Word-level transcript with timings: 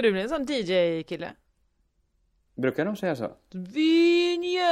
Ska 0.00 0.06
du 0.06 0.12
bli 0.12 0.22
en 0.22 0.28
sån 0.28 0.46
DJ-kille? 0.48 1.32
Brukar 2.54 2.84
de 2.84 2.96
säga 2.96 3.16
så? 3.16 3.32
Vinjet! 3.50 4.66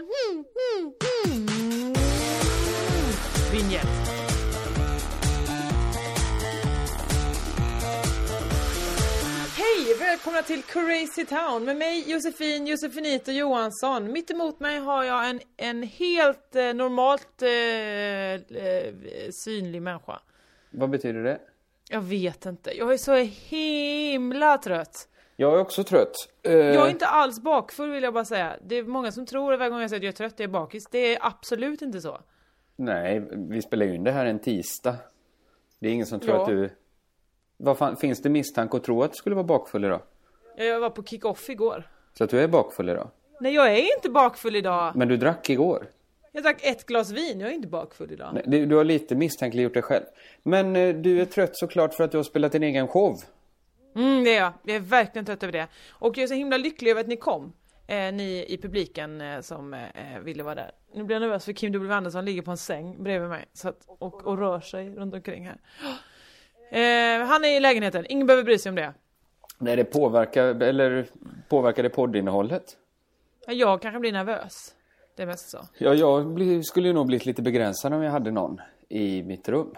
Mm, 0.00 0.44
mm, 0.64 0.92
mm. 1.26 1.92
Vinjet. 3.52 3.86
Hej! 9.56 9.98
Välkomna 10.00 10.42
till 10.42 10.62
Crazy 10.62 11.26
Town 11.26 11.64
med 11.64 11.76
mig 11.76 12.10
Josefin 12.10 12.66
Josefinito 12.66 13.32
Johansson. 13.32 14.12
Mitt 14.12 14.30
emot 14.30 14.60
mig 14.60 14.78
har 14.78 15.04
jag 15.04 15.30
en, 15.30 15.40
en 15.56 15.82
helt 15.82 16.56
eh, 16.56 16.74
normalt 16.74 17.42
eh, 17.42 17.50
eh, 17.50 18.94
synlig 19.44 19.82
människa. 19.82 20.20
Vad 20.70 20.90
betyder 20.90 21.22
det? 21.22 21.40
Jag 21.88 22.00
vet 22.00 22.46
inte. 22.46 22.76
Jag 22.78 22.92
är 22.92 22.96
så 22.96 23.14
himla 23.14 24.58
trött. 24.58 25.08
Jag 25.36 25.54
är 25.54 25.58
också 25.58 25.84
trött. 25.84 26.14
Eh, 26.42 26.52
Jag 26.52 26.86
är 26.86 26.90
inte 26.90 27.06
alls 27.06 27.40
bakfull 27.40 27.90
vill 27.90 28.02
jag 28.02 28.14
bara 28.14 28.24
säga. 28.24 28.56
Det 28.66 28.74
är 28.78 28.82
många 28.84 29.12
som 29.12 29.26
tror 29.26 29.56
varje 29.56 29.70
gång 29.70 29.80
jag 29.80 29.90
säger 29.90 30.00
att 30.00 30.04
jag 30.04 30.12
är 30.12 30.16
trött, 30.28 30.34
jag 30.40 30.44
är 30.44 30.52
bakis. 30.52 30.86
Det 30.90 30.98
är 31.14 31.18
absolut 31.20 31.82
inte 31.82 32.00
så. 32.00 32.20
Nej, 32.76 33.22
vi 33.32 33.62
spelar 33.62 33.86
ju 33.86 33.94
in 33.94 34.04
det 34.04 34.12
här 34.12 34.26
en 34.26 34.38
tisdag. 34.38 34.96
Det 35.78 35.88
är 35.88 35.92
ingen 35.92 36.06
som 36.06 36.20
tror 36.20 36.34
Ja. 36.36 36.42
att 36.42 36.48
du... 36.48 36.70
Vad 37.56 37.78
fan, 37.78 37.96
finns 37.96 38.22
det 38.22 38.28
misstanke 38.28 38.76
att 38.76 38.84
tro 38.84 39.02
att 39.02 39.12
du 39.12 39.16
skulle 39.16 39.34
vara 39.34 39.44
bakfull 39.46 39.84
idag? 39.84 40.00
Jag 40.56 40.80
var 40.80 40.90
på 40.90 41.02
kick-off 41.02 41.48
igår. 41.50 41.88
Så 42.18 42.24
att 42.24 42.30
du 42.30 42.40
är 42.40 42.48
bakfull 42.48 42.88
idag? 42.88 43.10
Nej, 43.40 43.54
jag 43.54 43.72
är 43.72 43.94
inte 43.96 44.10
bakfull 44.10 44.56
idag. 44.56 44.92
Men 44.96 45.08
du 45.08 45.16
drack 45.16 45.50
igår? 45.50 45.86
Jag 46.36 46.42
drack 46.42 46.60
ett 46.62 46.86
glas 46.86 47.10
vin, 47.10 47.40
jag 47.40 47.50
är 47.50 47.54
inte 47.54 47.68
bakfull 47.68 48.12
idag. 48.12 48.30
Nej, 48.34 48.42
du, 48.46 48.66
du 48.66 48.76
har 48.76 48.84
lite 48.84 49.14
misstänkliggjort 49.14 49.74
dig 49.74 49.82
själv. 49.82 50.04
Men 50.42 50.76
eh, 50.76 50.94
du 50.94 51.20
är 51.20 51.24
trött 51.24 51.56
såklart 51.56 51.94
för 51.94 52.04
att 52.04 52.10
du 52.10 52.16
har 52.16 52.24
spelat 52.24 52.52
din 52.52 52.62
egen 52.62 52.88
show. 52.88 53.20
Mm, 53.96 54.24
det 54.24 54.34
är 54.36 54.40
jag. 54.40 54.52
Jag 54.62 54.76
är 54.76 54.80
verkligen 54.80 55.26
trött 55.26 55.42
över 55.42 55.52
det. 55.52 55.66
Och 55.90 56.18
jag 56.18 56.22
är 56.22 56.26
så 56.26 56.34
himla 56.34 56.56
lycklig 56.56 56.90
över 56.90 57.00
att 57.00 57.06
ni 57.06 57.16
kom. 57.16 57.52
Eh, 57.86 58.12
ni 58.12 58.44
i 58.48 58.58
publiken 58.62 59.20
eh, 59.20 59.40
som 59.40 59.74
eh, 59.74 59.80
ville 60.22 60.42
vara 60.42 60.54
där. 60.54 60.70
Nu 60.94 61.04
blir 61.04 61.14
jag 61.14 61.20
nervös 61.20 61.44
för 61.44 61.52
Kim 61.52 61.72
W 61.72 61.94
Andersson 61.94 62.24
ligger 62.24 62.42
på 62.42 62.50
en 62.50 62.56
säng 62.56 63.02
bredvid 63.02 63.28
mig 63.28 63.44
så 63.52 63.68
att, 63.68 63.84
och, 63.86 64.26
och 64.26 64.38
rör 64.38 64.60
sig 64.60 64.90
runt 64.90 65.14
omkring 65.14 65.46
här. 65.46 65.58
Eh, 66.70 67.26
han 67.26 67.44
är 67.44 67.56
i 67.56 67.60
lägenheten, 67.60 68.06
ingen 68.08 68.26
behöver 68.26 68.44
bry 68.44 68.58
sig 68.58 68.70
om 68.70 68.76
det. 68.76 68.94
Nej, 69.58 69.76
det 69.76 69.84
påverkar, 69.84 70.62
eller 70.62 71.06
påverkar 71.48 71.82
det 71.82 71.88
poddinnehållet? 71.88 72.76
Jag 73.46 73.82
kanske 73.82 74.00
blir 74.00 74.12
nervös. 74.12 74.74
Det 75.16 75.22
är 75.22 75.26
mest 75.26 75.50
så. 75.50 75.58
Ja, 75.78 75.94
jag 75.94 76.64
skulle 76.64 76.88
ju 76.88 76.94
nog 76.94 77.06
blivit 77.06 77.26
lite 77.26 77.42
begränsad 77.42 77.92
om 77.94 78.02
jag 78.02 78.10
hade 78.12 78.30
någon 78.30 78.60
i 78.88 79.22
mitt 79.22 79.48
rum. 79.48 79.74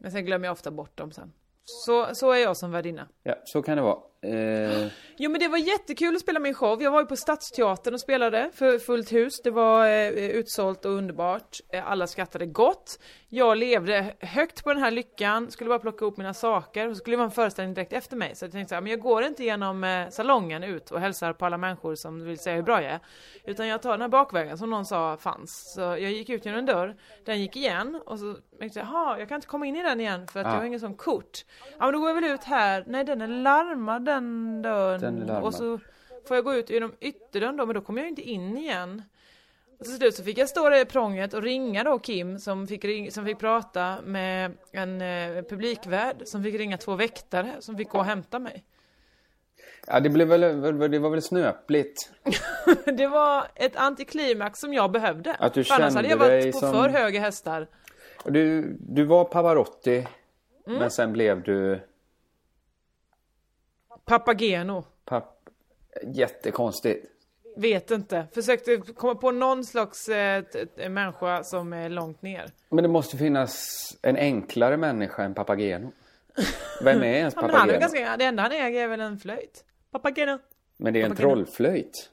Men 0.00 0.12
sen 0.12 0.24
glömmer 0.24 0.46
jag 0.46 0.52
ofta 0.52 0.70
bort 0.70 0.96
dem 0.98 1.12
sen. 1.12 1.32
Så, 1.64 2.08
så 2.14 2.30
är 2.32 2.38
jag 2.38 2.56
som 2.56 2.70
värdinna. 2.70 3.08
Ja, 3.22 3.34
så 3.44 3.62
kan 3.62 3.76
det 3.76 3.82
vara. 3.82 3.98
Eh, 4.22 4.86
Jo 5.16 5.30
men 5.30 5.40
det 5.40 5.48
var 5.48 5.58
jättekul 5.58 6.14
att 6.16 6.20
spela 6.22 6.40
min 6.40 6.54
show. 6.54 6.82
Jag 6.82 6.90
var 6.90 7.00
ju 7.00 7.06
på 7.06 7.16
Stadsteatern 7.16 7.94
och 7.94 8.00
spelade 8.00 8.50
för 8.54 8.78
fullt 8.78 9.12
hus. 9.12 9.32
Det 9.44 9.50
var 9.50 9.86
eh, 9.86 10.08
utsålt 10.10 10.84
och 10.84 10.90
underbart. 10.92 11.58
Eh, 11.72 11.90
alla 11.90 12.06
skrattade 12.06 12.46
gott. 12.46 12.98
Jag 13.34 13.58
levde 13.58 14.14
högt 14.20 14.64
på 14.64 14.72
den 14.72 14.82
här 14.82 14.90
lyckan, 14.90 15.50
skulle 15.50 15.68
bara 15.68 15.78
plocka 15.78 16.04
upp 16.04 16.16
mina 16.16 16.34
saker 16.34 16.88
och 16.88 16.96
så 16.96 17.00
skulle 17.00 17.12
det 17.12 17.18
vara 17.18 17.24
en 17.24 17.30
föreställning 17.30 17.74
direkt 17.74 17.92
efter 17.92 18.16
mig. 18.16 18.36
Så 18.36 18.44
jag 18.44 18.52
tänkte 18.52 18.68
så 18.68 18.74
här, 18.74 18.82
men 18.82 18.90
jag 18.90 19.00
går 19.00 19.22
inte 19.22 19.44
genom 19.44 19.84
eh, 19.84 20.08
salongen 20.08 20.62
ut 20.62 20.90
och 20.90 21.00
hälsar 21.00 21.32
på 21.32 21.46
alla 21.46 21.58
människor 21.58 21.94
som 21.94 22.24
vill 22.24 22.38
säga 22.38 22.56
hur 22.56 22.62
bra 22.62 22.82
jag 22.82 22.92
är. 22.92 23.00
Utan 23.44 23.66
jag 23.68 23.82
tar 23.82 23.90
den 23.90 24.00
här 24.00 24.08
bakvägen 24.08 24.58
som 24.58 24.70
någon 24.70 24.86
sa 24.86 25.16
fanns. 25.16 25.72
Så 25.74 25.80
jag 25.80 26.00
gick 26.00 26.30
ut 26.30 26.44
genom 26.44 26.58
en 26.58 26.66
dörr, 26.66 26.96
den 27.24 27.40
gick 27.40 27.56
igen 27.56 28.00
och 28.06 28.18
så 28.18 28.36
tänkte 28.58 28.78
jag, 28.78 28.88
jaha, 28.88 29.18
jag 29.18 29.28
kan 29.28 29.36
inte 29.36 29.46
komma 29.48 29.66
in 29.66 29.76
i 29.76 29.82
den 29.82 30.00
igen 30.00 30.26
för 30.26 30.40
att 30.40 30.46
jag 30.46 30.54
har 30.54 30.64
ingen 30.64 30.80
sån 30.80 30.94
kort. 30.94 31.44
Ja 31.78 31.84
men 31.84 31.92
då 31.92 31.98
går 31.98 32.08
jag 32.08 32.14
väl 32.14 32.24
ut 32.24 32.44
här, 32.44 32.84
nej 32.86 33.04
den 33.04 33.20
är 33.20 33.28
larmad 33.28 34.04
den 34.04 34.62
dörren. 34.62 35.00
Den 35.00 35.22
är 35.22 35.26
larmad. 35.26 35.42
Och 35.42 35.54
så 35.54 35.78
får 36.28 36.36
jag 36.36 36.44
gå 36.44 36.54
ut 36.54 36.70
genom 36.70 36.92
ytterdörren 37.00 37.56
då, 37.56 37.66
men 37.66 37.74
då 37.74 37.80
kommer 37.80 38.00
jag 38.00 38.08
inte 38.08 38.22
in 38.22 38.56
igen. 38.56 39.02
Och 39.82 39.86
till 39.86 39.96
slut 39.96 40.14
så 40.14 40.24
fick 40.24 40.38
jag 40.38 40.48
stå 40.48 40.68
där 40.68 40.80
i 40.80 40.84
prånget 40.84 41.34
och 41.34 41.42
ringa 41.42 41.84
då 41.84 41.98
Kim 41.98 42.38
som 42.38 42.66
fick, 42.66 42.84
ring, 42.84 43.10
som 43.10 43.24
fick 43.24 43.38
prata 43.38 43.96
med 44.04 44.56
en 44.72 45.00
eh, 45.00 45.42
publikvärd 45.42 46.22
som 46.24 46.42
fick 46.42 46.54
ringa 46.54 46.78
två 46.78 46.94
väktare 46.94 47.52
som 47.60 47.76
fick 47.76 47.88
gå 47.88 47.98
och 47.98 48.04
hämta 48.04 48.38
mig. 48.38 48.64
ja, 49.86 50.00
det 50.00 50.08
blev 50.10 50.28
väl, 50.28 50.40
det 50.90 50.98
var 50.98 51.10
väl 51.10 51.22
snöpligt. 51.22 52.10
Det 52.96 53.06
var 53.06 53.46
ett 53.54 53.76
antiklimax 53.76 54.60
som 54.60 54.74
jag 54.74 54.92
behövde. 54.92 55.34
Att 55.34 55.54
du 55.54 55.64
För 55.64 55.74
annars 55.74 55.94
hade 55.94 56.08
jag 56.08 56.18
kände 56.20 56.34
varit 56.40 56.52
på 56.54 56.58
som- 56.60 56.72
för 56.72 56.88
höga 56.88 57.20
hästar. 57.20 57.66
Du, 58.24 58.76
du 58.80 59.04
var 59.04 59.24
Pavarotti, 59.24 60.06
Mm. 60.66 60.78
men 60.78 60.90
sen 60.90 61.12
blev 61.12 61.42
du 61.42 61.80
Papageno. 64.04 64.84
papp... 65.04 65.48
Jättekonstigt. 66.14 67.06
Vet 67.56 67.90
inte. 67.90 68.26
Försökte 68.34 68.76
komma 68.76 69.14
på 69.14 69.30
någon 69.30 69.64
slags 69.64 70.08
eh, 70.08 70.44
människa 70.88 71.44
som 71.44 71.72
är 71.72 71.88
långt 71.88 72.22
ner. 72.22 72.50
Men 72.68 72.82
det 72.82 72.88
måste 72.88 73.16
finnas 73.16 73.78
en 74.02 74.16
enklare 74.16 74.76
människa 74.76 75.22
än 75.24 75.34
Papageno. 75.34 75.92
Vem 76.84 77.02
är 77.02 77.06
ens 77.06 77.34
Ja, 77.34 77.40
men 77.42 77.50
han 77.50 77.70
är 77.70 77.72
Papageno? 77.74 77.80
ganska, 77.80 78.16
det 78.16 78.24
enda 78.24 78.42
han 78.42 78.52
äger 78.52 78.82
är 78.84 78.88
väl 78.88 79.00
en 79.00 79.18
flöjt. 79.18 79.64
Papageno. 79.90 80.38
Men 80.76 80.92
det 80.92 81.00
är 81.00 81.04
en 81.04 81.10
Papageno. 81.10 81.34
trollflöjt. 81.34 82.10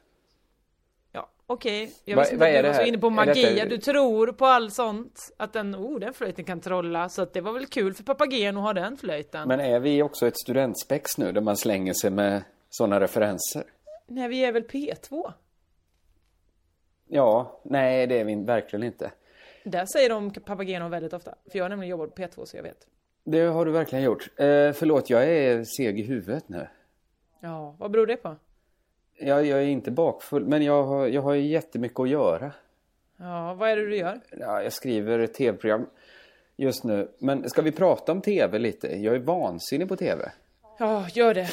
Ja, 1.12 1.30
okej. 1.48 1.92
Jag 2.06 2.16
Vad- 2.16 2.24
visste 2.24 2.36
inte 2.36 2.46
att 2.58 2.64
du 2.64 2.68
var 2.68 2.74
så 2.74 2.82
inne 2.82 2.98
på 2.98 3.10
magi. 3.10 3.44
detta- 3.56 3.66
Du 3.70 3.78
tror 3.78 4.32
på 4.32 4.46
allt 4.46 4.74
sånt. 4.74 5.34
Att 5.38 5.54
den, 5.54 5.76
oh, 5.76 6.00
den 6.00 6.14
flöjten 6.14 6.46
kan 6.46 6.62
trolla. 6.62 7.10
Så 7.10 7.22
att 7.22 7.34
det 7.34 7.42
var 7.42 7.54
väl 7.54 7.66
kul 7.66 7.94
för 7.94 8.04
Papageno 8.04 8.60
att 8.60 8.64
ha 8.66 8.74
den 8.74 8.98
flöjten. 8.98 9.48
Men 9.48 9.60
är 9.60 9.80
vi 9.80 10.04
också 10.04 10.28
ett 10.28 10.38
studentspex 10.40 11.18
nu 11.18 11.32
där 11.32 11.42
man 11.42 11.58
slänger 11.58 11.94
sig 11.94 12.10
med 12.10 12.44
sådana 12.70 13.00
referenser? 13.00 13.64
Nej, 14.10 14.28
vi 14.28 14.46
är 14.46 14.52
väl 14.52 14.64
P2? 14.64 15.34
Ja, 17.08 17.62
nej 17.64 18.08
det 18.08 18.20
är 18.20 18.24
vi 18.26 18.36
verkligen 18.36 18.84
inte. 18.84 19.12
Där 19.64 19.86
säger 19.86 20.10
de 20.10 20.32
Papageno 20.32 20.88
väldigt 20.90 21.14
ofta. 21.14 21.36
För 21.52 21.58
jag 21.58 21.66
har 21.66 21.70
nämligen 21.70 21.90
jobbat 21.92 22.16
på 22.16 22.22
P2 22.22 22.46
så 22.46 22.58
jag 22.58 22.64
vet. 22.64 22.88
Det 23.24 23.42
har 23.42 23.66
du 23.66 23.72
verkligen 23.72 24.04
gjort. 24.06 24.30
Eh, 24.40 24.72
förlåt, 24.72 25.10
jag 25.10 25.24
är 25.28 25.64
seg 25.64 26.00
i 26.00 26.04
huvudet 26.04 26.50
nu. 26.50 26.68
Ja, 27.40 27.76
vad 27.80 27.92
beror 27.92 28.08
det 28.08 28.18
på? 28.18 28.36
Jag, 29.16 29.46
jag 29.46 29.60
är 29.60 29.66
inte 29.68 29.92
bakfull, 29.92 30.46
men 30.46 30.64
jag 30.64 30.84
har, 30.84 31.08
jag 31.08 31.22
har 31.22 31.36
jättemycket 31.36 32.00
att 32.00 32.10
göra. 32.10 32.52
Ja, 33.18 33.54
vad 33.54 33.70
är 33.70 33.76
det 33.78 33.86
du 33.90 33.98
gör? 33.98 34.20
Ja, 34.32 34.64
jag 34.64 34.74
skriver 34.74 35.28
tv-program 35.28 35.86
just 36.58 36.84
nu. 36.84 37.12
Men 37.20 37.50
ska 37.50 37.62
vi 37.62 37.72
prata 37.72 38.12
om 38.12 38.22
tv 38.22 38.60
lite? 38.60 38.88
Jag 38.88 39.16
är 39.16 39.20
vansinnig 39.20 39.88
på 39.90 39.96
tv. 39.96 40.32
Ja, 40.80 41.08
gör 41.14 41.34
det. 41.34 41.48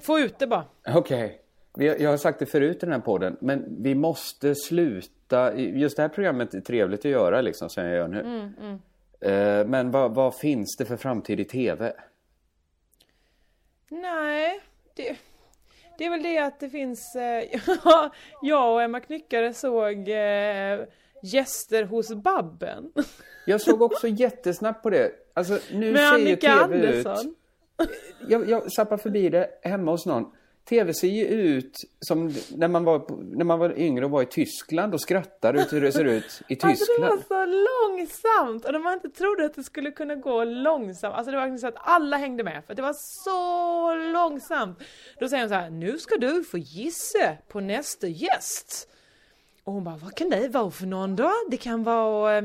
Få 0.00 0.18
ut 0.18 0.38
det 0.38 0.46
bara. 0.46 0.64
Okej. 0.94 1.28
Vi- 1.28 1.45
Jag 1.76 2.10
har 2.10 2.16
sagt 2.16 2.38
det 2.38 2.46
förut 2.46 2.76
i 2.76 2.80
den 2.80 2.92
här 2.92 3.00
podden, 3.00 3.36
men 3.40 3.64
vi 3.82 3.94
måste 3.94 4.54
sluta. 4.54 5.56
Just 5.56 5.96
det 5.96 6.02
här 6.02 6.08
programmet 6.08 6.54
är 6.54 6.60
trevligt 6.60 7.00
att 7.00 7.10
göra 7.10 7.40
liksom, 7.40 7.68
som 7.70 7.84
jag 7.84 7.94
gör 7.94 8.08
nu. 8.08 8.50
Eh, 9.20 9.66
Men 9.66 9.90
vad, 9.90 10.14
vad 10.14 10.36
finns 10.38 10.76
det 10.76 10.84
för 10.84 10.96
framtid 10.96 11.40
i 11.40 11.44
tv? 11.44 11.92
Nej, 13.88 14.60
det, 14.94 15.16
det 15.98 16.04
är 16.04 16.10
väl 16.10 16.22
det 16.22 16.38
att 16.38 16.60
det 16.60 16.70
finns... 16.70 17.16
Eh, 17.16 17.44
jag 18.42 18.72
och 18.74 18.82
Emma 18.82 19.00
Knyckare 19.00 19.54
såg 19.54 20.08
eh, 20.08 20.80
gäster 21.22 21.84
hos 21.84 22.14
Babben. 22.14 22.92
Jag 23.48 23.60
såg 23.60 23.82
också 23.82 24.08
jättesnabbt 24.08 24.82
på 24.82 24.90
det. 24.90 25.12
Alltså 25.34 25.58
nu 25.72 25.92
Med 25.92 26.08
ser 26.08 26.18
ju 26.18 26.22
Annika 26.26 26.46
TV 26.50 26.62
Andersson. 26.62 27.34
ut. 27.78 27.88
Jag, 28.28 28.48
jag 28.48 28.72
zappar 28.72 28.96
förbi 28.96 29.28
det 29.28 29.50
hemma 29.62 29.90
hos 29.90 30.06
någon. 30.06 30.32
TV 30.68 30.94
ser 30.94 31.08
ju 31.08 31.24
ut 31.26 31.76
som 32.00 32.34
när 32.56 32.68
man 32.68 32.84
var, 32.84 33.06
när 33.36 33.44
man 33.44 33.58
var 33.58 33.78
yngre 33.78 34.04
och 34.04 34.10
var 34.10 34.22
i 34.22 34.26
Tyskland 34.26 34.94
och 34.94 35.00
skrattade 35.00 35.60
ut 35.60 35.72
hur 35.72 35.80
det 35.80 35.92
ser 35.92 36.04
ut 36.04 36.42
i 36.48 36.58
Alltså 36.62 36.84
det 36.98 37.06
var 37.06 37.16
Tyskland. 37.16 37.22
så 37.28 37.44
långsamt 37.46 38.64
och 38.64 38.72
när 38.72 38.78
man 38.78 38.94
inte 38.94 39.08
trodde 39.08 39.44
att 39.44 39.54
det 39.54 39.62
skulle 39.64 39.90
kunna 39.90 40.14
gå 40.14 40.44
långsamt. 40.44 41.14
Alltså 41.14 41.30
det 41.30 41.36
var 41.36 41.42
verkligen 41.44 41.58
så 41.58 41.66
att 41.66 41.76
alla 41.78 42.16
hängde 42.16 42.44
med 42.44 42.64
för 42.66 42.74
det 42.74 42.82
var 42.82 42.94
så 43.24 43.94
långsamt. 44.12 44.78
Då 45.20 45.28
säger 45.28 45.42
hon 45.42 45.48
så 45.48 45.54
här, 45.54 45.70
nu 45.70 45.98
ska 45.98 46.16
du 46.16 46.44
få 46.44 46.58
gissa 46.58 47.36
på 47.48 47.60
nästa 47.60 48.06
gäst. 48.06 48.88
Och 49.64 49.72
hon 49.72 49.84
bara, 49.84 49.96
vad 49.96 50.14
kan 50.14 50.30
det 50.30 50.48
vara 50.48 50.70
för 50.70 50.86
någon 50.86 51.16
då? 51.16 51.32
Det 51.50 51.56
kan 51.56 51.84
vara, 51.84 52.36
eh, 52.38 52.44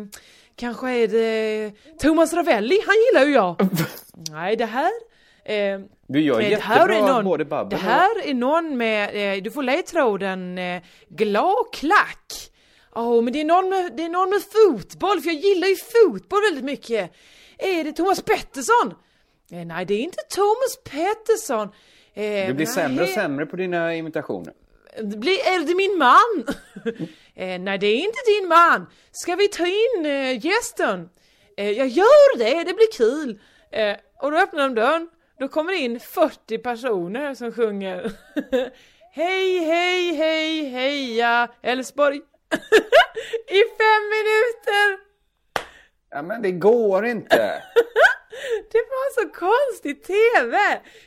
kanske 0.56 0.90
är 0.90 1.08
det 1.08 1.72
Thomas 2.00 2.34
Ravelli, 2.34 2.80
han 2.86 2.96
gillar 2.96 3.26
ju 3.28 3.34
jag. 3.34 3.68
Nej 4.32 4.56
det 4.56 4.66
här, 4.66 4.92
eh, 5.46 5.80
Du 6.08 6.22
gör 6.22 6.38
det 6.38 6.44
här 6.44 6.52
jättebra 6.52 6.96
är 6.96 7.14
någon, 7.14 7.24
både 7.26 7.46
Babben 7.46 7.70
Det 7.70 7.86
här 7.86 8.28
är 8.30 8.34
någon 8.34 8.78
med, 8.78 9.36
eh, 9.38 9.44
du 9.44 9.52
får 9.52 9.64
ledtråden 9.64 10.58
eh, 10.58 10.82
glad 11.10 11.74
klack. 11.74 12.34
Åh, 12.96 13.22
men 13.22 13.34
det 13.34 13.42
är, 13.42 13.46
någon 13.46 13.70
med, 13.70 13.94
det 13.98 14.04
är 14.04 14.10
någon 14.10 14.30
med 14.30 14.42
fotboll, 14.42 15.22
för 15.22 15.30
jag 15.30 15.40
gillar 15.40 15.68
ju 15.68 15.76
fotboll 15.76 16.42
väldigt 16.42 16.64
mycket. 16.66 17.12
Är 17.58 17.84
det 17.84 17.92
Thomas 17.92 18.22
Pettersson? 18.22 18.94
Eh, 19.52 19.66
nej, 19.66 19.86
det 19.86 19.94
är 19.94 20.00
inte 20.00 20.22
Thomas 20.30 20.78
Pettersson. 20.84 21.70
Eh, 22.14 22.48
Du 22.48 22.54
blir 22.54 22.66
sämre 22.66 23.04
och 23.04 23.10
sämre 23.10 23.46
på 23.46 23.56
dina 23.56 23.96
imitationer. 23.96 24.54
Det 25.02 25.18
blir, 25.18 25.34
är 25.34 25.66
det 25.68 25.76
min 25.76 25.98
man? 25.98 26.56
eh, 27.36 27.62
nej, 27.62 27.78
det 27.78 27.88
är 27.88 27.98
inte 27.98 28.20
din 28.40 28.48
man. 28.48 28.86
Ska 29.12 29.36
vi 29.36 29.48
ta 29.48 29.66
in 29.66 30.06
eh, 30.06 30.46
gästen? 30.46 31.10
Eh, 31.58 31.72
jag 31.72 31.88
gör 31.88 32.38
det, 32.38 32.64
det 32.64 32.74
blir 32.74 32.92
kul. 32.98 33.40
Eh, 33.72 33.96
och 34.20 34.32
då 34.32 34.38
öppnar 34.38 34.64
de 34.64 34.76
dörren. 34.76 35.10
Då 35.42 35.48
kommer 35.48 35.72
det 35.72 35.78
in 35.78 36.00
40 36.00 36.58
personer 36.58 37.34
som 37.34 37.52
sjunger 37.52 38.12
Hej, 39.12 39.60
hej, 39.60 40.16
hej, 40.16 40.66
heja 40.70 41.48
Älvsborg 41.62 42.16
i 43.48 43.62
fem 43.78 44.04
minuter. 44.10 45.00
Ja 46.10 46.22
men 46.22 46.42
det 46.42 46.52
går 46.52 47.06
inte. 47.06 47.64
Det 48.72 48.78
var 48.78 49.22
så 49.22 49.30
konstigt 49.30 50.04
TV! 50.04 50.58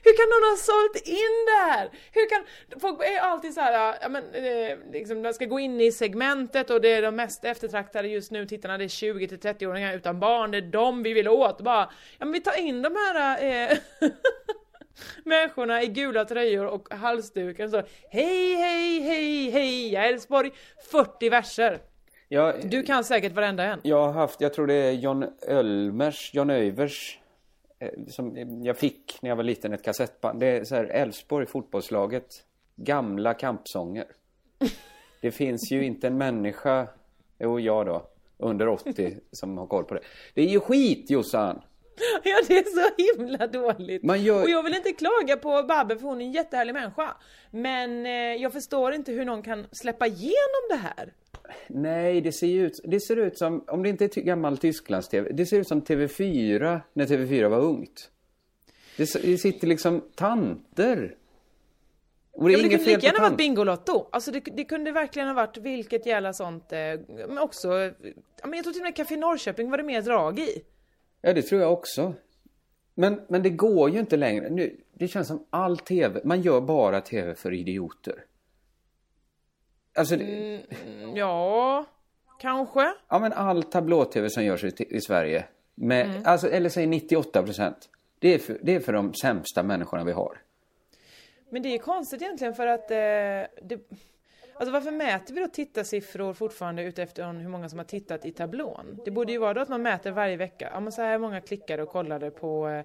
Hur 0.04 0.16
kan 0.16 0.28
någon 0.32 0.50
ha 0.50 0.56
sålt 0.56 1.08
in 1.08 1.36
det 1.46 1.72
här? 1.72 1.90
Hur 2.12 2.28
kan... 2.28 2.44
Folk 2.80 3.02
är 3.02 3.18
alltid 3.18 3.54
så 3.54 3.60
här, 3.60 3.96
ja 4.00 4.08
men 4.08 4.34
eh, 4.34 4.78
liksom, 4.92 5.22
de 5.22 5.32
ska 5.32 5.44
gå 5.44 5.60
in 5.60 5.80
i 5.80 5.92
segmentet 5.92 6.70
och 6.70 6.80
det 6.80 6.92
är 6.92 7.02
de 7.02 7.16
mest 7.16 7.44
eftertraktade 7.44 8.08
just 8.08 8.30
nu, 8.30 8.46
tittarna, 8.46 8.78
det 8.78 8.84
är 8.84 8.88
20 8.88 9.28
till 9.28 9.38
30-åringar 9.38 9.96
utan 9.96 10.20
barn, 10.20 10.50
det 10.50 10.58
är 10.58 10.62
de 10.62 11.02
vi 11.02 11.12
vill 11.12 11.28
åt. 11.28 11.60
Bara, 11.60 11.90
ja 12.18 12.24
men 12.24 12.32
vi 12.32 12.40
tar 12.40 12.58
in 12.58 12.82
de 12.82 12.96
här 12.96 13.44
eh, 13.44 13.78
människorna 15.24 15.82
i 15.82 15.86
gula 15.86 16.24
tröjor 16.24 16.66
och 16.66 16.94
halsduken 16.94 17.70
så 17.70 17.82
Hej, 18.10 18.54
hej, 18.54 19.00
hej, 19.00 19.50
hej, 19.50 19.96
Älvsborg! 19.96 20.52
40 20.90 21.28
verser. 21.28 21.93
Jag, 22.34 22.70
Du 22.70 22.82
kan 22.82 23.04
säkert 23.04 23.32
varenda 23.32 23.64
en. 23.64 23.80
jag 23.82 24.06
har 24.06 24.12
haft, 24.12 24.40
jag 24.40 24.54
tror 24.54 24.66
det 24.66 24.74
är 24.74 24.92
John 24.92 25.24
Ölmers, 25.46 26.34
John 26.34 26.50
Övers 26.50 27.18
eh, 27.78 27.88
som 28.08 28.36
jag 28.64 28.76
fick 28.78 29.18
när 29.22 29.30
jag 29.30 29.36
var 29.36 29.42
liten, 29.42 29.72
ett 29.72 29.84
kassettband. 29.84 30.40
Det 30.40 30.46
är 30.46 30.64
så 30.64 30.74
här 30.74 30.84
Elfsborg, 30.84 31.46
fotbollslaget, 31.46 32.44
gamla 32.76 33.34
kampsånger. 33.34 34.04
Det 35.20 35.30
finns 35.30 35.72
ju 35.72 35.84
inte 35.84 36.06
en 36.06 36.18
människa, 36.18 36.86
jo 37.38 37.60
jag 37.60 37.86
då, 37.86 38.06
under 38.38 38.68
80 38.68 39.16
som 39.32 39.58
har 39.58 39.66
koll 39.66 39.84
på 39.84 39.94
det. 39.94 40.00
Det 40.34 40.42
är 40.42 40.48
ju 40.48 40.60
skit 40.60 41.10
Jossan! 41.10 41.62
Ja, 42.22 42.40
det 42.48 42.58
är 42.58 42.64
så 42.64 42.90
himla 43.18 43.46
dåligt. 43.46 44.02
Gör- 44.18 44.42
Och 44.42 44.48
jag 44.50 44.62
vill 44.62 44.74
inte 44.74 44.92
klaga 44.92 45.36
på 45.36 45.62
Babbe 45.62 45.96
för 45.98 46.06
hon 46.06 46.20
är 46.20 46.24
en 46.24 46.32
jättehärlig 46.32 46.72
människa. 46.72 47.16
Men 47.50 48.06
eh, 48.06 48.12
jag 48.12 48.52
förstår 48.52 48.92
inte 48.94 49.12
hur 49.12 49.24
någon 49.24 49.42
kan 49.42 49.66
släppa 49.72 50.06
igenom 50.06 50.62
det 50.70 50.76
här. 50.76 51.12
Nej, 51.68 52.20
det 52.20 52.32
ser 52.32 52.46
ut, 52.48 52.80
det 52.84 53.00
ser 53.00 53.16
ut 53.16 53.38
som, 53.38 53.64
om 53.66 53.82
det 53.82 53.88
inte 53.88 54.04
är 54.04 54.08
ty- 54.08 54.22
gammal 54.22 54.58
Tysklands-TV, 54.58 55.30
det 55.32 55.46
ser 55.46 55.60
ut 55.60 55.68
som 55.68 55.82
TV4 55.82 56.80
när 56.92 57.06
TV4 57.06 57.48
var 57.48 57.58
ungt. 57.60 58.10
Det, 58.96 59.12
det 59.22 59.38
sitter 59.38 59.66
liksom 59.66 60.00
tanter. 60.14 61.14
Och 62.32 62.48
det 62.48 62.52
Ja, 62.52 62.58
det 62.62 62.68
kunde 62.68 62.84
lika 62.90 63.06
gärna 63.06 63.20
varit. 63.20 63.36
Bingolotto. 63.36 64.08
Alltså 64.12 64.30
det, 64.30 64.40
det 64.40 64.64
kunde 64.64 64.92
verkligen 64.92 65.28
ha 65.28 65.34
varit 65.34 65.56
vilket 65.56 66.06
jävla 66.06 66.32
sånt, 66.32 66.72
eh, 66.72 66.78
men 67.28 67.38
också, 67.38 67.68
men 68.44 68.52
jag 68.52 68.64
tror 68.64 68.72
till 68.72 68.80
och 68.82 68.86
med 68.86 68.96
Café 68.96 69.16
Norrköping 69.16 69.70
var 69.70 69.76
det 69.78 69.82
mer 69.84 70.02
drag 70.02 70.38
i. 70.38 70.64
Ja, 71.24 71.32
det 71.32 71.42
tror 71.42 71.60
jag 71.60 71.72
också. 71.72 72.14
Men, 72.94 73.20
men 73.28 73.42
det 73.42 73.50
går 73.50 73.90
ju 73.90 73.98
inte 73.98 74.16
längre. 74.16 74.50
Nu, 74.50 74.76
det 74.92 75.08
känns 75.08 75.28
som 75.28 75.46
all 75.50 75.78
TV, 75.78 76.20
man 76.24 76.42
gör 76.42 76.60
bara 76.60 77.00
TV 77.00 77.34
för 77.34 77.52
idioter. 77.54 78.24
Alltså, 79.98 80.16
det, 80.16 80.60
Ja, 81.14 81.84
kanske. 82.40 82.92
ja 83.08 83.18
men 83.18 83.32
all 83.32 83.62
tablå-TV 83.62 84.30
som 84.30 84.44
görs 84.44 84.64
i, 84.64 84.72
i 84.96 85.00
Sverige, 85.00 85.44
med, 85.74 86.06
Mm. 86.06 86.22
alltså, 86.24 86.48
eller 86.50 86.68
säg 86.68 86.86
98 86.86 87.42
procent. 87.42 87.88
Det, 88.18 88.34
är 88.34 88.38
för- 88.38 88.58
det 88.62 88.74
är 88.74 88.80
för 88.80 88.92
de 88.92 89.14
sämsta 89.14 89.62
människorna 89.62 90.04
vi 90.04 90.12
har. 90.12 90.40
Men 91.50 91.62
det 91.62 91.68
är 91.74 91.78
konstigt 91.78 92.22
egentligen 92.22 92.54
för 92.54 92.66
att 92.66 92.90
eh, 92.90 92.96
det, 93.62 93.78
Alltså 94.56 94.72
varför 94.72 94.90
mäter 94.90 95.34
vi 95.34 95.40
då 95.40 95.48
tittarsiffror 95.48 96.32
fortfarande 96.32 96.82
utefter 96.82 97.32
hur 97.32 97.48
många 97.48 97.68
som 97.68 97.78
har 97.78 97.86
tittat 97.86 98.24
i 98.24 98.32
tablån? 98.32 99.00
Det 99.04 99.10
borde 99.10 99.32
ju 99.32 99.38
vara 99.38 99.54
då 99.54 99.60
att 99.60 99.68
man 99.68 99.82
mäter 99.82 100.10
varje 100.10 100.36
vecka. 100.36 100.70
Ja 100.72 100.80
men 100.80 100.92
så 100.92 101.02
här 101.02 101.18
många 101.18 101.40
klickade 101.40 101.82
och 101.82 101.88
kollade 101.88 102.30
på, 102.30 102.68
eh, 102.68 102.84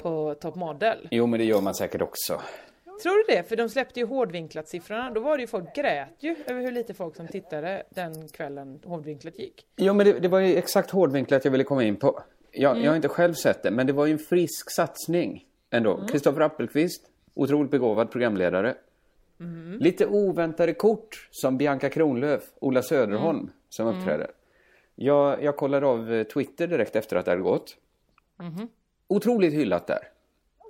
på 0.00 0.34
Top 0.40 0.54
Model. 0.54 1.08
Jo, 1.10 1.26
men 1.26 1.38
det 1.38 1.44
gör 1.44 1.60
man 1.60 1.74
säkert 1.74 2.02
också. 2.02 2.40
Tror 3.02 3.12
du 3.14 3.34
det? 3.34 3.48
För 3.48 3.56
de 3.56 3.68
släppte 3.68 4.00
ju 4.00 4.06
hårdvinklat 4.06 4.68
siffrorna. 4.68 5.10
Då 5.10 5.20
var 5.20 5.36
det 5.36 5.40
ju 5.40 5.46
folk 5.46 5.74
grät 5.76 6.16
ju 6.18 6.36
över 6.46 6.60
hur 6.60 6.72
lite 6.72 6.94
folk 6.94 7.16
som 7.16 7.28
tittade 7.28 7.82
den 7.90 8.28
kvällen 8.28 8.80
hårdvinklat 8.84 9.38
gick. 9.38 9.66
Jo, 9.76 9.94
men 9.94 10.06
det, 10.06 10.12
det 10.12 10.28
var 10.28 10.38
ju 10.38 10.56
exakt 10.56 10.90
hårdvinklat 10.90 11.44
jag 11.44 11.52
ville 11.52 11.64
komma 11.64 11.84
in 11.84 11.96
på. 11.96 12.22
Jag, 12.52 12.78
jag 12.82 12.90
har 12.90 12.96
inte 12.96 13.08
själv 13.08 13.34
sett 13.34 13.62
det, 13.62 13.70
men 13.70 13.86
det 13.86 13.92
var 13.92 14.06
ju 14.06 14.12
en 14.12 14.18
frisk 14.18 14.70
satsning 14.76 15.46
ändå. 15.70 16.06
Kristoffer 16.06 16.40
Appelqvist, 16.40 17.02
otroligt 17.34 17.70
begåvad 17.70 18.10
programledare. 18.10 18.74
Lite 19.80 20.06
oväntade 20.06 20.74
kort 20.74 21.28
som 21.30 21.58
Bianca 21.58 21.88
Kronlöf, 21.88 22.42
Ola 22.60 22.82
Söderholm 22.82 23.50
som 23.68 23.86
uppträder. 23.86 24.30
Jag, 24.94 25.42
jag 25.42 25.56
kollade 25.56 25.86
av 25.86 26.12
eh, 26.12 26.24
Twitter 26.24 26.66
direkt 26.66 26.96
efter 26.96 27.16
att 27.16 27.24
det 27.24 27.30
hade 27.30 27.42
gått. 27.42 27.76
Otroligt 29.08 29.52
hyllat 29.52 29.86
där. 29.86 30.08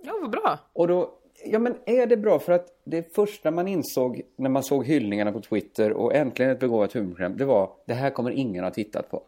Ja, 0.05 0.13
vad 0.21 0.31
bra! 0.31 0.59
Och 0.73 0.89
då, 0.89 1.15
ja 1.45 1.59
men 1.59 1.75
är 1.87 2.07
det 2.07 2.17
bra 2.17 2.39
för 2.39 2.53
att 2.53 2.81
det 2.85 3.15
första 3.15 3.51
man 3.51 3.69
insåg 3.69 4.23
när 4.37 4.51
man 4.51 4.63
såg 4.63 4.87
hyllningarna 4.87 5.33
på 5.33 5.41
Twitter 5.41 5.93
och 5.93 6.15
äntligen 6.15 6.53
ett 6.53 6.61
begåvat 6.61 6.93
humorprogram, 6.93 7.37
det 7.37 7.45
var 7.45 7.71
det 7.87 7.95
här 7.95 8.11
kommer 8.11 8.31
ingen 8.31 8.65
ha 8.65 8.71
tittat 8.71 9.11
på. 9.11 9.23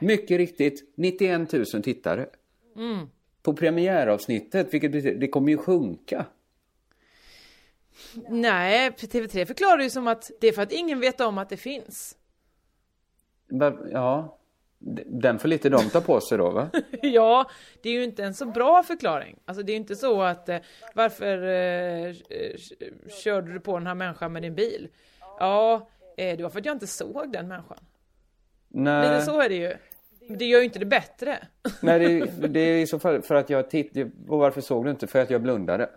Mycket 0.00 0.36
riktigt, 0.36 0.92
91 0.94 1.52
000 1.52 1.64
tittare. 1.64 2.26
På 3.42 3.54
premiäravsnittet, 3.54 4.74
vilket 4.74 4.92
betyder, 4.92 5.20
det 5.20 5.28
kommer 5.28 5.50
ju 5.50 5.56
sjunka. 5.56 6.26
Nej, 8.28 8.90
TV3 8.90 9.44
förklarar 9.44 9.82
ju 9.82 9.90
som 9.90 10.06
att 10.08 10.30
det 10.40 10.48
är 10.48 10.52
för 10.52 10.62
att 10.62 10.72
ingen 10.72 11.00
vet 11.00 11.20
om 11.20 11.38
att 11.38 11.48
det 11.48 11.56
finns. 11.56 12.16
Ja, 13.92 14.38
den 15.06 15.38
får 15.38 15.48
lite 15.48 15.68
de 15.68 15.90
ta 15.90 16.00
på 16.00 16.20
sig 16.20 16.38
då 16.38 16.50
va? 16.50 16.70
Ja, 17.02 17.50
det 17.82 17.88
är 17.88 17.92
ju 17.92 18.04
inte 18.04 18.24
en 18.24 18.34
så 18.34 18.46
bra 18.46 18.82
förklaring. 18.82 19.38
Alltså 19.44 19.62
det 19.62 19.72
är 19.72 19.74
ju 19.74 19.80
inte 19.80 19.96
så 19.96 20.22
att 20.22 20.48
eh, 20.48 20.58
varför 20.94 21.42
eh, 21.42 22.14
körde 23.24 23.52
du 23.52 23.60
på 23.60 23.78
den 23.78 23.86
här 23.86 23.94
människan 23.94 24.32
med 24.32 24.42
din 24.42 24.54
bil? 24.54 24.88
Ja, 25.38 25.88
eh, 26.16 26.36
det 26.36 26.42
var 26.42 26.50
för 26.50 26.58
att 26.58 26.66
jag 26.66 26.74
inte 26.74 26.86
såg 26.86 27.32
den 27.32 27.48
människan. 27.48 27.78
Nej, 28.68 29.10
Lite 29.10 29.24
så 29.24 29.40
är 29.40 29.48
det 29.48 29.54
ju. 29.54 29.74
Det 30.36 30.44
gör 30.44 30.58
ju 30.58 30.64
inte 30.64 30.78
det 30.78 30.86
bättre. 30.86 31.38
nej 31.80 31.98
det, 31.98 32.48
det 32.48 32.60
är 32.60 32.78
i 32.78 32.86
så 32.86 32.98
fall 32.98 33.22
för 33.22 33.34
att 33.34 33.50
jag 33.50 33.70
tittade, 33.70 34.10
och 34.28 34.38
varför 34.38 34.60
såg 34.60 34.84
du 34.84 34.90
inte? 34.90 35.06
För 35.06 35.18
att 35.22 35.30
jag 35.30 35.42
blundade. 35.42 35.90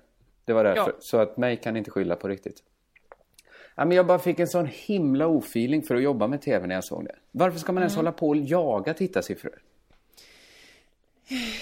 Det 0.49 0.53
var 0.53 0.63
därför. 0.63 0.81
Ja. 0.91 0.97
Så 0.99 1.17
att 1.17 1.37
mig 1.37 1.57
kan 1.57 1.77
inte 1.77 1.91
skylla 1.91 2.15
på 2.15 2.27
riktigt. 2.27 2.63
Ja, 3.75 3.85
men 3.85 3.97
jag 3.97 4.07
bara 4.07 4.19
fick 4.19 4.39
en 4.39 4.47
sån 4.47 4.65
himla 4.71 5.27
ofeeling 5.27 5.81
för 5.83 5.95
att 5.95 6.01
jobba 6.01 6.27
med 6.27 6.41
TV 6.41 6.67
när 6.67 6.75
jag 6.75 6.83
såg 6.83 7.05
det. 7.05 7.15
Varför 7.31 7.59
ska 7.59 7.71
man 7.71 7.77
Mm. 7.77 7.81
ens 7.83 7.95
hålla 7.95 8.11
på 8.11 8.27
och 8.27 8.37
jaga 8.37 8.93
tittarsiffror? 8.93 9.61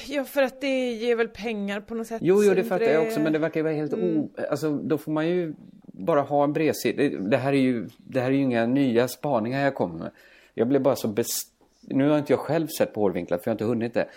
Ja, 0.08 0.24
för 0.24 0.44
att 0.44 0.62
det 0.62 0.92
ger 0.92 1.16
väl 1.16 1.28
pengar 1.28 1.82
på 1.82 1.96
något 1.96 2.08
sätt. 2.08 2.22
Jo, 2.22 2.44
jo, 2.44 2.54
det 2.54 2.64
fattar 2.64 2.86
jag 2.86 3.04
också, 3.08 3.20
men 3.20 3.34
det 3.34 3.40
verkar 3.40 3.60
ju 3.60 3.64
vara 3.64 3.74
helt 3.74 3.94
o... 3.94 4.30
Alltså, 4.50 4.72
då 4.72 4.98
får 4.98 5.12
man 5.12 5.28
ju 5.28 5.54
bara 5.84 6.22
ha 6.22 6.44
en 6.44 6.54
bredsida. 6.54 7.20
Det, 7.20 7.38
här 7.38 7.54
är 7.54 7.58
ju, 7.58 7.88
det 7.98 8.20
här 8.20 8.28
är 8.28 8.32
ju 8.36 8.42
inga 8.42 8.66
nya 8.66 9.08
spaningar 9.08 9.64
jag 9.64 9.76
kommer 9.76 10.00
med. 10.00 10.12
Jag 10.54 10.68
blev 10.68 10.82
bara 10.82 10.96
så 10.96 11.08
best... 11.08 11.50
Nu 11.82 12.10
har 12.10 12.18
inte 12.18 12.34
jag 12.34 12.40
själv 12.40 12.68
sett 12.68 12.94
på 12.94 13.02
hårdvinklat, 13.02 13.44
för 13.44 13.50
jag 13.50 13.54
har 13.54 13.56
inte 13.56 13.66
hunnit 13.66 13.94
det. 13.94 14.08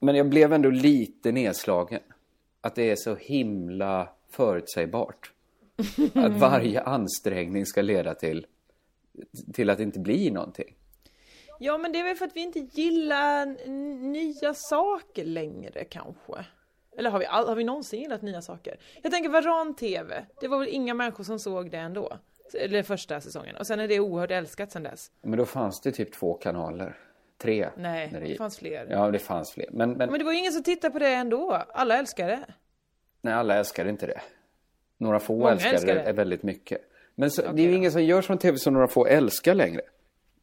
Men 0.00 0.14
jag 0.16 0.28
blev 0.28 0.52
ändå 0.52 0.70
lite 0.70 1.32
nedslagen. 1.32 2.00
Att 2.64 2.74
det 2.74 2.90
är 2.90 2.96
så 2.96 3.14
himla 3.14 4.08
förutsägbart. 4.30 5.32
Att 6.14 6.32
varje 6.38 6.80
ansträngning 6.80 7.66
ska 7.66 7.82
leda 7.82 8.14
till, 8.14 8.46
till 9.52 9.70
att 9.70 9.78
det 9.78 9.84
inte 9.84 10.00
blir 10.00 10.30
någonting. 10.30 10.74
Ja, 11.58 11.78
men 11.78 11.92
det 11.92 11.98
är 11.98 12.04
väl 12.04 12.16
för 12.16 12.24
att 12.24 12.36
vi 12.36 12.40
inte 12.40 12.58
gillar 12.58 13.46
nya 14.12 14.54
saker 14.54 15.24
längre 15.24 15.84
kanske. 15.84 16.46
Eller 16.96 17.10
har 17.10 17.18
vi, 17.18 17.24
har 17.24 17.54
vi 17.54 17.64
någonsin 17.64 18.00
gillat 18.00 18.22
nya 18.22 18.42
saker? 18.42 18.78
Jag 19.02 19.12
tänker 19.12 19.30
Varan-TV, 19.30 20.24
det 20.40 20.48
var 20.48 20.58
väl 20.58 20.68
inga 20.68 20.94
människor 20.94 21.24
som 21.24 21.38
såg 21.38 21.70
det 21.70 21.78
ändå? 21.78 22.18
Eller 22.54 22.82
första 22.82 23.20
säsongen. 23.20 23.56
Och 23.56 23.66
sen 23.66 23.80
är 23.80 23.88
det 23.88 24.00
oerhört 24.00 24.30
älskat 24.30 24.72
sen 24.72 24.82
dess. 24.82 25.10
Men 25.22 25.38
då 25.38 25.46
fanns 25.46 25.80
det 25.80 25.92
typ 25.92 26.12
två 26.12 26.34
kanaler. 26.34 26.98
Tre. 27.44 27.68
Nej, 27.76 28.08
när 28.12 28.20
det 28.20 28.36
fanns 28.36 28.58
fler. 28.58 28.86
Ja, 28.90 29.10
det 29.10 29.18
fanns 29.18 29.52
fler. 29.52 29.66
Men, 29.72 29.90
men, 29.90 30.10
Men 30.10 30.18
det 30.18 30.24
var 30.24 30.32
ju 30.32 30.38
ingen 30.38 30.52
som 30.52 30.62
tittade 30.62 30.92
på 30.92 30.98
det 30.98 31.08
ändå. 31.14 31.62
Alla 31.74 31.98
älskar 31.98 32.28
det. 32.28 32.44
nej, 33.20 33.34
alla 33.34 33.54
älskar 33.54 33.86
inte 33.88 34.06
det. 34.06 34.20
Några 34.98 35.20
få 35.20 35.36
Många 35.38 35.50
älskar, 35.52 35.72
älskar 35.72 35.94
det. 35.94 36.02
det. 36.02 36.12
väldigt 36.12 36.42
mycket. 36.42 36.78
Men 37.14 37.30
så, 37.30 37.42
det 37.42 37.62
är 37.62 37.64
ju 37.64 37.70
då. 37.70 37.76
ingen 37.76 37.92
som 37.92 38.04
gör 38.04 38.22
sån 38.22 38.38
tv 38.38 38.58
som 38.58 38.74
några 38.74 38.88
få 38.88 39.06
älskar 39.06 39.54
längre. 39.54 39.80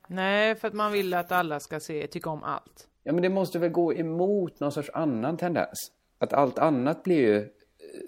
Nej, 0.07 0.55
för 0.55 0.67
att 0.67 0.73
man 0.73 0.91
vill 0.91 1.13
att 1.13 1.31
alla 1.31 1.59
ska 1.59 1.79
se, 1.79 2.07
tycka 2.07 2.29
om 2.29 2.43
allt. 2.43 2.87
Ja, 3.03 3.13
men 3.13 3.21
det 3.21 3.29
måste 3.29 3.59
väl 3.59 3.69
gå 3.69 3.93
emot 3.93 4.59
någon 4.59 4.71
sorts 4.71 4.89
annan 4.93 5.37
tendens. 5.37 5.91
Att 6.17 6.33
allt 6.33 6.59
annat 6.59 7.03
blir 7.03 7.17
ju 7.17 7.37
eh, 7.37 7.47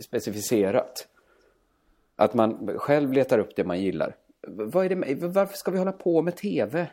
specificerat. 0.01 1.07
Att 2.15 2.33
man 2.33 2.77
själv 2.77 3.13
letar 3.13 3.39
upp 3.39 3.55
det 3.55 3.63
man 3.63 3.81
gillar. 3.81 4.15
Vad 4.47 4.85
är 4.85 4.89
det 4.89 5.15
varför 5.27 5.57
ska 5.57 5.71
vi 5.71 5.77
hålla 5.77 5.91
på 5.91 6.21
med 6.21 6.35
tv? 6.35 6.87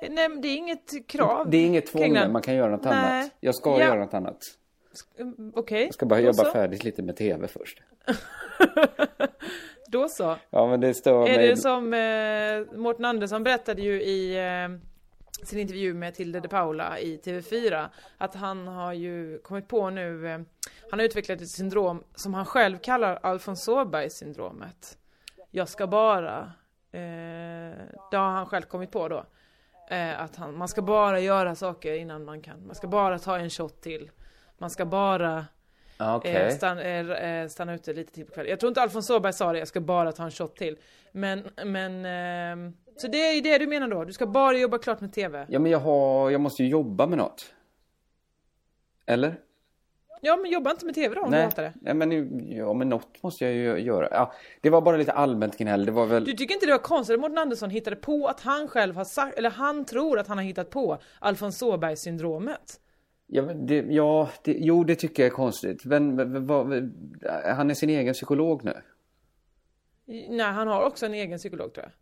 Nej, 0.00 0.28
det 0.42 0.48
är 0.48 0.56
inget 0.56 1.08
krav. 1.08 1.50
Det 1.50 1.56
är 1.56 1.66
inget 1.66 1.86
tvång, 1.86 2.02
kring 2.14 2.32
man 2.32 2.42
kan 2.42 2.54
göra 2.54 2.70
något 2.70 2.84
Nej. 2.84 2.92
annat. 2.94 3.30
Jag 3.40 3.54
ska 3.54 3.70
Ja. 3.70 3.80
göra 3.80 3.98
något 4.04 4.14
annat. 4.14 4.38
Mm, 5.18 5.52
Okej. 5.54 5.84
Jag 5.84 5.94
ska 5.94 6.06
bara 6.06 6.20
då 6.20 6.26
jobba 6.26 6.44
så. 6.44 6.50
färdigt 6.50 6.84
lite 6.84 7.02
med 7.02 7.16
tv 7.16 7.48
först. 7.48 7.82
Då 9.90 10.08
så. 10.08 10.36
Ja, 10.50 10.66
men 10.66 10.80
det 10.80 10.94
står 10.94 11.28
Är 11.28 11.36
mig... 11.36 11.48
det 11.48 11.56
som 11.56 11.94
eh, 11.94 12.78
Mårten 12.78 13.04
Andersson 13.04 13.44
berättade 13.44 13.82
ju 13.82 14.02
i 14.02 14.36
eh, 14.36 14.78
sin 15.46 15.58
intervju 15.58 15.94
med 15.94 16.14
Tilde 16.14 16.40
de 16.40 16.48
Paula 16.48 16.98
i 16.98 17.20
TV4 17.24 17.86
att 18.18 18.34
han 18.34 18.68
har 18.68 18.92
ju 18.92 19.38
kommit 19.38 19.68
på 19.68 19.90
nu, 19.90 20.28
eh, 20.28 20.40
han 20.90 20.98
har 20.98 21.06
utvecklat 21.06 21.40
ett 21.40 21.48
syndrom 21.48 22.04
som 22.14 22.34
han 22.34 22.46
själv 22.46 22.78
kallar 22.78 23.18
Alfons 23.22 23.68
syndromet. 24.10 24.98
Jag 25.50 25.68
ska 25.68 25.86
bara, 25.86 26.38
eh, 26.92 27.78
det 28.10 28.16
har 28.16 28.30
han 28.30 28.46
själv 28.46 28.62
kommit 28.62 28.90
på 28.90 29.08
då. 29.08 29.24
Eh, 29.90 30.20
att 30.20 30.36
han, 30.36 30.56
man 30.58 30.68
ska 30.68 30.82
bara 30.82 31.20
göra 31.20 31.54
saker 31.54 31.94
innan 31.94 32.24
man 32.24 32.42
kan, 32.42 32.66
man 32.66 32.74
ska 32.74 32.88
bara 32.88 33.18
ta 33.18 33.38
en 33.38 33.50
shot 33.50 33.80
till. 33.80 34.10
Man 34.58 34.70
ska 34.70 34.84
bara 34.84 35.46
Ja, 35.98 36.16
Okej. 36.16 36.34
Eh, 36.34 36.50
stann, 36.50 36.78
eh, 36.78 37.10
eh, 37.10 37.48
stanna 37.48 37.74
ute 37.74 37.92
lite 37.92 38.12
till 38.12 38.26
på 38.26 38.32
kvällen. 38.32 38.50
Jag 38.50 38.60
tror 38.60 38.68
inte 38.68 38.82
Alfons 38.82 39.10
Åberg 39.10 39.32
sa 39.32 39.52
det, 39.52 39.58
jag 39.58 39.68
ska 39.68 39.80
bara 39.80 40.12
ta 40.12 40.24
en 40.24 40.30
shot 40.30 40.56
till. 40.56 40.76
Men, 41.12 41.42
men, 41.64 42.04
ehm, 42.04 42.72
så 42.96 43.08
det 43.08 43.28
är 43.28 43.34
ju 43.34 43.40
det 43.40 43.58
du 43.58 43.66
menar 43.66 43.88
då? 43.88 44.04
Du 44.04 44.12
ska 44.12 44.26
bara 44.26 44.58
jobba 44.58 44.78
klart 44.78 45.00
med 45.00 45.12
TV? 45.12 45.46
Ja, 45.48 45.58
men 45.58 45.72
jag, 45.72 45.78
har, 45.78 46.30
jag 46.30 46.40
måste 46.40 46.62
ju 46.62 46.68
jobba 46.68 47.06
med 47.06 47.18
något. 47.18 47.54
Eller? 49.06 49.34
Ja, 50.20 50.36
men 50.36 50.50
jobba 50.50 50.70
inte 50.70 50.86
med 50.86 50.94
TV 50.94 51.14
då 51.14 51.20
om 51.20 51.30
du 51.30 51.36
Nej, 51.36 51.44
hatar 51.44 51.62
det. 51.62 51.72
Nej 51.80 51.94
men, 51.94 52.50
ja, 52.50 52.72
men 52.72 52.88
något 52.88 53.22
måste 53.22 53.44
jag 53.44 53.54
ju 53.54 53.84
göra. 53.84 54.08
Ja, 54.10 54.32
det 54.60 54.70
var 54.70 54.80
bara 54.80 54.96
lite 54.96 55.12
allmänt 55.12 55.58
gnäll. 55.58 55.86
Det 55.86 55.92
var 55.92 56.06
väl... 56.06 56.24
Du 56.24 56.32
tycker 56.32 56.54
inte 56.54 56.66
det 56.66 56.72
var 56.72 56.78
konstigt 56.78 57.14
att 57.14 57.20
Mårten 57.20 57.38
Andersson 57.38 57.70
hittade 57.70 57.96
på 57.96 58.26
att 58.26 58.40
han 58.40 58.68
själv 58.68 58.96
har 58.96 59.04
sagt, 59.04 59.38
eller 59.38 59.50
han 59.50 59.84
tror 59.84 60.18
att 60.18 60.26
han 60.26 60.38
har 60.38 60.44
hittat 60.44 60.70
på 60.70 60.98
Alfons 61.18 61.62
Åberg 61.62 61.96
syndromet? 61.96 62.80
Ja, 63.26 63.42
det, 63.42 63.84
ja 63.88 64.28
det, 64.44 64.56
jo 64.58 64.84
det 64.84 64.94
tycker 64.94 65.22
jag 65.22 65.30
är 65.30 65.36
konstigt. 65.36 65.84
Men, 65.84 66.14
men 66.14 66.46
vad, 66.46 66.92
han 67.44 67.70
är 67.70 67.74
sin 67.74 67.90
egen 67.90 68.14
psykolog 68.14 68.64
nu. 68.64 68.74
Nej, 70.28 70.46
han 70.46 70.68
har 70.68 70.86
också 70.86 71.06
en 71.06 71.14
egen 71.14 71.38
psykolog 71.38 71.72
tror 71.74 71.84
jag. 71.84 71.92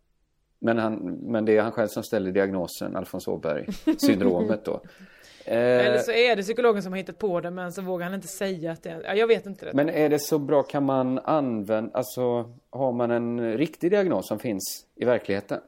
Men, 0.59 0.77
han, 0.77 0.95
men 1.31 1.45
det 1.45 1.57
är 1.57 1.61
han 1.61 1.71
själv 1.71 1.87
som 1.87 2.03
ställer 2.03 2.31
diagnosen, 2.31 2.95
Alfons 2.95 3.27
Åberg, 3.27 3.67
syndromet 3.97 4.65
då. 4.65 4.81
Eh, 5.47 5.85
Eller 5.85 5.97
så 5.97 6.11
är 6.11 6.35
det 6.35 6.41
psykologen 6.43 6.83
som 6.83 6.91
har 6.93 6.97
hittat 6.97 7.17
på 7.17 7.41
det 7.41 7.51
men 7.51 7.71
så 7.73 7.81
vågar 7.81 8.05
han 8.05 8.15
inte 8.15 8.27
säga 8.27 8.71
att 8.71 8.83
det 8.83 8.89
är, 8.89 9.03
ja, 9.05 9.13
jag 9.13 9.27
vet 9.27 9.45
inte 9.45 9.65
det. 9.65 9.73
Men 9.73 9.89
är 9.89 10.09
det 10.09 10.19
så 10.19 10.39
bra, 10.39 10.63
kan 10.63 10.83
man 10.85 11.19
använda, 11.19 11.97
alltså 11.97 12.53
har 12.69 12.91
man 12.91 13.11
en 13.11 13.57
riktig 13.57 13.91
diagnos 13.91 14.27
som 14.27 14.39
finns 14.39 14.85
i 14.95 15.05
verkligheten? 15.05 15.59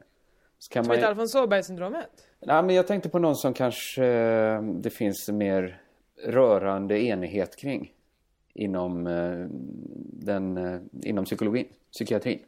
Så 0.58 0.72
kan 0.72 0.84
Som 0.84 0.88
man, 0.88 0.96
heter 0.96 1.08
Alfons 1.08 1.34
Åberg 1.34 1.62
syndromet? 1.62 2.08
nej, 2.40 2.62
men 2.62 2.74
jag 2.76 2.86
tänkte 2.86 3.08
på 3.08 3.18
någon 3.18 3.36
som 3.36 3.54
kanske 3.54 4.04
eh, 4.06 4.62
det 4.62 4.90
finns 4.90 5.28
mer 5.28 5.80
rörande 6.24 7.02
enighet 7.02 7.56
kring 7.56 7.92
inom, 8.54 9.06
eh, 9.06 9.46
den, 10.24 10.58
inom 11.02 11.24
psykologin, 11.24 11.66
psykiatrin. 11.92 12.38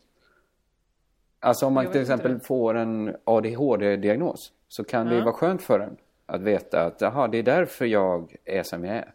Alltså 1.41 1.67
om 1.67 1.73
man 1.75 1.85
till 1.85 1.89
inte 1.89 2.01
exempel 2.01 2.35
det. 2.39 2.45
får 2.47 2.75
en 2.75 3.17
ADHD-diagnos 3.25 4.53
så 4.69 4.85
kan 4.85 5.07
det 5.07 5.15
Ja. 5.17 5.25
vara 5.25 5.35
skönt 5.35 5.62
för 5.62 5.81
en 5.81 5.97
att 6.26 6.41
veta 6.41 6.83
att 6.85 7.00
jaha, 7.00 7.29
det 7.29 7.38
är 7.38 7.43
därför 7.43 7.85
jag 7.87 8.37
är 8.45 8.62
som 8.62 8.85
jag 8.85 8.97
är. 8.97 9.12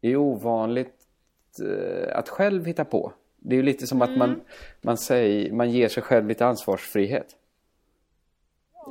Det 0.00 0.08
är 0.08 0.16
ovanligt 0.16 0.94
eh, 1.62 2.18
att 2.18 2.28
själv 2.28 2.64
hitta 2.66 2.84
på. 2.84 3.12
Det 3.36 3.54
är 3.54 3.56
ju 3.56 3.62
lite 3.62 3.86
som 3.86 4.02
att 4.02 4.08
Mm. 4.08 4.18
man, 4.18 4.40
man, 4.80 4.96
säger, 4.96 5.52
man 5.52 5.70
ger 5.70 5.88
sig 5.88 6.02
själv 6.02 6.28
lite 6.28 6.46
ansvarsfrihet. 6.46 7.36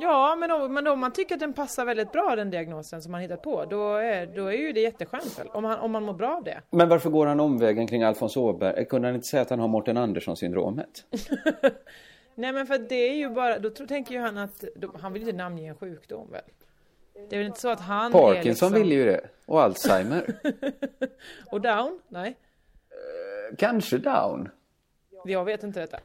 Ja, 0.00 0.36
men 0.36 0.50
om, 0.50 0.74
men 0.74 0.86
om 0.86 1.00
man 1.00 1.12
tycker 1.12 1.34
att 1.34 1.40
den 1.40 1.52
passar 1.52 1.84
väldigt 1.84 2.12
bra 2.12 2.36
den 2.36 2.50
diagnosen 2.50 3.02
som 3.02 3.12
man 3.12 3.20
hittat 3.20 3.42
på, 3.42 3.64
då 3.64 3.94
är, 3.94 4.26
då 4.26 4.46
är 4.46 4.52
ju 4.52 4.72
det 4.72 4.80
jätteskönt? 4.80 5.40
Om, 5.52 5.64
han, 5.64 5.78
om 5.78 5.90
man 5.92 6.02
mår 6.02 6.12
bra 6.12 6.36
av 6.36 6.44
det. 6.44 6.62
Men 6.70 6.88
varför 6.88 7.10
går 7.10 7.26
han 7.26 7.40
omvägen 7.40 7.86
kring 7.86 8.02
Alfons 8.02 8.36
Åberg? 8.36 8.84
Kunde 8.84 9.08
han 9.08 9.14
inte 9.14 9.26
säga 9.26 9.42
att 9.42 9.50
han 9.50 9.58
har 9.60 9.68
Mårten 9.68 9.96
Andersson-syndromet? 9.96 11.04
Nej 12.34 12.52
men 12.52 12.66
för 12.66 12.78
det 12.78 12.94
är 13.08 13.14
ju 13.14 13.28
bara, 13.28 13.58
då 13.58 13.70
tror, 13.70 13.86
tänker 13.86 14.14
ju 14.14 14.20
han 14.20 14.38
att, 14.38 14.64
då, 14.76 14.90
han 15.00 15.12
vill 15.12 15.22
inte 15.22 15.36
namnge 15.36 15.68
en 15.68 15.74
sjukdom 15.76 16.30
väl? 16.30 16.42
Det 17.28 17.36
är 17.36 17.38
väl 17.38 17.46
inte 17.46 17.60
så 17.60 17.68
att 17.68 17.80
han 17.80 18.06
är 18.06 18.18
Parkinson 18.18 18.44
liksom, 18.50 18.72
vill 18.72 18.92
ju 18.92 19.04
det. 19.04 19.28
Och 19.46 19.62
Alzheimer. 19.62 20.34
Och 21.52 21.60
down? 21.60 22.00
Nej, 22.08 22.36
Kanske 23.58 23.98
Down. 23.98 24.48
jag 25.24 25.44
vet 25.44 25.62
inte 25.62 25.80
detta. 25.80 25.98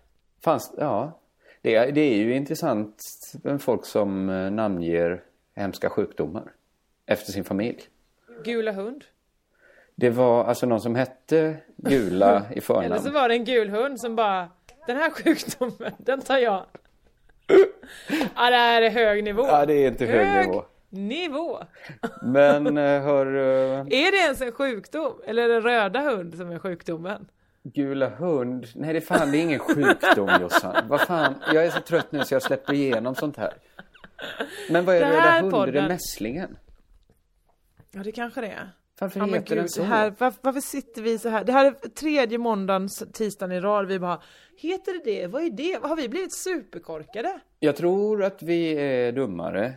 Fanns, 0.43 0.73
ja. 0.77 1.19
Det, 1.61 1.75
är- 1.75 1.91
det 1.91 2.01
är 2.01 2.15
ju 2.17 2.35
intressant 2.35 2.95
med 3.43 3.61
folk 3.61 3.85
som 3.85 4.29
eh, 4.29 4.51
namnger 4.51 5.23
hemska 5.55 5.89
sjukdomar 5.89 6.51
efter 7.05 7.31
sin 7.31 7.43
familj. 7.43 7.79
Gula 8.43 8.71
hund? 8.71 9.03
Det 9.95 10.09
var 10.09 10.43
alltså 10.43 10.65
någon 10.65 10.81
som 10.81 10.95
hette 10.95 11.57
Gula 11.77 12.37
i 12.49 12.51
Eller 12.53 12.61
så 12.61 12.73
förnamn. 12.73 13.13
var 13.13 13.29
det 13.29 13.35
en 13.35 13.45
gul 13.45 13.69
hund 13.69 13.99
som 13.99 14.15
bara, 14.15 14.49
den 14.87 14.97
här 14.97 15.09
sjukdomen, 15.09 15.91
den 15.97 16.21
tar 16.21 16.37
jag. 16.37 16.65
Ja 18.35 18.49
det 18.49 18.55
här 18.55 18.81
är 18.81 18.89
hög 18.89 19.23
nivå. 19.23 19.45
Ja, 19.47 19.65
det 19.65 19.73
är 19.73 19.87
inte 19.87 20.05
hög 20.05 20.47
nivå. 20.47 20.65
Nivå. 20.91 21.59
Men 22.21 22.77
eh, 22.77 23.01
hör... 23.03 23.25
eh, 23.35 23.79
Är 23.79 24.11
det 24.11 24.17
ens 24.17 24.41
en 24.41 24.51
sjukdom? 24.51 25.13
Eller 25.25 25.43
är 25.43 25.47
det 25.49 25.59
röda 25.59 25.99
hund 26.01 26.35
som 26.37 26.51
är 26.51 26.59
sjukdomen? 26.59 27.27
Gula 27.63 28.09
hund. 28.09 28.67
Nej, 28.75 28.93
det 28.93 28.99
är 28.99 29.01
fan 29.01 29.31
det 29.31 29.37
är 29.37 29.41
ingen 29.41 29.59
sjukdom 29.59 30.29
Jossan. 30.41 30.75
Vad 30.87 31.01
fan, 31.01 31.35
jag 31.53 31.65
är 31.65 31.69
så 31.69 31.79
trött 31.81 32.11
nu 32.11 32.23
så 32.25 32.33
jag 32.35 32.41
släpper 32.41 32.73
igenom 32.73 33.15
sånt 33.15 33.37
här. 33.37 33.53
Men 34.69 34.85
vad 34.85 34.95
är 34.95 34.99
röda 34.99 35.21
hund? 35.21 35.35
Är 35.37 35.43
det 35.43 35.51
podden- 35.51 35.87
mässlingen? 35.87 36.57
Ja 37.91 38.03
det 38.03 38.11
kanske 38.11 38.41
det 38.41 38.47
är. 38.47 38.69
Varför 38.99 39.19
Ja, 39.19 39.25
heter 39.25 39.55
den 39.55 39.63
gud, 39.63 39.71
så? 39.71 39.81
det 39.81 39.87
här, 39.87 40.13
varför, 40.17 40.39
varför 40.41 40.59
sitter 40.61 41.01
vi 41.01 41.19
så 41.19 41.29
här? 41.29 41.43
Det 41.43 41.51
här 41.51 41.65
är 41.65 41.71
tredje 41.89 42.37
måndagen, 42.37 42.89
tisdagen 43.13 43.51
i 43.51 43.59
rad. 43.59 43.87
Vi 43.87 43.99
bara, 43.99 44.21
heter 44.57 44.93
det 44.93 45.11
det? 45.11 45.27
Vad 45.27 45.43
är 45.43 45.49
det? 45.49 45.79
Har 45.83 45.95
vi 45.95 46.09
blivit 46.09 46.33
superkorkade? 46.35 47.39
Jag 47.59 47.75
tror 47.75 48.23
att 48.23 48.43
vi 48.43 48.71
är 48.73 49.11
dummare 49.11 49.73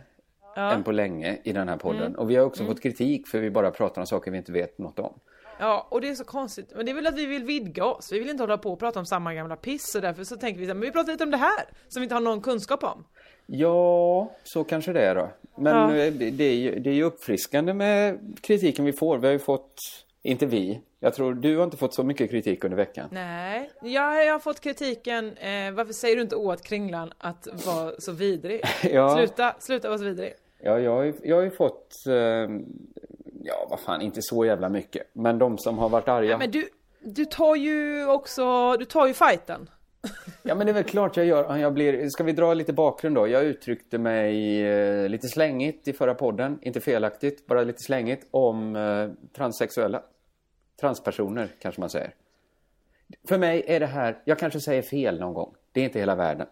Ja. 0.55 0.61
Mm. 0.61 0.75
än 0.77 0.83
på 0.83 0.91
länge 0.91 1.37
i 1.43 1.53
den 1.53 1.69
här 1.69 1.77
podden. 1.77 2.15
Och 2.15 2.29
vi 2.29 2.35
har 2.35 2.45
också 2.45 2.65
fått 2.65 2.81
kritik 2.81 3.27
för 3.27 3.39
vi 3.39 3.49
bara 3.51 3.71
pratar 3.71 4.01
om 4.01 4.07
saker 4.07 4.31
vi 4.31 4.37
inte 4.37 4.51
vet 4.51 4.77
något 4.77 4.99
om. 4.99 5.19
Ja, 5.59 5.87
och 5.91 6.01
det 6.01 6.09
är 6.09 6.15
så 6.15 6.23
konstigt. 6.25 6.71
Men 6.75 6.85
det 6.85 6.91
är 6.91 6.93
väl 6.95 7.07
att 7.07 7.17
vi 7.17 7.25
vill 7.25 7.43
vidga 7.43 7.85
oss. 7.85 8.11
Vi 8.11 8.19
vill 8.19 8.29
inte 8.29 8.43
hålla 8.43 8.57
på 8.57 8.71
och 8.73 8.79
prata 8.79 8.99
om 8.99 9.05
samma 9.05 9.33
gamla 9.33 9.55
piss. 9.55 9.95
Och 9.95 10.01
därför 10.01 10.23
så 10.23 10.35
tänker 10.35 10.59
vi 10.59 10.65
så 10.65 10.69
här, 10.69 10.73
men 10.73 10.81
vi 10.81 10.91
pratar 10.91 11.11
lite 11.11 11.23
om 11.23 11.31
det 11.31 11.37
här. 11.37 11.65
Som 11.87 11.99
vi 12.01 12.03
inte 12.03 12.15
har 12.15 12.21
någon 12.21 12.41
kunskap 12.41 12.83
om. 12.83 13.05
Ja, 13.45 14.31
så 14.43 14.63
kanske 14.63 14.93
det 14.93 15.01
är 15.01 15.15
då. 15.15 15.29
Men 15.57 15.75
Ja. 15.97 16.03
eh, 16.05 16.13
det, 16.13 16.43
är 16.43 16.55
ju, 16.55 16.79
det 16.79 16.89
är 16.89 16.93
ju 16.93 17.03
uppfriskande 17.03 17.73
med 17.73 18.19
kritiken 18.41 18.85
vi 18.85 18.93
får. 18.93 19.17
Vi 19.17 19.27
har 19.27 19.31
ju 19.33 19.39
fått, 19.39 19.75
inte 20.23 20.45
vi, 20.45 20.81
jag 20.99 21.13
tror 21.13 21.33
du 21.33 21.57
har 21.57 21.63
inte 21.63 21.77
fått 21.77 21.93
så 21.93 22.03
mycket 22.03 22.29
kritik 22.29 22.63
under 22.63 22.77
veckan. 22.77 23.09
Nej, 23.11 23.71
jag, 23.81 24.25
jag 24.25 24.33
har 24.33 24.39
fått 24.39 24.59
kritiken. 24.59 25.37
Eh, 25.37 25.71
varför 25.71 25.93
säger 25.93 26.15
du 26.15 26.21
inte 26.21 26.35
åt 26.35 26.61
Kringlan 26.63 27.13
att 27.17 27.47
vara 27.65 27.91
så 27.99 28.11
vidrig? 28.11 28.61
Ja. 28.91 29.15
Sluta, 29.17 29.55
sluta 29.59 29.87
vara 29.87 29.97
så 29.97 30.03
vidrig. 30.03 30.33
Ja, 30.59 30.79
jag 30.79 30.91
har 30.91 31.03
ju, 31.03 31.13
jag 31.23 31.35
har 31.35 31.43
ju 31.43 31.51
fått, 31.51 31.93
eh, 32.07 32.13
ja 33.43 33.67
vad 33.69 33.79
fan, 33.79 34.01
inte 34.01 34.21
så 34.21 34.45
jävla 34.45 34.69
mycket. 34.69 35.09
Men 35.13 35.39
de 35.39 35.57
som 35.57 35.77
har 35.77 35.89
varit 35.89 36.07
arga. 36.07 36.37
Men 36.37 36.51
du, 36.51 36.69
du 36.99 37.25
tar 37.25 37.55
ju 37.55 38.07
också, 38.07 38.77
du 38.77 38.85
tar 38.85 39.07
ju 39.07 39.13
fighten. 39.13 39.69
Ja 40.43 40.55
men 40.55 40.67
det 40.67 40.71
är 40.71 40.73
väl 40.73 40.83
klart 40.83 41.17
jag 41.17 41.25
gör. 41.25 41.57
Jag 41.57 41.73
blir, 41.73 42.09
ska 42.09 42.23
vi 42.23 42.31
dra 42.31 42.53
lite 42.53 42.73
bakgrund 42.73 43.15
då? 43.15 43.27
Jag 43.27 43.43
uttryckte 43.43 43.97
mig 43.97 44.61
eh, 44.65 45.09
lite 45.09 45.27
slängigt 45.27 45.87
i 45.87 45.93
förra 45.93 46.13
podden. 46.13 46.59
Inte 46.61 46.81
felaktigt, 46.81 47.47
bara 47.47 47.63
lite 47.63 47.83
slängigt. 47.83 48.27
Om 48.31 48.75
eh, 48.75 49.09
transsexuella. 49.35 50.01
Transpersoner 50.81 51.49
kanske 51.59 51.81
man 51.81 51.89
säger. 51.89 52.13
För 53.27 53.37
mig 53.37 53.63
är 53.67 53.79
det 53.79 53.85
här, 53.85 54.21
jag 54.25 54.39
kanske 54.39 54.59
säger 54.59 54.81
fel 54.81 55.19
någon 55.19 55.33
gång. 55.33 55.55
Det 55.71 55.79
är 55.79 55.83
inte 55.83 55.99
hela 55.99 56.15
världen. 56.15 56.47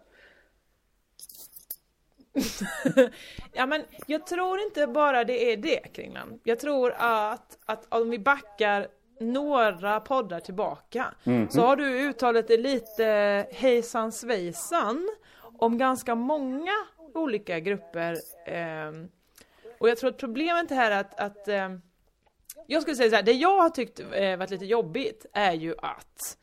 ja 3.52 3.66
men 3.66 3.82
jag 4.06 4.26
tror 4.26 4.60
inte 4.60 4.86
bara 4.86 5.24
det 5.24 5.52
är 5.52 5.56
det 5.56 5.92
Kringlan. 5.94 6.40
Jag 6.44 6.58
tror 6.60 6.94
att, 6.98 7.58
att 7.66 7.86
om 7.88 8.10
vi 8.10 8.18
backar 8.18 8.88
några 9.20 10.00
poddar 10.00 10.40
tillbaka 10.40 11.14
Mhm. 11.24 11.50
så 11.50 11.60
har 11.60 11.76
du 11.76 11.84
uttalat 12.08 12.48
det 12.48 12.56
lite 12.56 13.46
hejsan 13.50 14.12
svejsan 14.12 15.08
om 15.58 15.78
ganska 15.78 16.14
många 16.14 16.72
olika 17.14 17.60
grupper. 17.60 18.16
ehm, 18.46 19.08
och 19.78 19.88
jag 19.88 19.98
tror 19.98 20.10
att 20.10 20.18
problemet 20.18 20.70
här 20.70 20.90
är 20.90 21.00
att, 21.00 21.20
att 21.20 21.48
ehm, 21.48 21.80
jag 22.66 22.82
skulle 22.82 22.96
säga 22.96 23.10
så 23.10 23.16
här, 23.16 23.22
det 23.22 23.32
jag 23.32 23.60
har 23.60 23.70
tyckt 23.70 24.00
eh, 24.12 24.36
varit 24.36 24.50
lite 24.50 24.64
jobbigt 24.64 25.26
är 25.32 25.52
ju 25.52 25.74
att 25.78 26.38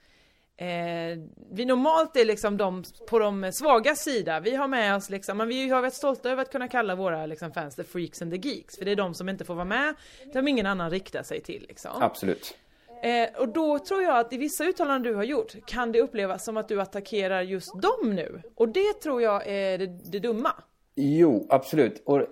Eh, 0.62 1.18
vi 1.52 1.66
normalt 1.66 2.18
är 2.18 2.26
liksom 2.26 2.58
de 2.58 2.84
på 3.10 3.20
de 3.20 3.52
svaga 3.52 3.96
sida. 3.96 4.40
Vi 4.40 4.56
har 4.56 4.68
med 4.68 4.96
oss 4.96 5.10
liksom, 5.10 5.38
men 5.38 5.48
vi 5.48 5.70
har 5.70 5.82
varit 5.82 5.94
stolta 5.94 6.30
över 6.30 6.42
att 6.42 6.52
kunna 6.52 6.68
kalla 6.68 6.96
våra 6.96 7.26
liksom, 7.26 7.52
fans 7.52 7.76
the 7.76 7.84
freaks 7.84 8.22
and 8.22 8.32
the 8.32 8.50
geeks. 8.50 8.78
För 8.78 8.86
det 8.86 8.92
är 8.92 8.96
de 8.96 9.14
som 9.14 9.30
inte 9.30 9.46
får 9.46 9.56
vara 9.56 9.66
med, 9.66 9.96
som 10.34 10.48
ingen 10.48 10.66
annan 10.66 10.90
riktar 10.90 11.24
sig 11.24 11.42
till 11.42 11.66
liksom. 11.68 11.92
Absolut. 12.02 12.56
Eh, 13.04 13.42
och 13.42 13.50
då 13.50 13.80
tror 13.80 14.02
jag 14.02 14.20
att 14.20 14.34
i 14.34 14.38
vissa 14.38 14.64
uttalanden 14.64 15.12
du 15.12 15.16
har 15.16 15.24
gjort 15.24 15.56
kan 15.66 15.92
det 15.92 16.02
upplevas 16.02 16.46
som 16.46 16.58
att 16.58 16.68
du 16.68 16.82
attackerar 16.82 17.42
just 17.42 17.82
dem 17.82 18.16
nu. 18.16 18.42
Och 18.56 18.70
det 18.70 18.94
tror 19.04 19.22
jag 19.22 19.48
är 19.48 19.78
det, 19.78 19.88
det 20.12 20.20
dumma. 20.20 20.54
Jo, 20.96 21.48
absolut. 21.50 22.04
Och 22.06 22.26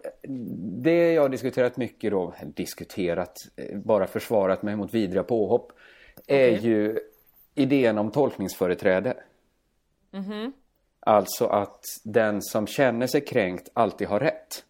det 0.84 1.14
jag 1.14 1.22
har 1.22 1.30
diskuterat 1.30 1.78
mycket 1.78 2.12
då, 2.12 2.34
diskuterat, 2.56 3.34
eh, 3.56 3.78
bara 3.78 4.08
försvarat 4.08 4.64
mig 4.64 4.76
mot 4.76 4.94
vidriga 4.94 5.24
påhopp, 5.24 5.72
är 6.28 6.58
Okej. 6.58 6.70
ju 6.70 7.00
idén 7.60 7.98
om 7.98 8.12
tolkningsföreträde. 8.12 9.18
Alltså 11.00 11.46
att 11.46 11.84
den 12.04 12.42
som 12.42 12.68
känner 12.68 13.08
sig 13.08 13.22
kränkt 13.22 13.70
alltid 13.74 14.08
har 14.08 14.20
rätt. 14.20 14.64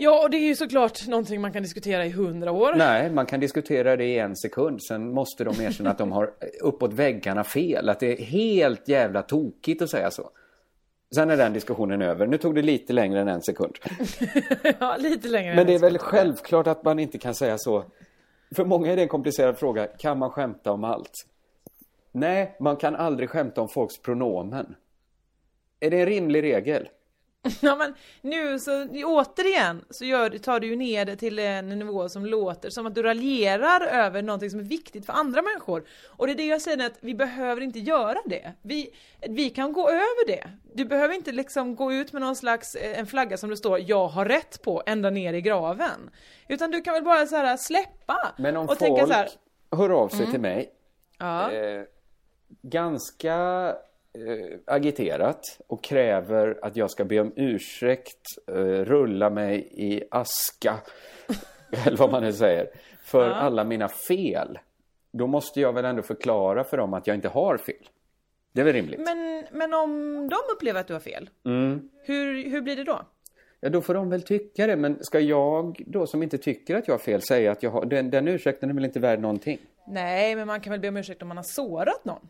Ja, 0.00 0.22
och 0.22 0.30
det 0.30 0.36
är 0.36 0.46
ju 0.46 0.56
såklart 0.56 1.06
någonting 1.06 1.40
man 1.40 1.52
kan 1.52 1.62
diskutera 1.62 2.06
i 2.06 2.10
hundra 2.10 2.52
år. 2.52 2.74
Nej, 2.76 3.10
man 3.10 3.26
kan 3.26 3.40
diskutera 3.40 3.96
det 3.96 4.04
i 4.04 4.18
en 4.18 4.36
sekund. 4.36 4.82
Sen 4.82 5.12
måste 5.12 5.44
de 5.44 5.60
erkänna 5.60 5.90
att 5.90 5.98
de 5.98 6.12
har 6.12 6.30
uppåt 6.62 6.92
väggarna 6.92 7.44
fel. 7.44 7.88
Att 7.88 8.00
det 8.00 8.20
är 8.20 8.24
helt 8.24 8.88
jävla 8.88 9.22
tokigt 9.22 9.82
att 9.82 9.90
säga 9.90 10.10
så. 10.10 10.30
Sen 11.14 11.30
är 11.30 11.36
den 11.36 11.52
diskussionen 11.52 12.02
över. 12.02 12.26
Nu 12.26 12.38
tog 12.38 12.54
det 12.54 12.62
lite 12.62 12.92
längre 12.92 13.20
än 13.20 13.28
en 13.28 13.42
sekund. 13.42 13.78
ja, 14.80 14.96
lite 14.98 15.28
längre 15.28 15.56
Men 15.56 15.66
det 15.66 15.74
är 15.74 15.78
väl 15.78 15.98
självklart 15.98 16.66
att 16.66 16.84
man 16.84 16.98
inte 16.98 17.18
kan 17.18 17.34
säga 17.34 17.58
så. 17.58 17.84
För 18.54 18.64
många 18.64 18.92
är 18.92 18.96
det 18.96 19.02
en 19.02 19.08
komplicerad 19.08 19.58
fråga. 19.58 19.86
Kan 19.86 20.18
man 20.18 20.30
skämta 20.30 20.72
om 20.72 20.84
allt? 20.84 21.26
Nej, 22.12 22.56
man 22.60 22.76
kan 22.76 22.96
aldrig 22.96 23.30
skämta 23.30 23.60
om 23.60 23.68
folks 23.68 24.02
pronomen. 24.02 24.74
Är 25.80 25.90
det 25.90 26.00
en 26.00 26.06
rimlig 26.06 26.42
regel? 26.42 26.88
Ja 27.60 27.76
men 27.76 27.94
nu 28.20 28.58
så 28.58 28.86
återigen 29.04 29.84
så 29.90 30.04
gör, 30.04 30.30
tar 30.38 30.60
du 30.60 30.66
ju 30.66 30.76
ner 30.76 31.04
det 31.04 31.16
till 31.16 31.38
en 31.38 31.68
nivå 31.68 32.08
som 32.08 32.26
låter 32.26 32.70
som 32.70 32.86
att 32.86 32.94
du 32.94 33.02
raljerar 33.02 33.80
över 33.80 34.22
någonting 34.22 34.50
som 34.50 34.60
är 34.60 34.64
viktigt 34.64 35.06
för 35.06 35.12
andra 35.12 35.42
människor. 35.42 35.84
Och 36.08 36.26
det 36.26 36.32
är 36.32 36.36
det 36.36 36.46
jag 36.46 36.62
säger 36.62 36.86
att 36.86 36.98
vi 37.00 37.14
behöver 37.14 37.60
inte 37.60 37.78
göra 37.78 38.18
det. 38.26 38.52
Vi, 38.62 38.94
vi 39.28 39.50
kan 39.50 39.72
gå 39.72 39.88
över 39.88 40.26
det. 40.26 40.50
Du 40.74 40.84
behöver 40.84 41.14
inte 41.14 41.32
liksom 41.32 41.76
gå 41.76 41.92
ut 41.92 42.12
med 42.12 42.22
någon 42.22 42.36
slags, 42.36 42.74
eh, 42.74 42.98
en 42.98 43.06
flagga 43.06 43.36
som 43.36 43.50
det 43.50 43.56
står 43.56 43.78
'Jag 43.78 44.08
har 44.08 44.24
rätt' 44.24 44.62
på 44.62 44.82
ända 44.86 45.10
ner 45.10 45.34
i 45.34 45.40
graven. 45.40 46.10
Utan 46.48 46.70
du 46.70 46.80
kan 46.80 46.94
väl 46.94 47.04
bara 47.04 47.26
så 47.26 47.36
här 47.36 47.56
släppa 47.56 48.34
Men 48.38 48.56
om 48.56 48.62
och 48.62 48.68
folk 48.68 48.78
tänka 48.78 49.06
så 49.06 49.12
här, 49.12 49.28
hör 49.76 49.90
av 49.90 50.08
sig 50.08 50.30
till 50.30 50.40
mig 50.40 50.70
ja, 51.18 51.52
eh, 51.52 51.82
ganska 52.62 53.36
agiterat 54.66 55.40
och 55.66 55.84
kräver 55.84 56.58
att 56.62 56.76
jag 56.76 56.90
ska 56.90 57.04
be 57.04 57.20
om 57.20 57.32
ursäkt, 57.36 58.22
eh, 58.46 58.54
rulla 58.84 59.30
mig 59.30 59.68
i 59.72 60.02
aska, 60.10 60.74
eller 61.86 61.96
vad 61.96 62.10
man 62.10 62.22
nu 62.22 62.32
säger, 62.32 62.70
för 63.02 63.30
alla 63.30 63.64
mina 63.64 63.88
fel. 63.88 64.58
Då 65.12 65.26
måste 65.26 65.60
jag 65.60 65.72
väl 65.72 65.84
ändå 65.84 66.02
förklara 66.02 66.64
för 66.64 66.76
dem 66.76 66.94
att 66.94 67.06
jag 67.06 67.16
inte 67.16 67.28
har 67.28 67.56
fel. 67.56 67.88
Det 68.52 68.60
är 68.60 68.64
väl 68.64 68.74
rimligt? 68.74 69.00
men, 69.00 69.44
men 69.52 69.74
om 69.74 70.14
de 70.30 70.36
upplever 70.54 70.80
att 70.80 70.86
du 70.86 70.92
har 70.92 71.00
fel, 71.00 71.30
Mm. 71.44 71.90
hur, 72.04 72.50
hur 72.50 72.60
blir 72.60 72.76
det 72.76 72.84
då? 72.84 73.00
Ja, 73.60 73.68
då 73.68 73.80
får 73.80 73.94
de 73.94 74.10
väl 74.10 74.22
tycka 74.22 74.66
det. 74.66 74.76
Men 74.76 75.04
ska 75.04 75.20
jag 75.20 75.82
då 75.86 76.06
som 76.06 76.22
inte 76.22 76.38
tycker 76.38 76.76
att 76.76 76.88
jag 76.88 76.94
har 76.94 76.98
fel 76.98 77.22
säga 77.22 77.52
att 77.52 77.62
jag 77.62 77.70
har... 77.70 77.84
Den, 77.84 78.10
den 78.10 78.28
ursäkten 78.28 78.70
är 78.70 78.74
väl 78.74 78.84
inte 78.84 79.00
värd 79.00 79.20
någonting? 79.20 79.58
Nej, 79.86 80.36
men 80.36 80.46
man 80.46 80.60
kan 80.60 80.70
väl 80.70 80.80
be 80.80 80.88
om 80.88 80.96
ursäkt 80.96 81.22
om 81.22 81.28
man 81.28 81.36
har 81.36 81.44
sårat 81.44 82.04
någon? 82.04 82.28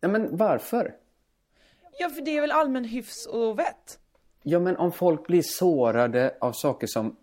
Ja, 0.00 0.08
men 0.08 0.36
varför? 0.36 0.94
Ja, 1.98 2.10
för 2.10 2.20
det 2.20 2.36
är 2.36 2.40
väl 2.40 2.52
allmän 2.52 2.84
hyfs 2.84 3.26
och 3.26 3.58
vett? 3.58 3.98
Ja, 4.42 4.58
men 4.58 4.76
om 4.76 4.92
folk 4.92 5.26
blir 5.26 5.42
sårade 5.42 6.34
av 6.40 6.52
saker 6.52 6.86
som... 6.86 7.16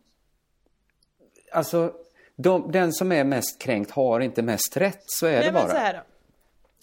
Alltså, 1.51 1.93
de, 2.35 2.71
den 2.71 2.93
som 2.93 3.11
är 3.11 3.23
mest 3.23 3.61
kränkt 3.61 3.91
har 3.91 4.19
inte 4.19 4.41
mest 4.41 4.77
rätt. 4.77 5.03
Så 5.05 5.25
är 5.25 5.31
Nej, 5.31 5.39
det 5.39 5.51
men 5.51 5.61
bara. 5.61 5.71
så 5.71 5.77
här 5.77 5.93
då. 5.93 5.99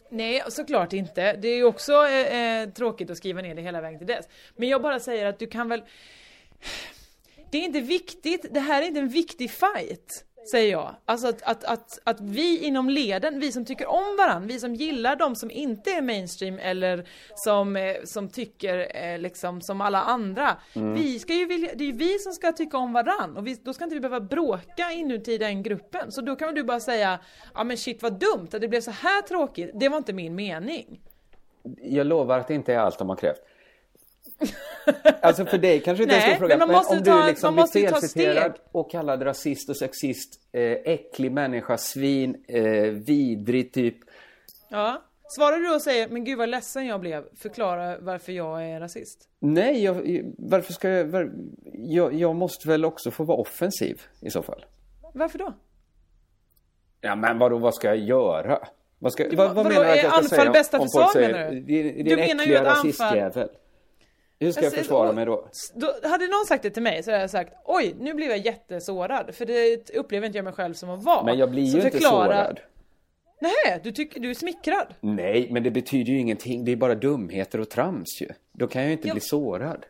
Nej, 0.08 0.42
såklart 0.48 0.92
inte. 0.92 1.36
Det 1.36 1.48
är 1.48 1.56
ju 1.56 1.64
också 1.64 1.92
eh, 1.92 2.60
eh, 2.60 2.68
tråkigt 2.68 3.10
att 3.10 3.16
skriva 3.16 3.42
ner 3.42 3.54
det 3.54 3.62
hela 3.62 3.80
vägen 3.80 3.98
till 3.98 4.06
dess. 4.06 4.28
Men 4.56 4.68
jag 4.68 4.82
bara 4.82 5.00
säger 5.00 5.26
att 5.26 5.38
du 5.38 5.46
kan 5.46 5.68
väl... 5.68 5.82
Det 7.50 7.58
är 7.58 7.62
inte 7.62 7.80
viktigt, 7.80 8.46
det 8.50 8.60
här 8.60 8.82
är 8.82 8.86
inte 8.86 9.00
en 9.00 9.08
viktig 9.08 9.50
fight. 9.50 10.24
Säger 10.50 10.72
jag. 10.72 10.94
Alltså 11.04 11.28
att, 11.28 11.42
att, 11.42 11.64
att, 11.64 11.98
att 12.04 12.20
vi 12.20 12.64
inom 12.64 12.88
leden, 12.88 13.40
vi 13.40 13.52
som 13.52 13.64
tycker 13.64 13.86
om 13.86 14.16
varandra, 14.18 14.46
vi 14.48 14.60
som 14.60 14.74
gillar 14.74 15.16
de 15.16 15.36
som 15.36 15.50
inte 15.50 15.90
är 15.90 16.02
mainstream 16.02 16.58
eller 16.58 17.08
som, 17.34 17.76
eh, 17.76 17.96
som 18.04 18.28
tycker 18.28 18.96
eh, 18.96 19.18
liksom 19.18 19.60
som 19.60 19.80
alla 19.80 20.02
andra. 20.02 20.56
Vi 20.74 21.18
ska 21.18 21.34
ju 21.34 21.46
vilja, 21.46 21.70
det 21.74 21.84
är 21.84 21.86
ju 21.86 21.92
vi 21.92 22.18
som 22.18 22.32
ska 22.32 22.52
tycka 22.52 22.78
om 22.78 22.92
varandra 22.92 23.40
och 23.40 23.46
vi, 23.46 23.54
då 23.62 23.72
ska 23.72 23.84
inte 23.84 23.94
vi 23.94 24.00
behöva 24.00 24.20
bråka 24.20 24.92
inuti 24.92 25.38
den 25.38 25.62
gruppen. 25.62 26.12
Så 26.12 26.20
då 26.20 26.36
kan 26.36 26.48
väl 26.48 26.54
du 26.54 26.62
bara 26.62 26.80
säga, 26.80 27.18
ja 27.54 27.64
men 27.64 27.76
shit 27.76 28.02
vad 28.02 28.12
dumt 28.12 28.48
att 28.52 28.60
det 28.60 28.68
blev 28.68 28.80
så 28.80 28.90
här 28.90 29.22
tråkigt. 29.22 29.70
Det 29.74 29.88
var 29.88 29.96
inte 29.96 30.12
min 30.12 30.34
mening. 30.34 31.00
Jag 31.82 32.06
lovar 32.06 32.38
att 32.38 32.48
det 32.48 32.54
inte 32.54 32.74
är 32.74 32.78
allt 32.78 32.98
de 32.98 33.08
har 33.08 33.16
krävt. 33.16 33.40
Alltså 35.20 35.44
för 35.46 35.58
dig 35.58 35.80
kanske 35.80 36.02
inte 36.02 36.14
är 36.16 36.20
en 36.20 36.22
stor 36.36 36.38
fråga. 36.38 36.48
men 36.48 36.58
man 36.58 36.68
Men, 36.68 36.76
måste 36.76 36.96
om 36.96 37.02
ta- 37.02 37.20
du 37.22 37.26
liksom 37.28 37.54
man 37.54 37.68
blir 37.72 37.88
felciterad 37.88 38.52
och 38.72 38.90
kallad 38.90 39.24
rasist 39.26 39.68
och 39.70 39.76
sexist, 39.76 40.40
eh, 40.52 40.62
äcklig 40.72 41.32
människa, 41.32 41.76
svin, 41.78 42.44
eh, 42.48 42.62
vidrig 42.82 43.72
typ. 43.72 43.96
Ja. 44.68 45.02
Svarar 45.36 45.58
du 45.58 45.74
och 45.74 45.82
säger, 45.82 46.08
men 46.08 46.24
gud 46.24 46.38
vad 46.38 46.48
ledsen 46.48 46.86
jag 46.86 47.00
blev, 47.00 47.24
förklara 47.36 47.98
varför 48.00 48.32
jag 48.32 48.64
är 48.70 48.80
rasist. 48.80 49.28
Nej, 49.38 49.84
jag, 49.84 50.22
varför 50.38 50.72
ska 50.72 50.88
jag, 50.88 51.04
var, 51.04 51.32
jag... 51.72 52.14
Jag 52.14 52.34
måste 52.36 52.68
väl 52.68 52.84
också 52.84 53.10
få 53.10 53.24
vara 53.24 53.38
offensiv 53.38 54.02
i 54.20 54.30
så 54.30 54.42
fall. 54.42 54.64
Varför 55.14 55.38
då? 55.38 55.52
Ja, 57.00 57.16
men 57.16 57.38
vadå, 57.38 57.58
vad 57.58 57.74
ska 57.74 57.86
jag 57.88 57.96
göra? 57.98 58.58
Vad, 58.98 59.12
ska, 59.12 59.28
Du, 59.28 59.36
vad, 59.36 59.46
vad 59.46 59.56
vadå, 59.56 59.68
menar 59.68 59.84
du 59.84 59.90
att 59.90 59.98
är 59.98 60.02
jag 60.02 60.24
ska 60.24 60.36
säga? 60.36 60.50
bästa 60.52 60.78
om 60.78 60.84
försvar, 60.86 61.02
folk 61.02 61.12
säger, 61.12 61.32
menar 61.32 61.50
du? 61.50 61.60
Det, 61.60 61.82
det 61.82 62.00
är 62.00 62.04
Du 62.04 62.10
en 62.10 62.16
menar 62.18 62.44
ju 62.44 62.54
äcklig 62.54 62.56
att 62.56 62.66
anfall- 62.66 62.76
rasistjävel. 62.76 63.48
Hur 64.42 64.52
ska 64.52 64.60
jag 64.60 64.66
Alltså, 64.66 64.80
försvara 64.80 65.12
mig 65.12 65.26
då? 65.26 65.48
Då 65.74 66.08
hade 66.08 66.26
någon 66.28 66.46
sagt 66.48 66.62
det 66.62 66.70
till 66.70 66.82
mig 66.82 67.02
så 67.02 67.10
hade 67.10 67.20
jag 67.22 67.30
sagt 67.30 67.52
oj 67.64 67.94
nu 68.00 68.14
blev 68.14 68.28
jag 68.30 68.38
jättesårad 68.38 69.34
för 69.34 69.46
det 69.46 69.90
upplever 69.94 70.26
inte 70.26 70.38
jag 70.38 70.44
mig 70.44 70.52
själv 70.52 70.74
som 70.74 70.90
att 70.90 71.02
vara. 71.04 71.24
Men 71.24 71.38
jag 71.38 71.50
blir 71.50 71.66
Så 71.66 71.76
ju 71.78 71.84
inte 71.84 71.90
förklara- 71.98 72.26
sårad. 72.44 72.60
Nej, 73.40 73.80
du 73.84 73.92
tycker 73.92 74.20
du 74.20 74.30
är 74.30 74.34
smickrad. 74.34 74.86
Nej, 75.00 75.48
men 75.50 75.62
det 75.62 75.70
betyder 75.70 76.12
ju 76.12 76.18
ingenting. 76.18 76.64
Det 76.64 76.72
är 76.72 76.76
bara 76.76 76.94
dumheter 76.94 77.60
och 77.60 77.68
trams 77.70 78.20
ju. 78.22 78.28
Då 78.52 78.66
kan 78.66 78.82
jag 78.82 78.86
ju 78.88 78.92
inte 78.92 79.08
Ja. 79.08 79.14
bli 79.14 79.20
sårad. 79.20 79.86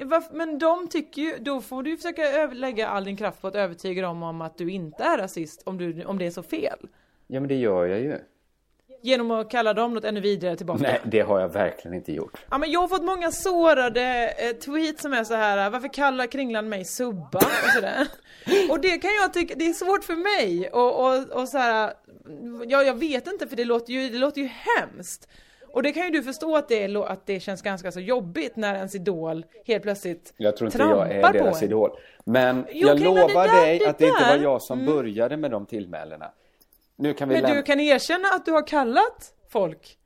Varför- 0.00 0.34
Men 0.34 0.58
de 0.58 0.88
tycker 0.88 1.22
ju, 1.22 1.36
då 1.40 1.60
får 1.60 1.82
du 1.82 1.90
ju 1.90 1.96
försöka 1.96 2.46
lägga 2.52 2.88
all 2.88 3.04
din 3.04 3.16
kraft 3.16 3.40
på 3.40 3.46
att 3.48 3.54
övertyga 3.54 4.02
dem 4.02 4.22
om 4.22 4.40
att 4.40 4.58
du 4.58 4.70
inte 4.70 5.02
är 5.04 5.18
rasist 5.18 5.62
om, 5.66 5.78
du, 5.78 6.04
om 6.04 6.18
det 6.18 6.26
är 6.26 6.30
så 6.30 6.42
fel. 6.42 6.78
Ja, 7.26 7.40
men 7.40 7.48
det 7.48 7.54
gör 7.54 7.86
jag 7.86 8.00
ju. 8.00 8.18
Genom 9.04 9.30
att 9.30 9.50
kalla 9.50 9.74
dem 9.74 9.94
något 9.94 10.04
ännu 10.04 10.20
vidare 10.20 10.56
tillbaka. 10.56 10.82
Nej, 10.82 11.00
det 11.04 11.20
har 11.20 11.40
jag 11.40 11.48
verkligen 11.48 11.94
inte 11.94 12.12
gjort. 12.12 12.44
Ja 12.50 12.58
men 12.58 12.70
jag 12.70 12.80
har 12.80 12.88
fått 12.88 13.02
många 13.04 13.30
sårade 13.30 14.34
eh, 14.38 14.56
tweets 14.56 15.02
som 15.02 15.12
är 15.12 15.24
så 15.24 15.34
här. 15.34 15.70
varför 15.70 15.88
kallar 15.88 16.26
Kringland 16.26 16.68
mig 16.68 16.84
subba? 16.84 17.38
Och 17.38 17.70
sådär. 17.74 18.06
Och 18.70 18.80
det 18.80 18.98
kan 18.98 19.10
jag 19.22 19.32
tycka, 19.32 19.54
det 19.58 19.66
är 19.66 19.72
svårt 19.72 20.04
för 20.04 20.14
mig 20.14 20.68
och, 20.68 21.06
och, 21.06 21.40
och 21.42 21.48
så 21.48 21.58
här. 21.58 21.92
Ja 22.66 22.82
jag 22.82 22.94
vet 22.94 23.26
inte 23.26 23.46
för 23.46 23.56
det 23.56 23.64
låter 23.64 23.92
ju, 23.92 24.08
det 24.08 24.18
låter 24.18 24.40
ju 24.40 24.48
hemskt. 24.78 25.28
Och 25.72 25.82
det 25.82 25.92
kan 25.92 26.04
ju 26.04 26.10
du 26.10 26.22
förstå 26.22 26.56
att 26.56 26.68
det, 26.68 26.84
är, 26.84 27.06
att 27.06 27.26
det 27.26 27.40
känns 27.40 27.62
ganska 27.62 27.92
så 27.92 28.00
jobbigt 28.00 28.56
när 28.56 28.74
ens 28.74 28.94
idol 28.94 29.44
helt 29.66 29.82
plötsligt 29.82 30.34
Jag 30.36 30.56
tror 30.56 30.66
inte 30.68 30.78
jag 30.78 31.12
är 31.12 31.32
deras 31.32 31.62
idol. 31.62 31.90
Men 32.24 32.66
Jo, 32.72 32.88
jag 32.88 33.00
lovar 33.00 33.62
dig 33.62 33.86
att 33.86 33.98
det 33.98 34.06
inte 34.06 34.22
var 34.24 34.30
Mm. 34.32 34.42
jag 34.42 34.62
som 34.62 34.86
började 34.86 35.36
med 35.36 35.50
de 35.50 35.66
tillmälena. 35.66 36.30
Nu 37.02 37.14
kan 37.14 37.28
vi 37.28 37.40
Men 37.42 37.54
du 37.56 37.62
kan 37.62 37.80
erkänna 37.80 38.28
att 38.28 38.44
du 38.44 38.52
har 38.52 38.66
kallat 38.66 39.34
folk 39.48 39.98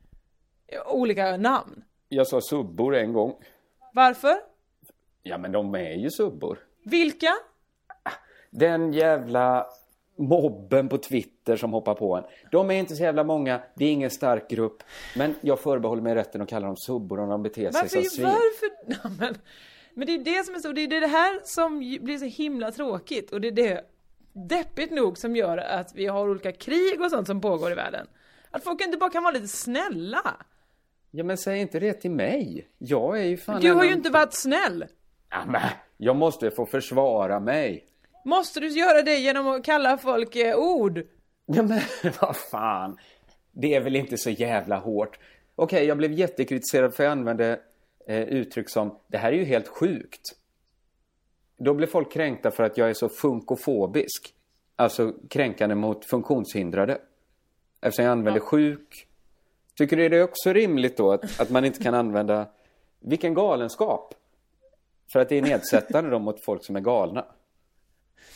olika 0.87 1.37
namn. 1.37 1.85
Jag 2.09 2.27
sa 2.27 2.41
subbor 2.41 2.97
en 2.97 3.13
gång. 3.13 3.35
Varför? 3.93 4.35
Ja, 5.23 5.39
men 5.39 5.53
de 5.53 5.75
är 5.75 5.93
ju 5.93 6.11
subbor. 6.11 6.59
Vilka? 6.85 7.35
Den 8.51 8.93
jävla 8.93 9.67
mobben 10.19 10.89
på 10.89 10.99
Twitter 10.99 11.57
som 11.57 11.73
hoppar 11.73 11.95
på 11.95 12.17
en. 12.17 12.25
De 12.51 12.71
är 12.71 12.75
inte 12.75 12.97
så 12.97 13.03
jävla 13.03 13.25
många, 13.25 13.61
det 13.75 13.85
är 13.85 13.93
ingen 13.93 14.11
stark 14.11 14.51
grupp. 14.51 14.83
Men 15.17 15.35
jag 15.41 15.61
förbehåller 15.61 16.03
mig 16.03 16.15
rätten 16.15 16.41
att 16.43 16.49
kalla 16.49 16.67
dem 16.67 16.77
subbor 16.77 17.21
om 17.21 17.29
de 17.29 17.43
beter 17.43 17.71
sig 17.71 17.89
som 17.89 17.99
Varför? 17.99 18.11
svin. 18.11 18.25
varför? 18.25 18.69
Ja, 19.03 19.11
men, 19.19 19.35
men 19.95 20.07
det 20.07 20.15
är 20.15 20.37
det 20.37 20.47
som 20.47 20.55
är 20.55 20.59
så, 20.59 20.73
det 20.73 20.81
är 20.81 21.01
det 21.01 21.07
här 21.07 21.41
som 21.45 21.79
blir 21.79 22.19
så 22.19 22.25
himla 22.25 22.71
tråkigt 22.73 23.33
och 23.33 23.41
det 23.41 23.49
är 23.49 23.53
det 23.53 23.85
deppigt 24.37 24.93
nog 24.93 25.19
som 25.19 25.37
gör 25.37 25.59
att 25.59 25.95
vi 25.95 26.07
har 26.07 26.29
olika 26.29 26.53
krig 26.53 27.01
och 27.01 27.11
sånt 27.11 27.27
som 27.27 27.41
pågår 27.41 27.73
i 27.73 27.75
världen. 27.75 28.07
Att 28.51 28.65
folk 28.65 28.81
inte 28.81 28.97
bara 28.99 29.11
kan 29.11 29.23
vara 29.23 29.33
lite 29.33 29.49
snälla. 29.49 30.37
Ja 31.11 31.25
men 31.25 31.39
säg 31.39 31.61
inte 31.61 31.81
det 31.81 31.93
till 31.93 32.11
mig. 32.11 32.69
Jag 32.79 33.19
är 33.19 33.25
ju 33.25 33.37
fan 33.37 33.61
Du 33.61 33.73
har 33.73 33.83
en 33.83 33.89
ju 33.89 33.95
inte 33.95 34.11
varit 34.11 34.35
snäll. 34.35 34.85
Ja, 35.31 35.45
men, 35.47 35.61
jag 35.97 36.17
måste 36.17 36.51
få 36.51 36.67
försvara 36.67 37.41
mig. 37.41 37.87
Måste 38.25 38.61
du 38.61 38.69
göra 38.69 39.03
det 39.03 39.17
genom 39.17 39.47
att 39.47 39.65
kalla 39.65 39.99
folk 39.99 40.37
eh, 40.37 40.57
ord? 40.57 41.03
Ja 41.47 41.63
men 41.63 41.81
vad 42.21 42.37
fan. 42.37 42.99
Det 43.53 43.75
är 43.75 43.81
väl 43.81 43.97
inte 43.97 44.19
så 44.19 44.31
jävla 44.31 44.77
hårt. 44.77 45.19
Okej, 45.55 45.85
jag 45.85 45.97
blev 45.97 46.13
jättekritiserad 46.13 46.95
för 46.95 47.05
jag 47.05 47.11
använde 47.11 47.61
eh, 48.09 48.23
uttryck 48.23 48.71
som 48.71 48.99
det 49.07 49.19
här 49.19 49.33
är 49.33 49.37
ju 49.37 49.45
helt 49.45 49.69
sjukt. 49.69 50.23
Då 51.57 51.75
blev 51.75 51.87
folk 51.87 52.13
kränkta 52.13 52.51
för 52.51 52.65
att 52.65 52.79
jag 52.79 52.91
är 52.91 52.95
så 52.95 53.09
funkofobisk. 53.09 54.35
Alltså 54.77 55.13
kränkande 55.31 55.75
mot 55.75 56.05
funktionshindrade. 56.05 56.99
Eftersom 57.81 58.05
jag 58.05 58.13
använder 58.13 58.41
sjuk. 58.41 59.07
Tycker 59.75 59.97
du 59.97 60.09
det 60.09 60.17
är 60.17 60.23
också 60.23 60.53
rimligt 60.53 60.97
då 60.97 61.13
att, 61.13 61.41
att 61.41 61.51
man 61.51 61.65
inte 61.65 61.83
kan 61.83 61.95
använda 62.05 62.47
vilken 63.01 63.35
galenskap? 63.35 64.15
För 65.13 65.21
att 65.21 65.29
det 65.29 65.39
är 65.39 65.43
nedsättande 65.43 66.11
då 66.11 66.19
mot 66.19 66.45
folk 66.45 66.65
som 66.65 66.77
är 66.77 66.81
galna. 66.81 67.25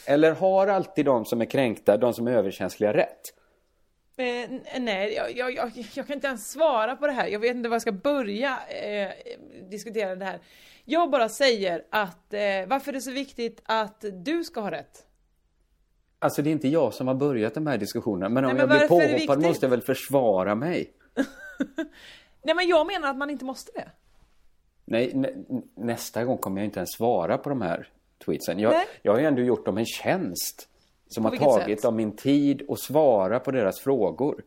Eller 0.06 0.32
har 0.32 0.66
alltid 0.66 1.04
de 1.04 1.24
som 1.24 1.40
är 1.40 1.44
kränkta, 1.44 1.96
de 1.96 2.14
som 2.14 2.26
är 2.26 2.32
överkänsliga 2.32 2.92
rätt? 2.92 3.20
Eh, 4.16 4.80
nej, 4.80 5.14
jag, 5.14 5.36
jag, 5.36 5.54
jag, 5.54 5.72
jag 5.94 6.06
kan 6.06 6.14
inte 6.14 6.26
ens 6.26 6.50
svara 6.50 6.96
på 6.96 7.06
det 7.06 7.12
här. 7.12 7.26
Jag 7.26 7.40
vet 7.40 7.56
inte 7.56 7.68
var 7.68 7.74
jag 7.74 7.82
ska 7.82 7.92
börja 7.92 8.58
eh, 8.68 9.10
diskutera 9.70 10.16
det 10.16 10.24
här. 10.24 10.40
Jag 10.84 11.10
bara 11.10 11.28
säger 11.28 11.84
att 11.90 12.34
eh, 12.34 12.40
varför 12.66 12.88
är 12.88 12.92
det 12.92 13.00
så 13.00 13.10
viktigt 13.10 13.62
att 13.64 14.04
du 14.12 14.44
ska 14.44 14.60
ha 14.60 14.70
rätt? 14.70 15.06
Alltså 16.18 16.42
det 16.42 16.50
är 16.50 16.52
inte 16.52 16.68
jag 16.68 16.94
som 16.94 17.08
har 17.08 17.14
börjat 17.14 17.54
de 17.54 17.66
här 17.66 17.78
diskussionerna. 17.78 18.28
Men 18.28 18.44
om 18.44 18.56
Nej, 18.56 18.66
men 18.66 18.78
jag 18.78 18.88
blir 18.88 19.18
påhoppad 19.18 19.42
måste 19.42 19.66
jag 19.66 19.70
väl 19.70 19.82
försvara 19.82 20.54
mig? 20.54 20.92
Nej 22.42 22.54
men 22.54 22.68
jag 22.68 22.86
menar 22.86 23.10
att 23.10 23.16
man 23.16 23.30
inte 23.30 23.44
måste 23.44 23.72
det. 23.72 23.90
Nej, 24.84 25.14
nä, 25.14 25.30
nästa 25.74 26.24
gång 26.24 26.38
kommer 26.38 26.60
jag 26.60 26.64
inte 26.64 26.78
ens 26.78 26.90
svara 26.90 27.38
på 27.38 27.48
de 27.48 27.62
här 27.62 27.88
tweetsen. 28.24 28.58
Jag, 28.58 28.72
Nej. 28.72 28.86
jag 29.02 29.12
har 29.12 29.20
ju 29.20 29.26
ändå 29.26 29.42
gjort 29.42 29.66
dem 29.66 29.78
en 29.78 29.86
tjänst. 29.86 30.68
Som 31.10 31.24
har 31.24 31.36
tagit 31.36 31.80
sätt? 31.80 31.84
av 31.84 31.94
min 31.94 32.16
tid 32.16 32.62
och 32.68 32.78
svara 32.78 33.40
på 33.40 33.50
deras 33.50 33.80
frågor. 33.80 34.42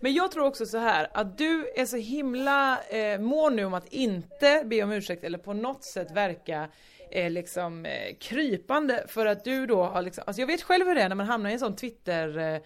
Men 0.00 0.14
jag 0.14 0.30
tror 0.30 0.46
också 0.46 0.66
så 0.66 0.78
här 0.78 1.08
att 1.12 1.38
du 1.38 1.72
är 1.76 1.86
så 1.86 1.96
himla 1.96 2.78
eh, 2.82 3.20
mån 3.20 3.56
nu 3.56 3.64
om 3.64 3.74
att 3.74 3.92
inte 3.92 4.62
be 4.66 4.82
om 4.82 4.92
ursäkt 4.92 5.24
eller 5.24 5.38
på 5.38 5.52
något 5.52 5.84
sätt 5.84 6.10
verka 6.10 6.68
eh, 7.10 7.30
liksom 7.30 7.86
eh, 7.86 8.16
krypande 8.20 9.04
för 9.08 9.26
att 9.26 9.44
du 9.44 9.66
då 9.66 9.82
har 9.82 10.02
liksom, 10.02 10.24
alltså 10.26 10.42
jag 10.42 10.46
vet 10.46 10.62
själv 10.62 10.86
hur 10.86 10.94
det 10.94 11.02
är 11.02 11.08
när 11.08 11.16
man 11.16 11.26
hamnar 11.26 11.50
i 11.50 11.52
en 11.52 11.58
sån 11.58 11.76
Twitter 11.76 12.38
eh, 12.38 12.60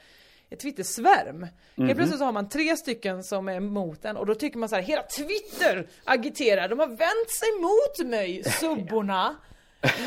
Twittersvärm. 0.57 1.47
Helt 1.77 1.97
plötsligt 1.97 2.19
så 2.19 2.25
har 2.25 2.33
man 2.33 2.49
tre 2.49 2.77
stycken 2.77 3.25
som 3.25 3.49
är 3.49 3.57
emot 3.57 4.05
en 4.05 4.17
och 4.17 4.27
då 4.27 4.35
tycker 4.35 4.59
man 4.59 4.69
så 4.69 4.75
här, 4.75 4.83
hela 4.83 5.03
Twitter 5.03 5.89
agiterar, 6.05 6.69
de 6.69 6.79
har 6.79 6.87
vänt 6.87 7.31
sig 7.31 7.49
mot 7.61 8.11
mig, 8.11 8.45
subborna. 8.61 9.37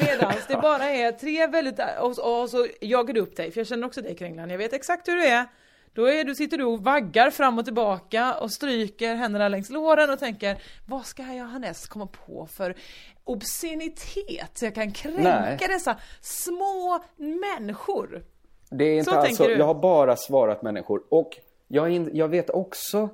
Medan 0.02 0.34
det 0.48 0.56
bara 0.56 0.90
är 0.90 1.12
tre 1.12 1.48
väldigt, 1.48 1.80
och, 2.00 2.42
och 2.42 2.50
så 2.50 2.68
jagar 2.82 3.14
du 3.14 3.20
upp 3.20 3.36
dig, 3.36 3.52
för 3.52 3.60
jag 3.60 3.68
känner 3.68 3.88
också 3.88 4.02
dig 4.02 4.16
Kringlan, 4.16 4.50
jag 4.50 4.58
vet 4.58 4.74
exakt 4.74 5.08
hur 5.08 5.16
du 5.16 5.26
är. 5.26 5.46
Då 5.94 6.06
är 6.06 6.24
du, 6.24 6.36
sitter 6.36 6.58
du 6.58 6.64
och 6.64 6.84
vaggar 6.84 7.30
fram 7.30 7.60
och 7.60 7.66
tillbaka 7.66 8.34
och 8.34 8.52
stryker 8.52 9.16
händerna 9.16 9.48
längs 9.48 9.70
låren 9.70 10.10
och 10.10 10.20
tänker 10.20 10.58
Vad 10.88 11.06
ska 11.06 11.24
jag 11.24 11.46
härnäst 11.48 11.88
komma 11.88 12.08
på 12.08 12.48
för 12.58 12.76
obscenitet 13.24 14.52
så 14.54 14.66
jag 14.66 14.76
kan 14.76 14.92
kränka 14.92 15.22
Nej. 15.22 15.58
dessa 15.60 15.98
små 16.22 17.04
människor? 17.16 18.24
Det 18.70 18.84
är 18.84 18.98
inte 18.98 19.12
Så 19.12 19.18
alls 19.18 19.28
tänker 19.28 19.44
så. 19.44 19.50
du? 19.50 19.58
Jag 19.58 19.66
har 19.66 19.82
bara 19.82 20.16
svarat 20.16 20.62
människor. 20.62 21.04
Och 21.10 21.30
jag, 21.68 21.90
in, 21.90 22.10
jag 22.14 22.28
vet 22.28 22.50
också 22.50 23.10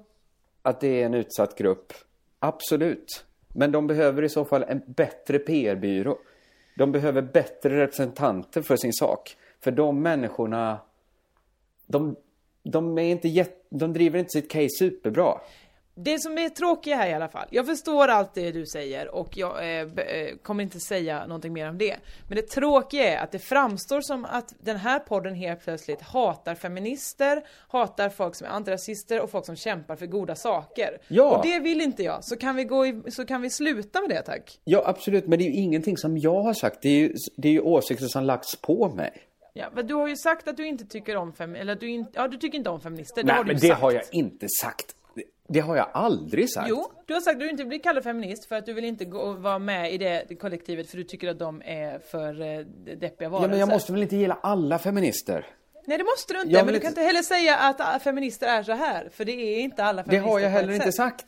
att 0.62 0.80
det 0.80 1.02
är 1.02 1.06
en 1.06 1.14
utsatt 1.14 1.58
grupp. 1.58 1.94
Absolut. 2.40 3.26
Men 3.48 3.72
de 3.72 3.88
behöver 3.88 4.24
i 4.24 4.30
så 4.30 4.46
fall 4.46 4.64
en 4.64 4.82
bättre 4.88 5.40
PR-byrå. 5.40 6.18
De 6.76 6.92
behöver 6.92 7.22
bättre 7.22 7.80
representanter 7.80 8.62
för 8.62 8.76
sin 8.76 8.94
sak. 8.94 9.38
För 9.64 9.72
de 9.72 10.02
människorna, 10.02 10.80
de, 11.88 12.16
de, 12.64 12.98
är 12.98 13.04
inte 13.04 13.28
jätt, 13.28 13.66
de 13.70 13.94
driver 13.94 14.20
inte 14.20 14.32
sitt 14.32 14.52
case 14.52 14.70
superbra. 14.80 15.42
Det 15.96 16.20
som 16.20 16.38
är 16.38 16.50
tråkiga 16.50 16.96
här 16.96 17.10
i 17.10 17.14
alla 17.14 17.28
fall, 17.28 17.48
jag 17.50 17.66
förstår 17.66 18.08
allt 18.08 18.34
det 18.34 18.52
du 18.52 18.66
säger 18.66 19.16
och 19.16 19.38
jag 19.38 19.58
eh, 19.58 19.82
eh, 19.82 20.36
kommer 20.42 20.64
inte 20.64 20.80
säga 20.80 21.26
någonting 21.28 21.54
mer 21.54 21.70
om 21.70 21.78
det. 21.78 21.96
Men 22.28 22.36
det 22.36 22.42
tråkiga 22.42 23.04
är 23.04 23.24
att 23.24 23.32
det 23.32 23.40
framstår 23.40 24.02
som 24.02 24.26
att 24.26 24.54
den 24.60 24.78
här 24.78 25.00
podden 25.00 25.36
helt 25.36 25.64
plötsligt 25.64 26.02
hatar 26.02 26.56
feminister, 26.56 27.44
hatar 27.68 28.10
folk 28.10 28.36
som 28.36 28.48
är 28.48 28.52
antirasister 28.52 29.22
och 29.22 29.32
folk 29.32 29.46
som 29.46 29.56
kämpar 29.56 29.96
för 29.96 30.06
goda 30.06 30.36
saker. 30.36 30.98
Ja. 31.08 31.38
Och 31.38 31.46
det 31.46 31.60
vill 31.60 31.82
inte 31.82 32.04
jag, 32.04 32.24
så 32.24 32.36
kan 32.36 32.56
vi, 32.56 32.64
gå 32.64 32.86
i, 32.86 33.02
så 33.12 33.26
kan 33.26 33.42
vi 33.42 33.50
sluta 33.50 34.02
med 34.02 34.10
det 34.10 34.22
tack. 34.22 34.60
Ja, 34.64 34.84
absolut. 34.86 35.28
Men 35.28 35.40
det 35.40 35.46
är 35.46 35.50
ju 35.50 35.56
ingenting 35.56 35.98
som 35.98 36.18
jag 36.18 36.42
har 36.42 36.54
sagt. 36.54 36.82
Det 36.82 36.90
är 36.90 37.00
ju, 37.00 37.16
det 37.36 37.48
är 37.48 37.54
ju 37.54 37.62
åsikter 37.62 38.06
som 38.06 38.24
lagts 38.24 38.56
på 38.56 38.90
mig. 38.90 39.12
Ja, 39.54 39.66
men 39.74 39.88
du 39.88 39.94
har 39.94 40.08
ju 40.08 40.16
sagt 40.16 40.48
att 40.48 40.58
du 40.58 40.68
inte 40.68 40.86
tycker 40.86 41.16
om 41.16 41.34
fem, 41.34 41.56
eller 41.56 41.76
du 41.76 42.06
ja 42.14 42.28
du 42.28 42.38
tycker 42.38 42.58
inte 42.58 42.70
om 42.70 42.82
feminister, 42.82 43.24
det 43.24 43.34
Nej, 43.34 43.44
du 43.44 43.48
men 43.48 43.56
det 43.56 43.68
sagt. 43.68 43.82
har 43.82 43.92
jag 43.92 44.04
inte 44.12 44.48
sagt. 44.62 44.96
Det, 45.16 45.24
det 45.48 45.60
har 45.60 45.76
jag 45.78 45.90
aldrig 45.94 46.50
sagt. 46.50 46.70
Jo, 46.70 46.92
du 47.06 47.14
har 47.14 47.22
sagt 47.22 47.34
att 47.36 47.40
du 47.40 47.50
inte 47.50 47.64
vill 47.64 47.82
kalla 47.82 47.94
dig 47.94 48.04
feminist 48.04 48.46
för 48.46 48.56
att 48.56 48.66
du 48.66 48.74
vill 48.74 48.84
inte 48.86 49.06
gå 49.06 49.18
och 49.20 49.38
vara 49.38 49.60
med 49.60 49.94
i 49.94 49.98
det 49.98 50.36
kollektivet 50.40 50.90
för 50.90 50.98
du 50.98 51.04
tycker 51.04 51.28
att 51.28 51.40
de 51.40 51.62
är 51.66 52.00
för 52.00 52.42
eh, 52.42 52.60
deppiga 52.96 53.30
varelser. 53.30 53.48
Ja, 53.48 53.50
men 53.50 53.60
jag 53.60 53.70
måste 53.70 53.92
väl 53.92 54.02
inte 54.02 54.16
gilla 54.16 54.38
alla 54.44 54.80
feminister? 54.80 55.46
Nej 55.88 55.98
det 55.98 56.04
måste 56.04 56.34
du 56.34 56.42
inte, 56.42 56.64
men 56.66 56.74
du 56.74 56.80
kan 56.80 56.90
inte- 56.90 57.02
heller 57.02 57.22
säga 57.22 57.58
att 57.58 58.04
feminister 58.04 58.48
är 58.48 58.64
så 58.64 58.72
här 58.72 59.10
för 59.10 59.26
det 59.26 59.32
är 59.32 59.60
inte 59.60 59.84
alla 59.84 60.02
Det 60.04 60.10
feminister 60.10 60.32
har 60.32 60.40
jag 60.40 60.50
heller 60.50 60.74
inte 60.74 60.92
sagt. 60.92 61.26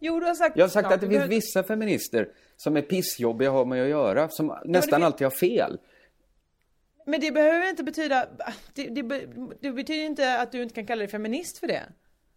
Jo, 0.00 0.20
du 0.20 0.26
har 0.26 0.34
sagt... 0.34 0.56
Jag 0.56 0.64
har 0.64 0.68
sagt 0.68 0.86
ja, 0.90 0.94
att 0.94 1.00
det 1.00 1.06
finns 1.06 1.16
behöver- 1.16 1.34
vissa 1.34 1.62
feminister 1.62 2.28
som 2.56 2.76
är 2.76 2.82
pissjobbiga 2.82 3.48
att 3.48 3.54
ha 3.54 3.64
med 3.64 3.82
att 3.82 3.88
göra, 3.88 4.28
som 4.28 4.58
nästan 4.64 4.96
fin- 4.98 5.04
alltid 5.06 5.24
har 5.24 5.30
fel. 5.30 5.78
Men 7.06 7.20
det 7.20 7.30
behöver 7.32 7.68
inte 7.70 7.82
betyda... 7.84 8.26
Det, 8.74 8.86
det, 8.88 9.02
det 9.60 9.70
betyder 9.72 10.04
inte 10.04 10.38
att 10.40 10.52
du 10.52 10.62
inte 10.62 10.74
kan 10.74 10.86
kalla 10.86 10.98
dig 10.98 11.08
feminist 11.08 11.58
för 11.58 11.66
det. 11.66 11.82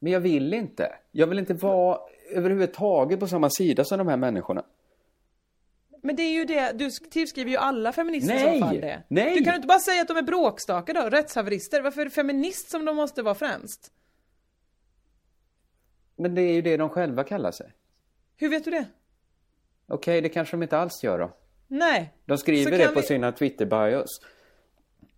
Men 0.04 0.12
jag 0.12 0.20
vill 0.20 0.54
inte. 0.54 0.96
Jag 1.12 1.28
vill 1.28 1.40
inte 1.40 1.54
vara 1.54 2.00
överhuvudtaget 2.32 3.20
på 3.20 3.28
samma 3.28 3.50
sida 3.50 3.84
som 3.86 3.98
de 3.98 4.08
här 4.08 4.18
människorna. 4.18 4.66
Men 6.02 6.16
det 6.16 6.24
är 6.24 6.32
ju 6.32 6.46
det, 6.46 6.72
du 6.72 6.90
tillskriver 6.90 7.52
ju 7.52 7.58
alla 7.58 7.92
feminister 7.92 8.34
Nej! 8.36 8.60
så 8.60 8.66
fall 8.66 8.82
det. 8.82 9.04
Nej! 9.08 9.36
Du 9.36 9.44
kan 9.44 9.56
inte 9.56 9.68
bara 9.68 9.80
säga 9.80 10.02
att 10.02 10.08
de 10.08 10.18
är 10.18 10.22
bråkstakar 10.22 10.94
då, 10.94 11.02
rättshaverister. 11.02 11.82
Varför 11.82 12.02
är 12.02 12.06
det 12.06 12.12
feminist 12.12 12.72
som 12.72 12.86
de 12.86 12.96
måste 12.96 13.22
vara 13.22 13.36
främst? 13.36 13.92
Men 16.16 16.36
det 16.36 16.42
är 16.42 16.54
ju 16.54 16.62
det 16.62 16.78
de 16.78 16.90
själva 16.90 17.24
kallar 17.24 17.52
sig. 17.52 17.72
Hur 18.38 18.50
vet 18.50 18.64
du 18.66 18.72
det? 18.72 18.86
Okej, 19.88 20.22
det 20.22 20.30
kanske 20.30 20.54
de 20.58 20.64
inte 20.64 20.78
alls 20.78 21.04
gör 21.04 21.20
då. 21.20 21.32
Nej. 21.68 22.14
De 22.26 22.38
skriver 22.38 22.78
det 22.78 22.88
på 22.88 23.00
vi- 23.00 23.06
sina 23.08 23.32
Twitter-bios. 23.32 24.22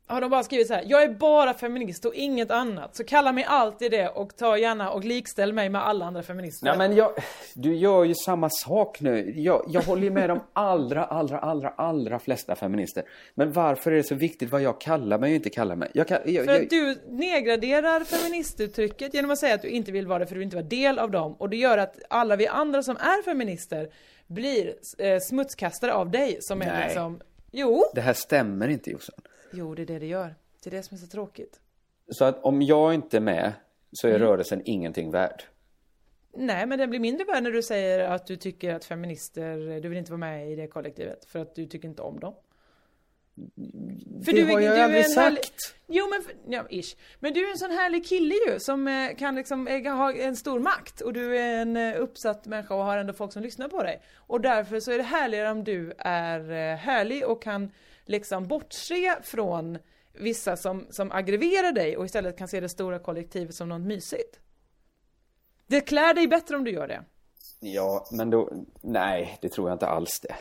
Har 0.07 0.21
de 0.21 0.29
bara 0.29 0.43
skrivit 0.43 0.67
så 0.67 0.73
här, 0.73 0.83
jag 0.87 1.03
är 1.03 1.09
bara 1.09 1.53
feminist 1.53 2.05
och 2.05 2.13
inget 2.13 2.51
annat. 2.51 2.95
Så 2.95 3.03
kalla 3.03 3.31
mig 3.31 3.43
alltid 3.43 3.91
det 3.91 4.07
och 4.07 4.35
ta 4.35 4.57
gärna 4.57 4.91
och 4.91 5.03
likställ 5.03 5.53
mig 5.53 5.69
med 5.69 5.87
alla 5.87 6.05
andra 6.05 6.23
feminister. 6.23 6.65
Nej 6.65 6.77
men 6.77 6.95
jag, 6.95 7.11
du 7.53 7.75
gör 7.75 8.03
ju 8.03 8.15
samma 8.15 8.49
sak 8.49 9.01
nu. 9.01 9.33
Jag, 9.35 9.65
jag 9.67 9.81
håller 9.81 10.03
ju 10.03 10.09
med 10.09 10.29
de 10.29 10.39
allra, 10.53 11.05
allra, 11.05 11.39
allra, 11.39 11.69
allra 11.69 12.19
flesta 12.19 12.55
feminister. 12.55 13.03
Men 13.35 13.51
varför 13.51 13.91
är 13.91 13.95
det 13.95 14.03
så 14.03 14.15
viktigt 14.15 14.51
vad 14.51 14.61
jag 14.61 14.81
kallar 14.81 15.17
mig 15.17 15.29
och 15.29 15.35
inte 15.35 15.49
kallar 15.49 15.75
mig? 15.75 15.91
Jag 15.93 16.11
jag, 16.25 16.45
För 16.45 16.61
att 16.61 16.69
du 16.69 16.97
nedgraderar 17.09 18.03
feministuttrycket 18.03 19.13
genom 19.13 19.31
att 19.31 19.39
säga 19.39 19.55
att 19.55 19.61
du 19.61 19.69
inte 19.69 19.91
vill 19.91 20.07
vara 20.07 20.19
det 20.19 20.25
för 20.25 20.35
du 20.35 20.39
vill 20.39 20.45
inte 20.45 20.57
vara 20.57 20.67
del 20.67 20.99
av 20.99 21.11
dem. 21.11 21.35
Och 21.39 21.49
det 21.49 21.57
gör 21.57 21.77
att 21.77 21.95
alla 22.09 22.35
vi 22.35 22.47
andra 22.47 22.83
som 22.83 22.97
är 22.97 23.23
feminister 23.23 23.89
blir 24.27 24.73
eh, 24.97 25.19
smutskastare 25.19 25.93
av 25.93 26.11
dig 26.11 26.37
som 26.41 26.61
är 26.61 26.65
Nej. 26.65 26.85
liksom... 26.85 27.19
Jo! 27.51 27.83
Det 27.93 28.01
här 28.01 28.13
stämmer 28.13 28.67
inte 28.67 28.91
Jossan. 28.91 29.15
Jo, 29.55 29.75
det 29.75 29.81
är 29.81 29.85
det 29.85 29.99
det 29.99 30.05
gör. 30.05 30.35
Det 30.63 30.69
är 30.69 30.71
det 30.71 30.83
som 30.83 30.95
är 30.95 30.99
så 30.99 31.07
tråkigt. 31.07 31.59
Så 32.09 32.25
att 32.25 32.43
om 32.43 32.61
jag 32.61 32.93
inte 32.93 33.17
är 33.17 33.21
med 33.21 33.53
så 33.91 34.07
Mm. 34.07 34.21
är 34.21 34.25
rörelsen 34.25 34.61
ingenting 34.65 35.11
värd. 35.11 35.43
Nej, 36.37 36.65
men 36.65 36.79
den 36.79 36.89
blir 36.89 36.99
mindre 36.99 37.25
värd 37.25 37.43
när 37.43 37.51
du 37.51 37.61
säger 37.63 37.99
att 37.99 38.27
du 38.27 38.35
tycker 38.35 38.73
att 38.75 38.85
feminister, 38.85 39.79
du 39.81 39.89
vill 39.89 39.97
inte 39.97 40.11
vara 40.11 40.19
med 40.19 40.51
i 40.51 40.55
det 40.55 40.67
kollektivet 40.67 41.25
för 41.25 41.39
att 41.39 41.55
du 41.55 41.65
tycker 41.65 41.87
inte 41.87 42.01
om 42.01 42.19
dem. 42.19 42.33
För 44.25 44.31
det 44.31 44.41
du 44.41 44.41
är- 44.49 44.53
har 44.53 44.59
jag 44.61 44.77
du 44.77 44.81
aldrig 44.81 45.05
en 45.05 45.11
härlig- 45.11 45.43
sagt. 45.43 45.75
Jo 45.87 46.05
men, 46.09 46.53
ja, 46.53 46.65
ish. 46.69 46.95
Men 47.19 47.33
du 47.33 47.47
är 47.47 47.51
en 47.51 47.57
sån 47.57 47.71
härlig 47.71 48.05
kille 48.07 48.35
ju 48.47 48.59
som 48.59 48.87
eh, 48.87 49.15
kan 49.17 49.35
liksom 49.35 49.67
ha 49.85 50.13
en 50.13 50.35
stor 50.35 50.59
makt 50.59 51.01
och 51.01 51.13
du 51.13 51.37
är 51.37 51.61
en 51.61 51.77
eh, 51.77 52.01
uppsatt 52.01 52.45
människa 52.45 52.75
och 52.75 52.83
har 52.83 52.97
ändå 52.97 53.13
folk 53.13 53.33
som 53.33 53.43
lyssnar 53.43 53.67
på 53.67 53.83
dig. 53.83 54.01
Och 54.15 54.41
därför 54.41 54.79
så 54.79 54.91
är 54.91 54.97
det 54.97 55.03
härligare 55.03 55.51
om 55.51 55.63
du 55.63 55.93
är 55.97 56.39
eh, 56.51 56.77
härlig 56.77 57.25
och 57.25 57.41
kan 57.41 57.71
liksom 58.05 58.47
bortse 58.47 59.21
från 59.23 59.77
vissa 60.13 60.57
som, 60.57 60.87
som 60.89 61.11
aggravarar 61.11 61.71
dig 61.71 61.97
och 61.97 62.05
istället 62.05 62.37
kan 62.37 62.47
se 62.47 62.59
det 62.59 62.69
stora 62.69 62.99
kollektivet 62.99 63.55
som 63.55 63.69
något 63.69 63.81
mysigt. 63.81 64.39
Det 65.67 65.81
klär 65.81 66.13
dig 66.13 66.27
bättre 66.27 66.55
om 66.55 66.63
du 66.63 66.71
gör 66.71 66.87
det. 66.87 67.03
Ja, 67.59 68.07
men 68.11 68.29
då... 68.29 68.65
Nej, 68.81 69.37
det 69.41 69.49
tror 69.49 69.69
jag 69.69 69.75
inte 69.75 69.87
alls 69.87 70.19
det. 70.19 70.35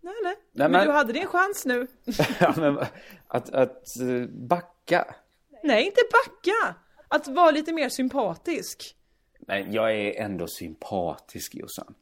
Nej, 0.00 0.14
nej. 0.22 0.34
Nej, 0.52 0.68
men, 0.68 0.72
men- 0.72 0.86
du 0.86 0.92
hade 0.92 1.12
din 1.12 1.26
chans 1.26 1.66
nu. 1.66 1.86
ja, 2.40 2.54
men 2.56 2.78
att, 3.26 3.50
att 3.50 4.00
eh, 4.00 4.28
backa. 4.28 5.14
Nej, 5.62 5.86
inte 5.86 6.00
backa! 6.12 6.76
Att 7.08 7.28
vara 7.28 7.50
lite 7.50 7.72
mer 7.72 7.88
sympatisk. 7.88 8.96
Men 9.40 9.72
jag 9.72 9.92
är 9.94 10.20
ändå 10.20 10.46
sympatisk, 10.46 11.54
Jossan. 11.54 11.94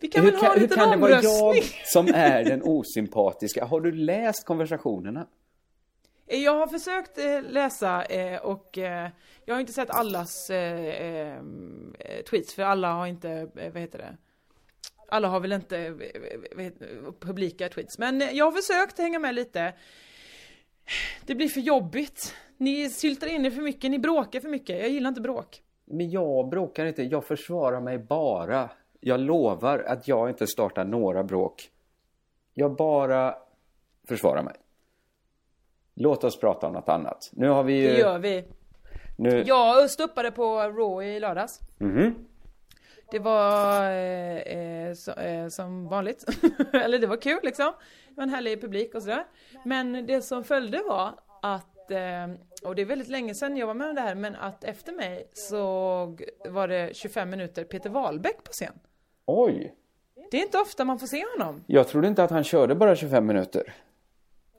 Vi 0.00 0.08
kan 0.08 0.24
hur 0.24 0.30
väl 0.30 0.40
kan, 0.40 0.46
ha 0.46 0.54
en 0.54 0.60
hur 0.60 0.68
liten 0.68 0.78
kan 0.78 0.90
det 0.90 0.96
vara 0.96 1.18
omröstning? 1.18 1.54
jag 1.54 1.86
som 1.86 2.08
är 2.14 2.44
den 2.50 2.62
osympatiska? 2.62 3.64
Har 3.64 3.80
du 3.80 3.92
läst 3.92 4.44
konversationerna? 4.44 5.26
Jag 6.30 6.54
har 6.54 6.66
försökt 6.66 7.18
eh, 7.18 7.42
läsa 7.42 8.04
eh, 8.04 8.40
och 8.40 8.78
eh, 8.78 9.10
jag 9.44 9.54
har 9.54 9.60
inte 9.60 9.72
sett 9.72 9.90
allas 9.90 10.50
eh, 10.50 10.84
eh, 10.84 11.42
tweets 12.30 12.54
för 12.54 12.62
alla 12.62 12.92
har 12.92 13.06
inte, 13.06 13.30
eh, 13.30 13.72
vad 13.72 13.82
heter 13.82 13.98
det? 13.98 14.16
Alla 15.08 15.28
har 15.28 15.40
väl 15.40 15.52
inte 15.52 15.78
eh, 15.78 16.72
publika 17.20 17.68
tweets. 17.68 17.98
Men 17.98 18.22
eh, 18.22 18.30
jag 18.30 18.44
har 18.44 18.52
försökt 18.52 18.98
hänga 18.98 19.18
med 19.18 19.34
lite. 19.34 19.74
Det 21.26 21.34
blir 21.34 21.48
för 21.48 21.60
jobbigt. 21.60 22.34
Ni 22.56 22.90
syltar 22.90 23.26
in 23.26 23.46
er 23.46 23.50
för 23.50 23.62
mycket, 23.62 23.90
ni 23.90 23.98
bråkar 23.98 24.40
för 24.40 24.48
mycket. 24.48 24.78
Jag 24.80 24.88
gillar 24.88 25.08
inte 25.08 25.20
bråk. 25.20 25.62
Men 25.84 26.10
jag 26.10 26.48
bråkar 26.48 26.86
inte, 26.86 27.02
jag 27.02 27.24
försvarar 27.24 27.80
mig 27.80 27.98
bara. 27.98 28.70
Jag 29.00 29.20
lovar 29.20 29.78
att 29.78 30.08
jag 30.08 30.28
inte 30.28 30.46
startar 30.46 30.84
några 30.84 31.24
bråk. 31.24 31.70
Jag 32.54 32.76
bara 32.76 33.34
försvarar 34.08 34.42
mig. 34.42 34.54
Låt 35.94 36.24
oss 36.24 36.40
prata 36.40 36.66
om 36.66 36.72
något 36.72 36.88
annat. 36.88 37.30
Nu 37.32 37.48
har 37.48 37.62
vi 37.62 37.80
ju... 37.80 37.88
Det 37.88 37.98
gör 37.98 38.18
vi. 38.18 38.44
Nu... 39.16 39.42
Jag 39.46 39.90
stuppade 39.90 40.30
på 40.30 40.58
Raw 40.58 41.16
i 41.16 41.20
lördags. 41.20 41.60
Mhm. 41.78 42.14
Det 43.10 43.18
var 43.18 43.82
eh, 43.82 44.36
eh, 44.38 44.94
så, 44.94 45.12
eh, 45.12 45.48
som 45.48 45.88
vanligt. 45.88 46.24
Eller 46.72 46.98
det 46.98 47.06
var 47.06 47.16
kul 47.16 47.40
liksom. 47.42 47.72
Det 48.08 48.14
var 48.14 48.22
en 48.22 48.30
härlig 48.30 48.60
publik 48.60 48.94
och 48.94 49.02
sådär. 49.02 49.24
Men 49.64 50.06
det 50.06 50.22
som 50.22 50.44
följde 50.44 50.82
var 50.88 51.14
att, 51.42 51.90
eh, 51.90 52.28
och 52.64 52.74
det 52.74 52.82
är 52.82 52.86
väldigt 52.86 53.08
länge 53.08 53.34
sedan 53.34 53.56
jag 53.56 53.66
var 53.66 53.74
med 53.74 53.88
om 53.88 53.94
det 53.94 54.00
här, 54.00 54.14
men 54.14 54.36
att 54.36 54.64
efter 54.64 54.92
mig 54.92 55.28
så 55.32 55.66
var 56.48 56.68
det 56.68 56.96
25 56.96 57.30
minuter 57.30 57.64
Peter 57.64 57.90
Wahlbeck 57.90 58.44
på 58.44 58.52
scen. 58.52 58.78
Oj! 59.30 59.74
Det 60.30 60.36
är 60.36 60.42
inte 60.42 60.58
ofta 60.58 60.84
man 60.84 60.98
får 60.98 61.06
se 61.06 61.24
honom. 61.38 61.64
Jag 61.66 61.88
trodde 61.88 62.08
inte 62.08 62.24
att 62.24 62.30
han 62.30 62.44
körde 62.44 62.74
bara 62.74 62.96
25 62.96 63.26
minuter. 63.26 63.74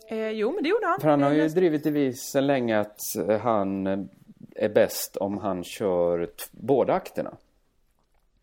Eh, 0.08 0.30
jo, 0.30 0.52
men 0.52 0.64
det 0.64 0.70
gjorde 0.70 0.86
han. 0.88 1.00
För 1.02 1.10
han 1.10 1.22
har 1.22 1.32
ju 1.32 1.48
drivit 1.48 1.84
devis 1.84 2.22
sedan 2.22 2.48
länge 2.48 2.80
att 2.80 3.00
eh, 3.28 3.40
han 3.40 3.88
eh, 3.88 4.00
är 4.56 4.70
bäst 4.70 5.18
om 5.18 5.38
han 5.38 5.64
kör 5.64 6.30
båda 6.52 6.94
akterna. 6.94 7.38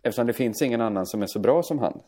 Eftersom 0.03 0.27
det 0.27 0.33
finns 0.33 0.63
ingen 0.63 0.81
annan 0.81 1.07
som 1.07 1.23
är 1.23 1.27
så 1.27 1.39
bra 1.39 1.63
som 1.63 1.79
han. 1.79 2.01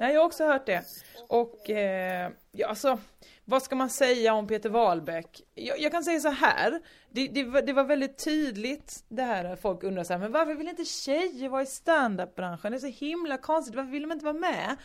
Nej, 0.00 0.14
jag 0.14 0.20
har 0.20 0.26
också 0.26 0.44
hört 0.44 0.66
det. 0.66 0.84
Och 1.28 1.70
eh, 1.70 2.30
ja, 2.52 2.68
alltså, 2.68 2.98
vad 3.44 3.62
ska 3.62 3.76
man 3.76 3.90
säga 3.90 4.34
om 4.34 4.46
Peter 4.46 4.68
Wahlbeck? 4.68 5.42
Jag, 5.54 5.80
jag 5.80 5.92
kan 5.92 6.04
säga 6.04 6.20
så 6.20 6.28
här. 6.28 6.80
Det, 7.10 7.28
det, 7.28 7.44
var, 7.44 7.62
det 7.62 7.72
var 7.72 7.84
väldigt 7.84 8.24
tydligt 8.24 9.04
det 9.08 9.22
här 9.22 9.56
folk 9.56 9.82
undrar 9.82 10.04
så 10.04 10.12
här, 10.12 10.20
men 10.20 10.32
varför 10.32 10.54
vill 10.54 10.68
inte 10.68 10.84
tjejer 10.84 11.48
vara 11.48 11.62
i 11.62 11.66
standup-branschen? 11.66 12.72
Det 12.72 12.78
är 12.78 12.92
så 12.92 13.04
himla 13.04 13.38
konstigt, 13.38 13.74
varför 13.74 13.90
vill 13.90 14.02
de 14.02 14.12
inte 14.12 14.24
vara 14.24 14.34
med? 14.34 14.76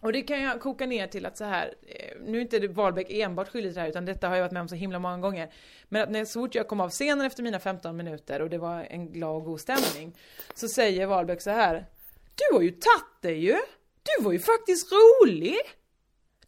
Och 0.00 0.12
det 0.12 0.22
kan 0.22 0.42
jag 0.42 0.60
koka 0.60 0.86
ner 0.86 1.06
till 1.06 1.26
att 1.26 1.36
så 1.36 1.44
här, 1.44 1.74
eh, 1.88 2.16
nu 2.26 2.38
är 2.38 2.42
inte 2.42 2.68
Wahlbeck 2.68 3.06
enbart 3.10 3.48
skyldig 3.48 3.70
till 3.70 3.74
det 3.74 3.80
här 3.80 3.88
utan 3.88 4.04
detta 4.04 4.28
har 4.28 4.36
jag 4.36 4.42
varit 4.42 4.52
med 4.52 4.62
om 4.62 4.68
så 4.68 4.74
himla 4.74 4.98
många 4.98 5.18
gånger. 5.18 5.50
Men 5.88 6.02
att 6.02 6.10
när 6.10 6.24
så 6.24 6.40
fort 6.40 6.54
jag 6.54 6.68
kom 6.68 6.80
av 6.80 6.90
scenen 6.90 7.26
efter 7.26 7.42
mina 7.42 7.58
15 7.58 7.96
minuter 7.96 8.42
och 8.42 8.50
det 8.50 8.58
var 8.58 8.86
en 8.90 9.12
glad 9.12 9.36
och 9.36 9.44
god 9.44 9.60
stämning 9.60 10.16
så 10.54 10.68
säger 10.68 11.06
Wahlbeck 11.06 11.42
så 11.42 11.50
här 11.50 11.86
Du 12.34 12.54
har 12.54 12.62
ju 12.62 12.70
tagit 12.70 13.16
det 13.20 13.34
ju! 13.34 13.56
Du 14.02 14.24
var 14.24 14.32
ju 14.32 14.38
faktiskt 14.38 14.92
rolig! 14.92 15.56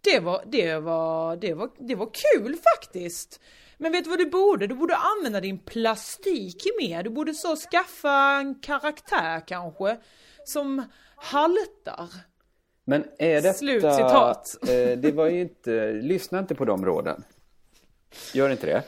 Det 0.00 0.20
var, 0.20 0.44
det 0.46 0.78
var, 0.78 1.36
det 1.36 1.54
var, 1.54 1.70
det 1.78 1.94
var 1.94 2.10
kul 2.12 2.56
faktiskt! 2.56 3.40
Men 3.78 3.92
vet 3.92 4.04
du 4.04 4.10
vad 4.10 4.18
du 4.18 4.30
borde? 4.30 4.66
Du 4.66 4.74
borde 4.74 4.96
använda 4.96 5.40
din 5.40 5.58
plastik 5.58 6.66
mer. 6.80 7.02
Du 7.02 7.10
borde 7.10 7.34
så 7.34 7.56
skaffa 7.56 8.38
en 8.40 8.54
karaktär 8.54 9.42
kanske. 9.46 9.96
Som 10.44 10.82
haltar. 11.16 12.08
Men 12.84 13.04
är 13.18 13.42
detta... 13.42 13.52
Slut 13.52 13.82
citat. 13.82 14.56
Eh, 14.62 14.98
det 14.98 15.12
var 15.14 15.26
ju 15.26 15.40
inte... 15.40 15.92
Lyssna 15.92 16.38
inte 16.38 16.54
på 16.54 16.64
de 16.64 16.84
råden. 16.84 17.24
Gör 18.34 18.50
inte 18.50 18.66
det. 18.66 18.82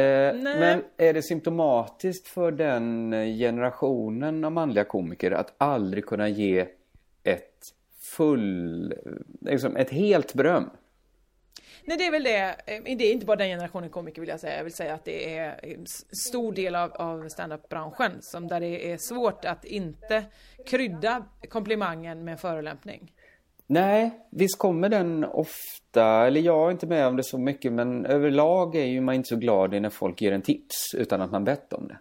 Eh, 0.00 0.34
men 0.36 0.82
är 0.96 1.14
det 1.14 1.22
symptomatiskt 1.22 2.28
för 2.28 2.52
den 2.52 3.10
generationen 3.38 4.44
av 4.44 4.52
manliga 4.52 4.84
komiker 4.84 5.30
att 5.30 5.54
aldrig 5.58 6.06
kunna 6.06 6.28
ge 6.28 6.66
ett 7.22 7.74
full... 8.16 8.94
Liksom 9.40 9.76
ett 9.76 9.90
helt 9.90 10.34
beröm? 10.34 10.70
Nej 11.84 11.96
det 11.96 12.06
är 12.06 12.10
väl 12.10 12.22
det, 12.22 12.56
Eh, 12.68 12.96
det 12.96 13.04
är 13.04 13.12
inte 13.12 13.26
bara 13.26 13.36
den 13.36 13.48
generationen 13.48 13.90
komiker 13.90 14.20
vill 14.20 14.28
jag 14.28 14.40
säga, 14.40 14.56
jag 14.56 14.64
vill 14.64 14.74
säga 14.74 14.94
att 14.94 15.04
det 15.04 15.36
är 15.38 15.60
en 15.62 15.86
stor 16.28 16.52
del 16.52 16.74
av, 16.74 16.92
av 16.92 17.28
standup-branschen 17.28 18.12
som 18.20 18.48
där 18.48 18.60
det 18.60 18.92
är 18.92 18.96
svårt 18.96 19.44
att 19.44 19.64
inte 19.64 20.24
krydda 20.66 21.24
komplimangen 21.48 22.24
med 22.24 22.40
förolämpning. 22.40 23.12
Nej, 23.66 24.10
visst 24.30 24.58
kommer 24.58 24.88
den 24.88 25.24
ofta, 25.24 26.26
eller 26.26 26.40
jag 26.40 26.66
är 26.66 26.70
inte 26.70 26.86
med 26.86 27.06
om 27.06 27.16
det 27.16 27.22
så 27.22 27.38
mycket, 27.38 27.72
men 27.72 28.06
överlag 28.06 28.76
är 28.76 28.84
ju 28.84 29.00
man 29.00 29.14
inte 29.14 29.28
så 29.28 29.36
glad 29.36 29.82
när 29.82 29.90
folk 29.90 30.20
ger 30.20 30.32
en 30.32 30.42
tips 30.42 30.94
utan 30.94 31.20
att 31.20 31.30
man 31.30 31.44
bett 31.44 31.72
om 31.72 31.88
det. 31.88 31.98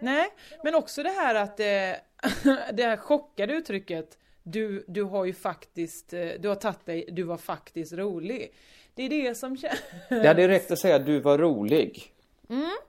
Nej, 0.00 0.28
men 0.64 0.74
också 0.74 1.02
det 1.02 1.10
här 1.10 1.34
att 1.34 1.60
eh, 1.60 1.66
det 2.72 2.82
här 2.82 2.96
chockade 2.96 3.52
uttrycket 3.52 4.18
du, 4.42 4.84
du 4.88 5.02
har 5.02 5.24
ju 5.24 5.32
faktiskt, 5.32 6.12
eh, 6.12 6.28
du 6.38 6.48
har 6.48 6.54
tagit 6.54 6.86
dig, 6.86 7.08
du 7.12 7.22
var 7.22 7.36
faktiskt 7.36 7.92
rolig. 7.92 8.52
Det 8.94 9.02
är 9.02 9.08
det 9.08 9.34
som 9.34 9.56
känns... 9.56 9.80
Det 10.08 10.28
hade 10.28 10.48
räckt 10.48 10.70
att 10.70 10.78
säga 10.78 10.96
att 10.96 11.06
du 11.06 11.20
var 11.20 11.38
rolig. 11.38 12.12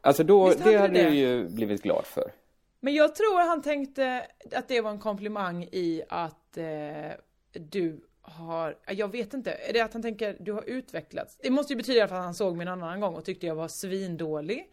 Alltså 0.02 0.24
då, 0.24 0.42
Mm. 0.42 0.50
Visst 0.50 0.64
hade 0.64 0.72
det 0.76 0.82
hade 0.82 1.02
jag 1.02 1.16
ju 1.16 1.50
blivit 1.50 1.84
glad 1.84 2.06
för. 2.06 2.32
Men 2.80 2.94
jag 2.94 3.16
tror 3.16 3.48
han 3.48 3.62
tänkte 3.62 4.28
att 4.52 4.68
det 4.68 4.82
var 4.82 4.92
en 4.92 5.00
komplimang 5.00 5.64
i 5.64 6.04
att 6.10 6.58
eh, 6.58 7.12
du 7.54 8.02
har, 8.22 8.78
jag 8.88 9.12
vet 9.12 9.34
inte, 9.34 9.52
är 9.52 9.74
det 9.74 9.82
att 9.82 9.94
han 9.94 10.02
tänker 10.02 10.38
du 10.40 10.52
har 10.52 10.64
utvecklats? 10.70 11.38
Det 11.42 11.50
måste 11.50 11.74
ju 11.74 11.78
betyda 11.78 12.04
att 12.04 12.12
han 12.12 12.34
såg 12.34 12.58
mig 12.58 12.68
en 12.68 12.74
annan 12.74 13.00
gång 13.00 13.16
och 13.16 13.26
tyckte 13.26 13.48
jag 13.48 13.56
var 13.56 13.68
svindålig. 13.68 14.70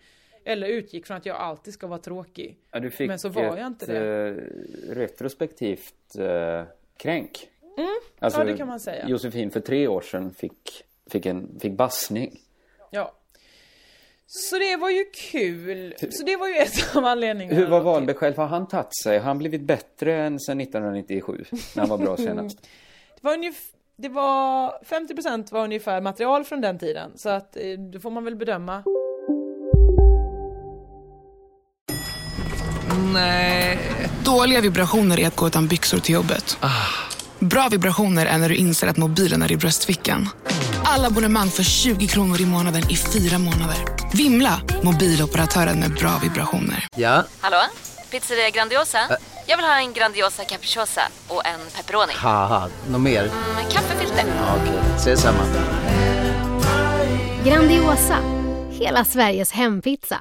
Eller 0.52 0.66
utgick 0.68 1.06
från 1.06 1.16
att 1.16 1.26
jag 1.26 1.36
alltid 1.36 1.74
ska 1.74 1.86
vara 1.86 1.98
tråkig. 1.98 2.56
Ja, 2.70 2.80
du 2.80 2.90
fick 2.90 3.08
Men 3.08 3.18
så 3.18 3.28
var 3.28 3.42
jag 3.42 3.58
ett 3.58 3.66
inte 3.66 3.86
det. 3.86 4.28
eh, 4.28 4.94
retrospektivt 4.94 6.16
eh, 6.18 6.62
kränk. 6.96 7.48
Alltså, 8.18 8.40
Mm. 8.40 8.48
ja, 8.48 8.52
det 8.52 8.58
kan 8.58 8.68
man 8.68 8.80
säga. 8.80 9.08
Josefin 9.08 9.50
för 9.50 9.60
tre 9.60 9.88
år 9.88 10.00
sedan 10.00 10.34
fick, 10.38 10.84
fick, 11.10 11.26
en, 11.26 11.58
fick 11.60 11.72
bassning. 11.72 12.40
Ja. 12.90 13.12
Så 14.26 14.58
det 14.58 14.76
var 14.76 14.90
ju 14.90 15.04
kul. 15.04 15.94
Så 16.10 16.24
det 16.24 16.36
var 16.36 16.48
ju 16.48 16.54
ett 16.54 16.72
av 16.96 17.04
anledningarna. 17.04 17.58
Hur 17.60 17.66
var 17.66 17.78
då 17.78 17.84
Wahlbeck 17.84 18.16
själv? 18.16 18.36
Har 18.36 18.46
han 18.46 18.68
tagit 18.68 18.96
sig? 19.02 19.18
Har 19.18 19.24
han 19.24 19.38
blivit 19.38 19.62
bättre 19.62 20.14
än 20.16 20.40
sedan 20.40 20.60
1997? 20.60 21.44
När 21.76 21.80
han 21.80 21.88
var 21.88 21.98
bra 21.98 22.16
senast? 22.26 22.62
Det 22.62 23.20
var 23.20 23.34
ungefär 23.34 23.70
det 23.96 24.08
var 24.08 24.70
50% 24.84 25.52
var 25.52 25.64
ungefär 25.64 26.00
material 26.00 26.44
från 26.44 26.60
den 26.60 26.78
tiden 26.78 27.10
så 27.18 27.28
att 27.28 27.56
eh, 27.56 27.72
då 27.92 28.00
får 28.00 28.10
man 28.10 28.24
väl 28.24 28.36
bedöma. 28.36 28.82
Dåliga 34.24 34.60
vibrationer 34.60 35.20
är 35.20 35.26
att 35.26 35.36
gå 35.36 35.46
utan 35.46 35.66
byxor 35.66 35.98
till 35.98 36.14
jobbet. 36.14 36.58
Bra 37.38 37.68
vibrationer 37.70 38.26
är 38.26 38.38
när 38.38 38.48
du 38.48 38.54
inser 38.54 38.86
att 38.88 38.96
mobilen 38.96 39.42
är 39.42 39.52
i 39.52 39.56
bröstfickan. 39.56 40.28
Alla 40.84 41.06
abonnemang 41.06 41.50
för 41.50 41.62
20 41.62 42.06
kronor 42.06 42.40
i 42.40 42.46
månaden 42.46 42.90
i 42.90 42.96
fyra 42.96 43.38
månader. 43.38 43.76
Vimla! 44.12 44.60
Mobiloperatören 44.82 45.80
med 45.80 45.94
bra 45.94 46.18
vibrationer. 46.22 46.86
Ja, 46.96 47.24
Hallå? 47.40 47.56
Pizzeria 48.10 48.50
Grandiosa? 48.50 48.98
Jag 49.46 49.56
vill 49.56 49.66
ha 49.66 49.78
en 49.80 49.92
Grandiosa 49.92 50.44
capriciosa 50.44 51.00
och 51.28 51.46
en 51.46 51.60
pepperoni. 51.76 52.12
haha, 52.16 52.68
något 52.90 53.00
mer? 53.00 53.22
Med 53.54 53.72
kaffefilter. 53.72 54.24
Ja, 54.38 54.56
Okej, 54.62 54.78
ses 54.96 55.20
samma. 55.20 55.38
Grandiosa, 57.44 58.16
hela 58.70 59.04
Sveriges 59.04 59.52
hempizza. 59.52 60.20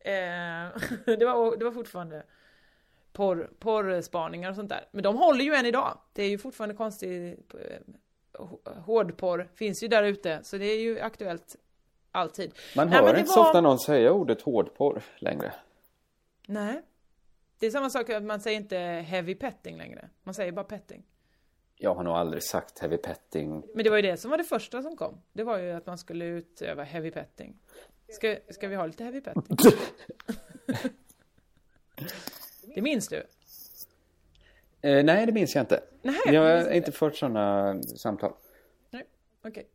Eh, 0.00 0.14
det, 1.18 1.24
var, 1.24 1.56
det 1.56 1.64
var 1.64 1.72
fortfarande 1.72 2.22
porr, 3.12 3.50
porrspaningar 3.58 4.50
och 4.50 4.56
sånt 4.56 4.68
där. 4.68 4.84
Men 4.90 5.02
de 5.02 5.16
håller 5.16 5.44
ju 5.44 5.54
än 5.54 5.66
idag. 5.66 5.98
Det 6.12 6.22
är 6.22 6.28
ju 6.28 6.38
fortfarande 6.38 6.74
konstigt. 6.74 7.54
eh, 7.54 8.74
Hårdporr 8.84 9.48
finns 9.54 9.82
ju 9.82 9.88
där 9.88 10.02
ute, 10.02 10.40
så 10.42 10.58
det 10.58 10.64
är 10.64 10.80
ju 10.80 11.00
aktuellt 11.00 11.56
alltid. 12.12 12.54
Man 12.76 12.88
Nej, 12.88 12.98
hör 12.98 13.18
inte 13.18 13.30
så 13.30 13.40
var- 13.40 13.46
ofta 13.48 13.60
någon 13.60 13.78
säga 13.78 14.12
ordet 14.12 14.42
hårdporr 14.42 15.02
längre. 15.18 15.52
Nej. 16.46 16.82
Det 17.58 17.66
är 17.66 17.70
samma 17.70 17.90
sak 17.90 18.10
att 18.10 18.22
man 18.22 18.40
säger 18.40 18.56
inte 18.56 18.76
heavy 18.78 19.34
petting 19.34 19.76
längre. 19.78 20.08
Man 20.22 20.34
säger 20.34 20.52
bara 20.52 20.64
petting. 20.64 21.02
Jag 21.76 21.94
har 21.94 22.02
nog 22.02 22.14
aldrig 22.14 22.42
sagt 22.42 22.78
heavy 22.78 22.96
petting. 22.96 23.62
Men 23.74 23.84
det 23.84 23.90
var 23.90 23.96
ju 23.96 24.02
det 24.02 24.16
som 24.16 24.30
var 24.30 24.38
det 24.38 24.44
första 24.44 24.82
som 24.82 24.96
kom. 24.96 25.20
Det 25.32 25.44
var 25.44 25.58
ju 25.58 25.70
att 25.72 25.86
man 25.86 25.98
skulle 25.98 26.24
utöva 26.24 26.82
heavy 26.82 27.10
petting. 27.10 27.56
Ska, 28.12 28.36
ska 28.48 28.68
vi 28.68 28.74
ha 28.76 28.86
lite 28.86 29.04
heavy 29.04 29.20
petting? 29.20 29.56
det 32.74 32.82
minns 32.82 33.08
du? 33.08 33.26
Eh, 34.82 35.04
nej, 35.04 35.26
det 35.26 35.32
minns 35.32 35.54
jag 35.54 35.62
inte. 35.62 35.80
Nej, 36.02 36.20
jag 36.26 36.42
har 36.42 36.56
minns 36.56 36.70
inte 36.70 36.92
fört 36.92 37.16
sådana 37.16 37.82
samtal. 37.82 38.32
Nej, 38.90 39.04
okej. 39.44 39.66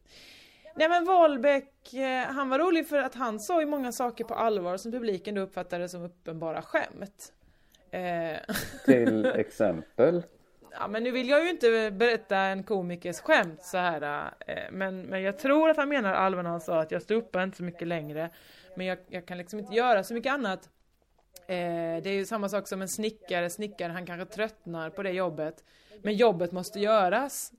Nej 0.76 0.90
men 0.90 1.06
Wahlbeck, 1.06 1.94
eh, 1.94 2.24
han 2.24 2.50
var 2.50 2.60
rolig 2.60 2.88
för 2.88 2.98
att 2.98 3.16
han 3.16 3.40
sa 3.40 3.60
ju 3.60 3.66
många 3.66 3.92
saker 3.92 4.24
på 4.24 4.34
allvar 4.34 4.78
som 4.78 4.92
publiken 4.92 5.36
då 5.36 5.42
uppfattade 5.42 5.90
som 5.90 6.04
uppenbara 6.04 6.62
skämt. 6.62 7.34
Eh, 7.92 8.56
Till 8.86 9.26
exempel. 9.26 10.24
Ja 10.80 10.88
men 10.88 11.04
nu 11.04 11.12
vill 11.12 11.30
jag 11.30 11.44
ju 11.44 11.50
inte 11.50 11.92
berätta 11.92 12.38
en 12.38 12.64
komikers 12.64 13.20
skämt 13.20 13.64
så 13.64 13.78
här. 13.78 14.32
eh, 14.48 14.56
Men, 14.72 15.02
men 15.02 15.22
jag 15.22 15.40
tror 15.40 15.70
att 15.70 15.78
han 15.78 15.90
menar 15.90 16.14
allvar 16.14 16.44
när 16.44 16.50
han 16.50 16.62
sa 16.62 16.82
att 16.82 16.92
jag 16.92 17.02
ståuppar 17.02 17.44
inte 17.44 17.58
så 17.58 17.64
mycket 17.64 17.88
längre. 17.88 18.30
Men 18.76 18.86
jag, 18.86 18.98
jag 19.10 19.26
kan 19.26 19.38
liksom 19.38 19.60
inte 19.60 19.76
göra 19.76 20.04
så 20.04 20.14
mycket 20.14 20.34
annat. 20.34 20.70
Eh, 21.48 21.56
det 22.04 22.10
är 22.10 22.14
ju 22.14 22.26
samma 22.26 22.50
sak 22.50 22.68
som 22.68 22.82
en 22.82 22.88
snickare. 22.90 23.50
Snickare 23.50 23.92
han 23.92 24.06
kanske 24.06 24.26
tröttnar 24.36 24.90
på 24.90 25.04
det 25.04 25.12
jobbet. 25.12 25.64
Men 26.02 26.14
jobbet 26.16 26.52
måste 26.52 26.80
göras. 26.80 27.52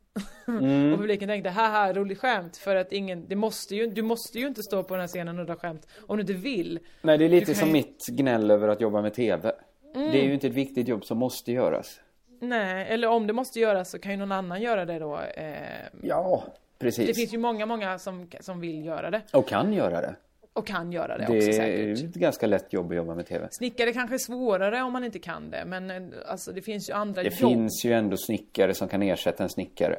Mm. 0.48 0.92
och 0.92 0.98
publiken 0.98 1.29
tänkte 1.29 1.50
haha 1.50 1.92
roligt 1.92 2.18
skämt. 2.18 2.57
För 2.57 2.76
att 2.76 2.92
ingen, 2.92 3.29
det 3.29 3.37
måste 3.37 3.76
ju, 3.76 3.87
du 3.87 4.02
måste 4.02 4.38
ju 4.38 4.46
inte 4.46 4.62
stå 4.62 4.83
på 4.83 4.94
den 4.94 5.00
här 5.00 5.09
scenen 5.09 5.38
och 5.38 5.46
dra 5.46 5.57
skämt. 5.57 5.87
Om 6.07 6.16
du 6.16 6.20
inte 6.20 6.33
vill. 6.33 6.79
Nej, 7.02 7.18
det 7.18 7.24
är 7.24 7.29
lite 7.29 7.55
som 7.55 7.66
ju- 7.68 7.72
mitt 7.72 8.07
gnäll 8.07 8.50
över 8.50 8.68
att 8.68 8.81
jobba 8.81 9.02
med 9.02 9.14
TV. 9.14 9.52
Mm. 9.94 10.12
Det 10.12 10.18
är 10.20 10.24
ju 10.24 10.35
inte 10.35 10.46
ett 10.46 10.52
viktigt 10.55 10.88
jobb 10.88 11.05
som 11.05 11.18
måste 11.18 11.52
göras. 11.52 12.00
Nej, 12.40 12.87
eller 12.88 13.09
om 13.09 13.27
det 13.27 13.33
måste 13.33 13.61
göras 13.61 13.90
så 13.90 13.99
kan 13.99 14.12
ju 14.12 14.18
någon 14.18 14.33
annan 14.33 14.61
göra 14.62 14.85
det 14.85 14.99
då. 14.99 15.18
Eh, 15.20 15.55
Ja, 16.03 16.44
precis. 16.79 17.07
Det 17.07 17.14
finns 17.14 17.35
ju 17.35 17.38
många, 17.38 17.66
många 17.66 17.99
som, 17.99 18.31
som 18.40 18.61
vill 18.61 18.85
göra 18.85 19.11
det. 19.11 19.22
Och 19.33 19.49
kan 19.49 19.72
göra 19.72 20.01
det. 20.01 20.14
Och 20.53 20.66
kan 20.66 20.92
göra 20.92 21.18
det, 21.18 21.27
Det 21.27 21.37
också 21.38 21.49
är 21.49 21.53
säkert. 21.53 22.09
ett 22.09 22.14
ganska 22.14 22.46
lätt 22.46 22.72
jobb 22.72 22.90
att 22.90 22.96
jobba 22.96 23.14
med 23.14 23.27
TV. 23.27 23.49
Snickare 23.51 23.92
kanske 23.92 24.16
är 24.16 24.18
svårare 24.18 24.83
om 24.83 24.92
man 24.92 25.05
inte 25.05 25.18
kan 25.18 25.51
det, 25.51 25.64
men 25.66 25.90
eh, 25.90 26.03
alltså 26.27 26.53
det 26.53 26.62
finns 26.62 26.88
ju 26.90 26.92
andra 26.94 27.22
Det 27.22 27.29
jobb. 27.29 27.38
finns 27.51 27.85
ju 27.85 27.92
ändå 27.92 28.16
snickare 28.16 28.75
som 28.75 28.88
kan 28.88 29.03
ersätta 29.03 29.42
en 29.42 29.49
snickare. 29.49 29.99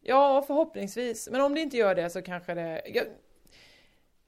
Ja, 0.00 0.44
förhoppningsvis. 0.46 1.28
Men 1.32 1.40
om 1.40 1.54
det 1.54 1.60
inte 1.60 1.76
gör 1.76 1.94
det 1.94 2.10
så 2.10 2.22
kanske 2.22 2.54
det... 2.54 2.82
Ja, 2.94 3.02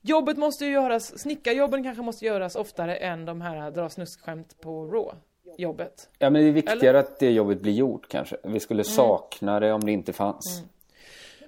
jobbet 0.02 0.36
måste 0.36 0.64
ju 0.64 0.70
göras, 0.72 1.18
snickarjobben 1.18 1.82
kanske 1.82 2.02
måste 2.02 2.24
göras 2.24 2.56
oftare 2.56 2.96
än 2.96 3.24
de 3.24 3.40
här 3.40 3.70
dra 3.70 3.88
snuskskämt 3.88 4.60
på 4.60 4.86
Raw 4.86 5.16
jobbet. 5.58 6.08
Ja, 6.18 6.30
men 6.30 6.42
det 6.42 6.48
är 6.48 6.52
viktigare 6.52 6.80
Eller? 6.88 6.94
att 6.94 7.18
det 7.18 7.30
jobbet 7.30 7.60
blir 7.60 7.72
gjort 7.72 8.08
kanske. 8.08 8.36
Vi 8.42 8.60
skulle 8.60 8.84
sakna 8.84 9.60
det 9.60 9.72
om 9.72 9.84
det 9.84 9.92
inte 9.92 10.12
fanns. 10.12 10.58
Mm. 10.58 10.68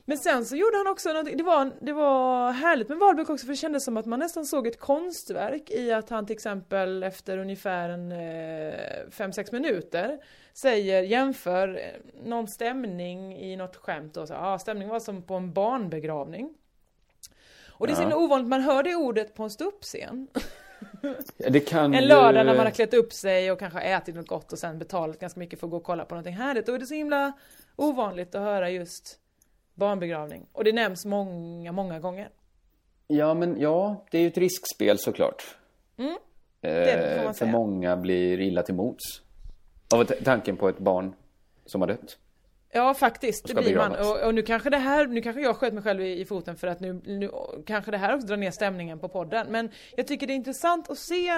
Men 0.09 0.19
sen 0.19 0.45
så 0.45 0.57
gjorde 0.57 0.77
han 0.77 0.87
också 0.87 1.13
något, 1.13 1.29
det 1.39 1.43
var, 1.43 1.71
det 1.81 1.93
var 1.93 2.53
härligt 2.53 2.89
med 2.89 2.99
Wahlbeck 2.99 3.31
också 3.31 3.47
för 3.47 3.53
det 3.53 3.57
kändes 3.57 3.85
som 3.85 3.97
att 3.97 4.07
man 4.07 4.19
nästan 4.19 4.47
såg 4.47 4.67
ett 4.67 4.81
konstverk 4.81 5.71
i 5.71 5.93
att 5.93 6.11
han 6.11 6.27
till 6.27 6.35
exempel 6.35 7.03
efter 7.03 7.39
ungefär 7.39 7.89
en 7.89 8.13
5-6 8.13 9.53
minuter 9.53 10.19
säger, 10.55 11.03
jämför 11.03 11.69
eh, 11.69 12.25
någon 12.25 12.49
stämning 12.49 13.37
i 13.37 13.57
något 13.57 13.77
skämt 13.77 14.17
och 14.17 14.29
så, 14.29 14.35
ja 14.35 14.59
stämningen 14.59 14.93
var 14.93 15.01
som 15.01 15.23
på 15.23 15.35
en 15.35 15.53
barnbegravning. 15.53 16.55
Och 17.69 17.87
det 17.87 17.93
är 17.93 17.97
så 17.97 18.03
Ja. 18.11 18.17
ovanligt, 18.17 18.49
man 18.49 18.61
hör 18.61 18.83
det 18.83 18.95
ordet 18.95 19.35
på 19.35 19.43
en 19.43 19.51
ståuppscen. 19.51 20.29
Ja, 21.37 21.51
det 21.51 21.61
kan 21.61 21.95
En 21.95 22.03
ju- 22.03 22.09
lördag 22.09 22.47
när 22.47 22.57
man 22.57 22.67
har 22.67 22.71
klätt 22.73 22.95
upp 22.95 23.13
sig 23.13 23.53
och 23.53 23.59
kanske 23.59 23.81
ätit 23.81 24.15
något 24.15 24.29
gott 24.29 24.53
och 24.53 24.59
sen 24.59 24.79
betalat 24.79 25.19
ganska 25.19 25.41
mycket 25.41 25.61
för 25.61 25.67
att 25.67 25.71
gå 25.71 25.77
och 25.77 25.85
kolla 25.85 26.05
på 26.05 26.15
någonting 26.15 26.35
härligt. 26.35 26.67
Då 26.67 26.75
är 26.75 26.79
det 26.79 26.87
så 26.87 26.95
himla 26.95 27.33
ovanligt 27.77 28.35
att 28.35 28.41
höra 28.43 28.71
just 28.71 29.19
barnbegravning. 29.75 30.47
Och 30.53 30.65
det 30.65 30.73
nämns 30.73 31.05
många, 31.05 31.73
många 31.73 32.01
gånger. 32.01 32.29
Ja, 33.07 33.35
men 33.35 33.61
ja, 33.61 34.05
det 34.11 34.19
är 34.19 34.23
ju 34.23 34.29
ett 34.29 34.39
riskspel 34.39 34.99
såklart. 34.99 35.57
Mm. 35.99 36.17
Eh, 36.63 37.33
för 37.33 37.47
många 37.47 37.97
blir 37.97 38.41
illa 38.41 38.63
till 38.63 38.75
mots. 38.75 39.05
Av 39.95 40.05
tanken 40.05 40.57
på 40.57 40.69
ett 40.69 40.79
barn 40.79 41.15
som 41.67 41.81
har 41.81 41.89
dött. 41.89 42.19
Ja 42.77 42.95
faktiskt, 42.95 43.47
det 43.47 43.55
blir 43.55 43.77
man. 43.77 43.93
Och, 43.93 44.27
och 44.27 44.35
nu 44.35 44.43
kanske 44.43 44.71
det 44.71 44.77
här, 44.77 45.07
nu 45.07 45.23
kanske 45.23 45.43
jag 45.43 45.57
sköt 45.57 45.73
mig 45.73 45.83
själv 45.83 46.01
i, 46.03 46.21
i 46.21 46.25
foten 46.25 46.57
för 46.57 46.67
att 46.67 46.81
nu, 46.81 46.93
nu 47.05 47.31
kanske 47.67 47.91
det 47.91 47.99
här 47.99 48.15
också 48.15 48.27
drar 48.27 48.37
ner 48.37 48.51
stämningen 48.51 48.99
på 48.99 49.09
podden. 49.09 49.47
Men 49.51 49.71
jag 49.97 50.07
tycker 50.07 50.27
det 50.27 50.33
är 50.33 50.35
intressant 50.35 50.91
att 50.91 50.99
se 50.99 51.29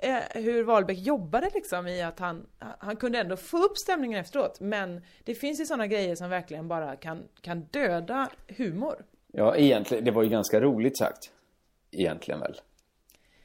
eh, 0.00 0.16
hur 0.30 0.62
Wahlbeck 0.64 0.98
jobbade 0.98 1.50
liksom 1.54 1.86
i 1.86 2.02
att 2.02 2.18
han, 2.18 2.46
han 2.78 2.96
kunde 2.96 3.18
ändå 3.18 3.36
få 3.36 3.56
upp 3.56 3.78
stämningen 3.78 4.20
efteråt. 4.20 4.60
Men 4.60 5.02
det 5.24 5.34
finns 5.34 5.60
ju 5.60 5.66
sådana 5.66 5.86
grejer 5.86 6.14
som 6.14 6.30
verkligen 6.30 6.68
bara 6.68 6.96
kan, 6.96 7.22
kan 7.40 7.60
döda 7.60 8.28
humor. 8.48 9.04
Ja, 9.32 9.56
egentligen, 9.56 10.04
det 10.04 10.10
var 10.10 10.22
ju 10.22 10.28
ganska 10.28 10.60
roligt 10.60 10.98
sagt. 10.98 11.30
Egentligen 11.90 12.40
väl. 12.40 12.60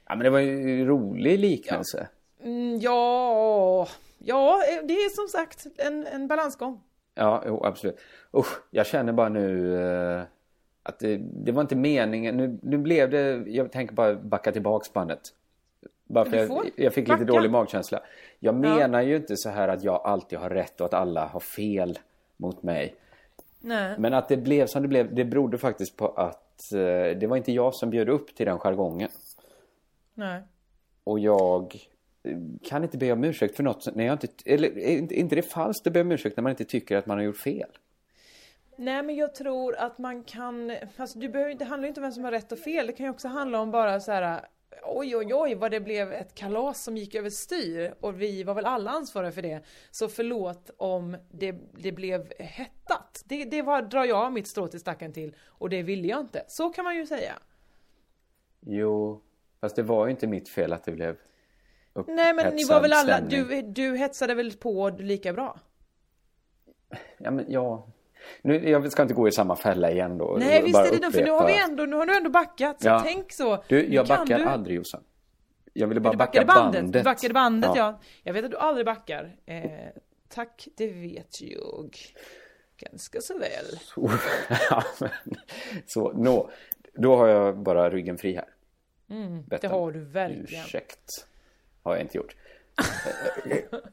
Ja, 0.08 0.16
men 0.16 0.24
det 0.24 0.30
var 0.30 0.40
ju 0.40 0.82
en 0.82 0.88
rolig 0.88 1.40
liknelse. 1.40 2.08
Mm, 2.44 2.80
ja, 2.80 3.88
ja, 4.18 4.64
det 4.84 4.94
är 4.94 5.10
som 5.10 5.28
sagt 5.28 5.68
en, 5.78 6.08
en 6.08 6.28
balansgång. 6.28 6.82
Ja, 7.16 7.44
jo, 7.48 7.62
absolut. 7.66 8.00
Usch, 8.38 8.60
jag 8.72 8.86
känner 8.86 9.14
bara 9.14 9.30
nu 9.30 9.76
eh, 9.84 10.24
att 10.84 11.00
det, 11.00 11.18
det 11.18 11.52
var 11.52 11.62
inte 11.62 11.76
meningen. 11.76 12.38
Nu, 12.38 12.60
nu 12.62 12.78
blev 12.78 13.10
det, 13.10 13.44
jag 13.48 13.72
tänker 13.72 13.96
bara 13.96 14.16
backa 14.16 14.52
tillbaks 14.52 14.94
bandet. 14.94 15.22
Bara 16.04 16.26
för 16.26 16.38
jag, 16.38 16.70
jag 16.76 16.94
fick 16.94 17.08
backa. 17.08 17.20
lite 17.22 17.32
dålig 17.34 17.52
magkänsla. 17.52 18.00
Jag 18.40 18.56
Ja. 18.56 18.60
menar 18.78 19.02
ju 19.02 19.16
inte 19.16 19.38
så 19.38 19.50
här 19.50 19.68
att 19.68 19.84
jag 19.84 20.02
alltid 20.04 20.40
har 20.40 20.50
rätt 20.50 20.82
och 20.82 20.86
att 20.86 20.94
alla 20.94 21.26
har 21.26 21.40
fel 21.40 22.00
mot 22.38 22.64
mig. 22.64 22.96
Nej. 23.60 23.96
Men 24.00 24.14
att 24.14 24.30
det 24.30 24.38
blev 24.38 24.68
som 24.68 24.82
det 24.82 24.88
blev, 24.88 25.16
det 25.16 25.26
berodde 25.26 25.58
faktiskt 25.58 25.98
på 25.98 26.08
att 26.08 26.72
eh, 26.74 27.18
det 27.20 27.28
var 27.30 27.38
inte 27.38 27.52
jag 27.52 27.74
som 27.74 27.90
bjöd 27.90 28.10
upp 28.10 28.36
till 28.36 28.46
den 28.46 28.60
jargongen. 28.60 29.10
Nej. 30.14 30.42
Och 31.04 31.20
jag 31.20 31.76
kan 32.64 32.84
inte 32.84 32.98
be 32.98 33.12
om 33.12 33.24
ursäkt 33.24 33.56
för 33.56 33.64
något 33.64 33.96
när 33.96 34.06
jag 34.06 34.14
inte... 34.14 34.28
Eller 34.46 34.78
är 34.78 34.98
inte- 34.98 35.16
inte 35.16 35.36
det 35.36 35.42
falskt 35.42 35.88
att 35.88 35.94
be 35.94 36.02
om 36.02 36.12
ursäkt 36.12 36.38
när 36.38 36.42
man 36.42 36.50
inte 36.50 36.66
tycker 36.66 36.98
att 36.98 37.06
man 37.06 37.18
har 37.18 37.24
gjort 37.26 37.38
fel? 37.38 37.70
Nej 38.78 39.04
men 39.04 39.16
jag 39.16 39.36
tror 39.36 39.76
att 39.76 39.98
man 39.98 40.24
kan, 40.24 40.72
alltså 40.98 41.20
du 41.20 41.30
behöver, 41.30 41.54
det 41.54 41.66
handlar 41.66 41.86
ju 41.86 41.88
inte 41.90 42.00
om 42.00 42.04
vem 42.04 42.12
som 42.12 42.24
har 42.24 42.32
rätt 42.32 42.52
och 42.52 42.60
fel, 42.60 42.88
det 42.88 42.94
kan 42.94 43.06
ju 43.06 43.10
också 43.10 43.28
handla 43.28 43.60
om 43.60 43.72
bara 43.72 44.00
så 44.00 44.12
här. 44.12 44.46
Oj 44.88 45.16
oj 45.16 45.34
oj 45.34 45.56
vad 45.56 45.72
det 45.72 45.80
blev 45.80 46.14
ett 46.14 46.36
kalas 46.36 46.84
som 46.84 46.98
gick 46.98 47.16
över 47.16 47.30
styr 47.30 47.94
och 48.00 48.22
vi 48.22 48.44
var 48.44 48.54
väl 48.54 48.66
alla 48.66 48.92
ansvariga 48.92 49.32
för 49.32 49.42
det. 49.42 49.62
Så 49.92 50.08
förlåt 50.08 50.72
om 50.78 51.18
det, 51.32 51.56
det 51.72 51.92
blev 51.92 52.34
hettat. 52.40 53.24
Det, 53.26 53.44
det 53.46 53.62
var, 53.62 53.82
drar 53.82 54.06
jag 54.06 54.34
mitt 54.34 54.48
strå 54.48 54.68
till 54.68 54.80
stacken 54.80 55.14
till 55.14 55.36
och 55.46 55.70
det 55.70 55.84
ville 55.84 56.08
jag 56.08 56.20
inte. 56.20 56.44
Så 56.48 56.70
kan 56.70 56.84
man 56.86 56.96
ju 56.96 57.06
säga. 57.06 57.34
Jo, 58.60 59.22
fast 59.62 59.76
det 59.76 59.84
var 59.84 60.06
ju 60.06 60.12
inte 60.12 60.28
mitt 60.28 60.50
fel 60.50 60.74
att 60.74 60.84
det 60.84 60.92
blev 60.92 61.18
Nej 62.08 62.34
men 62.34 62.56
ni 62.56 62.64
var 62.64 62.82
väl 62.82 62.94
alla, 62.94 63.22
du, 63.22 63.62
du 63.62 63.98
hetsade 63.98 64.34
väl 64.36 64.52
på 64.58 64.90
lika 64.90 65.34
bra? 65.34 65.60
Ja, 67.18 67.32
men 67.32 67.46
ja. 67.48 67.88
Nu, 68.42 68.70
jag 68.70 68.92
ska 68.92 69.02
inte 69.02 69.14
gå 69.14 69.28
i 69.28 69.32
samma 69.32 69.56
fälla 69.56 69.92
igen 69.92 70.18
då. 70.18 70.36
Nej 70.40 70.64
visst 70.64 70.80
är 70.80 70.92
det 70.92 70.98
det, 71.08 71.12
för 71.12 71.24
nu 71.24 71.32
har 71.32 71.48
vi 71.48 71.58
ändå, 71.64 71.84
nu 71.86 71.96
har 71.96 72.06
du 72.06 72.18
ändå 72.18 72.30
backat. 72.30 72.82
Så 72.82 72.88
Ja. 72.88 73.00
tänk 73.04 73.32
så. 73.34 73.64
Du, 73.68 73.94
jag 73.94 74.08
kan 74.08 74.18
backar 74.20 74.38
du- 74.40 74.46
aldrig 74.46 74.76
Jossan. 74.76 75.04
Jag 75.74 75.88
ville 75.88 76.00
bara 76.02 76.12
du 76.12 76.18
backa 76.18 76.46
bandet. 76.46 76.82
bandet. 76.82 76.94
Du 76.94 77.04
backade 77.04 77.34
bandet 77.34 77.72
ja. 77.76 78.00
Jag 78.24 78.34
vet 78.34 78.46
att 78.46 78.52
du 78.52 78.58
aldrig 78.58 78.86
backar. 78.86 79.36
Eh, 79.46 79.64
tack, 80.30 80.68
det 80.78 80.88
vet 80.88 81.42
jag. 81.42 81.98
Ganska 82.78 83.20
så 83.22 83.38
väl. 83.38 83.80
Så, 83.82 84.10
ja, 84.70 84.84
men, 85.00 85.10
så 85.86 86.14
nå. 86.14 86.50
Då 86.94 87.16
har 87.16 87.28
jag 87.28 87.58
bara 87.60 87.90
ryggen 87.90 88.18
fri 88.18 88.36
här. 88.36 88.50
Mm, 89.10 89.44
det 89.48 89.68
har 89.68 89.92
du 89.92 90.00
verkligen. 90.06 90.64
Ursäkt. 90.66 91.28
Har 91.86 91.94
jag 91.96 92.02
inte 92.02 92.18
gjort. 92.18 92.36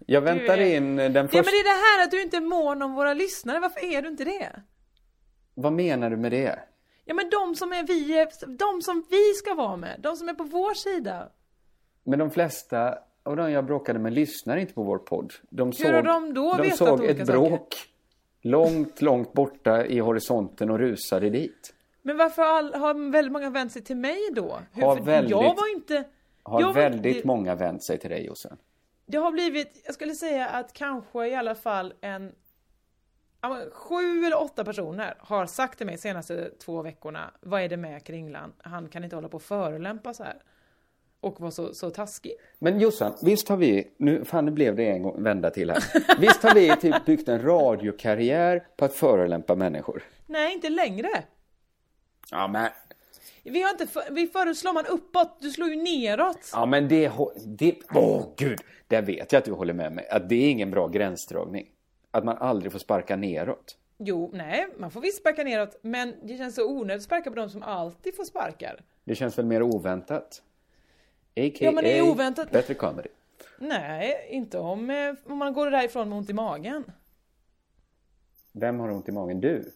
jag 0.07 0.21
väntar 0.21 0.59
är- 0.59 0.77
in 0.77 0.97
den 0.97 1.13
Ja, 1.15 1.23
men 1.23 1.29
första. 1.29 1.43
det 1.51 1.57
är 1.57 1.65
det 1.65 1.99
här 1.99 2.05
att 2.05 2.11
du 2.11 2.23
inte 2.23 2.37
är 2.37 2.41
mån 2.41 2.83
om 2.83 2.95
våra 2.95 3.15
lyssnare. 3.15 3.61
Varför 3.61 3.85
är 3.85 4.03
du 4.03 4.09
inte 4.09 4.25
det? 4.25 4.63
Vad 5.55 5.73
menar 5.73 6.11
du 6.11 6.17
med 6.17 6.33
det? 6.33 6.59
Ja 7.05 7.15
men 7.15 7.31
de 7.31 7.55
som 7.55 7.73
är 7.73 7.87
vi, 7.87 8.27
de 8.59 8.83
som 8.83 9.05
vi 9.11 9.35
ska 9.35 9.55
vara 9.55 9.77
med. 9.77 10.01
De 10.03 10.17
som 10.17 10.29
är 10.29 10.35
på 10.35 10.45
vår 10.45 10.75
sida. 10.75 11.29
Men 12.05 12.19
de 12.19 12.31
flesta 12.31 12.99
av 13.23 13.37
de 13.37 13.51
jag 13.51 13.65
bråkade 13.67 13.99
med 13.99 14.13
lyssnar 14.13 14.57
inte 14.57 14.75
på 14.75 14.83
vår 14.83 14.99
podd. 14.99 15.33
De 15.51 15.73
Hur 15.79 15.93
har 15.93 16.03
de 16.03 16.35
då 16.35 16.57
de 16.57 16.71
såg 16.71 17.05
ett 17.05 17.27
bråk 17.27 17.75
långt, 18.43 19.03
långt 19.03 19.33
borta 19.33 19.87
i 19.87 19.99
horisonten 19.99 20.71
och 20.71 20.79
rusade 20.79 21.31
dit. 21.31 21.75
Men 22.03 22.17
varför 22.17 22.43
all, 22.43 22.75
har 22.75 23.11
väldigt 23.13 23.33
många 23.33 23.51
vänt 23.51 23.73
sig 23.73 23.83
till 23.83 23.97
mig 23.97 24.19
då? 24.33 24.59
Hur, 24.73 24.83
Har 24.83 25.01
väldigt- 25.01 25.31
Jag 25.31 25.55
var 25.55 25.73
inte... 25.75 26.05
Har 26.43 26.63
var, 26.63 26.73
väldigt 26.73 27.23
det, 27.23 27.25
många 27.25 27.55
vänt 27.55 27.83
sig 27.83 27.99
till 27.99 28.11
dig 28.11 28.27
Jossan. 28.27 28.59
det 29.07 29.19
har 29.19 29.33
blivit, 29.33 29.83
jag 29.85 29.95
skulle 29.95 30.15
säga 30.15 30.49
att 30.49 30.73
kanske 30.73 31.29
i 31.29 31.35
alla 31.35 31.55
fall 31.55 31.95
en 32.01 32.33
ja, 33.41 33.61
Sju 33.73 34.25
eller 34.25 34.43
åtta 34.43 34.65
personer 34.65 35.15
har 35.19 35.47
sagt 35.47 35.79
till 35.79 35.87
mig 35.87 35.99
senaste 35.99 36.51
två 36.51 36.83
veckorna 36.83 37.31
Vad 37.41 37.63
är 37.63 37.69
det 37.69 37.77
med 37.77 38.05
Kringlan? 38.05 38.53
Han 38.59 38.89
kan 38.89 39.05
inte 39.05 39.17
hålla 39.17 39.29
på 39.29 39.37
och 39.37 39.43
förolämpa 39.43 40.15
så 40.15 40.25
här. 40.25 40.43
Och 41.21 41.41
vara 41.41 41.51
så, 41.51 41.75
så 41.75 41.91
taskig. 41.91 42.33
Men 42.59 42.81
Jossan, 42.81 43.13
visst 43.23 43.49
har 43.49 43.57
vi, 43.57 43.93
nu 43.97 44.25
fan 44.25 44.45
nu 44.45 44.51
blev 44.51 44.77
det 44.77 44.89
en 44.91 45.03
gång 45.03 45.23
vända 45.23 45.51
till 45.51 45.71
här. 45.71 45.83
Visst 46.21 46.43
har 46.43 46.55
vi 46.55 46.77
typ 46.77 47.05
byggt 47.07 47.29
en 47.29 47.43
radiokarriär 47.43 48.67
på 48.77 48.85
att 48.85 48.95
förolämpa 48.95 49.55
människor? 49.55 50.03
Nej, 50.27 50.55
inte 50.55 50.69
längre. 50.69 51.09
Ja 52.31 52.49
men, 52.49 52.71
Vi 53.43 53.63
har 53.63 53.71
inte, 53.71 53.87
för, 53.87 54.03
vi 54.11 54.27
föreslår 54.27 54.73
man 54.73 54.87
uppåt, 54.87 55.37
du 55.41 55.51
slår 55.51 55.69
ju 55.69 55.77
neråt. 55.77 56.51
ja 56.53 56.67
men 56.67 56.89
det, 56.89 57.13
det, 57.47 57.75
åh 57.95 58.27
gud, 58.37 58.61
där 58.89 59.03
vet 59.03 59.33
jag 59.33 59.39
att 59.39 59.45
du 59.45 59.53
håller 59.53 59.75
med 59.75 59.93
mig. 59.93 60.09
Att 60.09 60.29
det 60.29 60.35
är 60.35 60.51
ingen 60.51 60.71
bra 60.71 60.89
gränsdragning. 60.89 61.67
Att 62.11 62.25
man 62.25 62.37
aldrig 62.37 62.73
får 62.73 62.79
sparka 62.79 63.17
neråt. 63.17 63.77
Jo, 63.99 64.31
nej, 64.33 64.67
man 64.79 64.91
får 64.91 65.01
visst 65.01 65.19
sparka 65.19 65.45
neråt, 65.45 65.79
men 65.83 66.15
det 66.23 66.37
känns 66.37 66.55
så 66.55 66.71
onödigt 66.71 67.01
att 67.01 67.05
sparka 67.05 67.31
på 67.31 67.37
de 67.37 67.51
som 67.51 67.63
alltid 67.63 68.17
får 68.17 68.25
sparkar. 68.25 68.81
Det 69.05 69.15
känns 69.15 69.39
väl 69.39 69.47
mer 69.47 69.63
oväntat? 69.63 70.43
A.k.a. 71.37 71.51
Ja, 71.61 71.73
men 71.73 71.85
det 71.85 71.99
är 71.99 72.11
oväntat. 72.11 72.51
Bättre 72.51 72.75
comedy. 72.75 73.09
Nej, 73.59 74.27
inte 74.31 74.59
om, 74.59 74.91
eh, 74.91 75.15
om 75.27 75.39
man 75.39 75.53
går 75.53 75.71
därifrån 75.71 76.09
med 76.09 76.19
ont 76.19 76.31
i 76.31 76.33
magen. 76.33 76.85
Vem 78.53 78.81
har 78.81 78.91
ont 78.91 79.09
i 79.09 79.13
magen? 79.13 79.41
Du? 79.41 79.73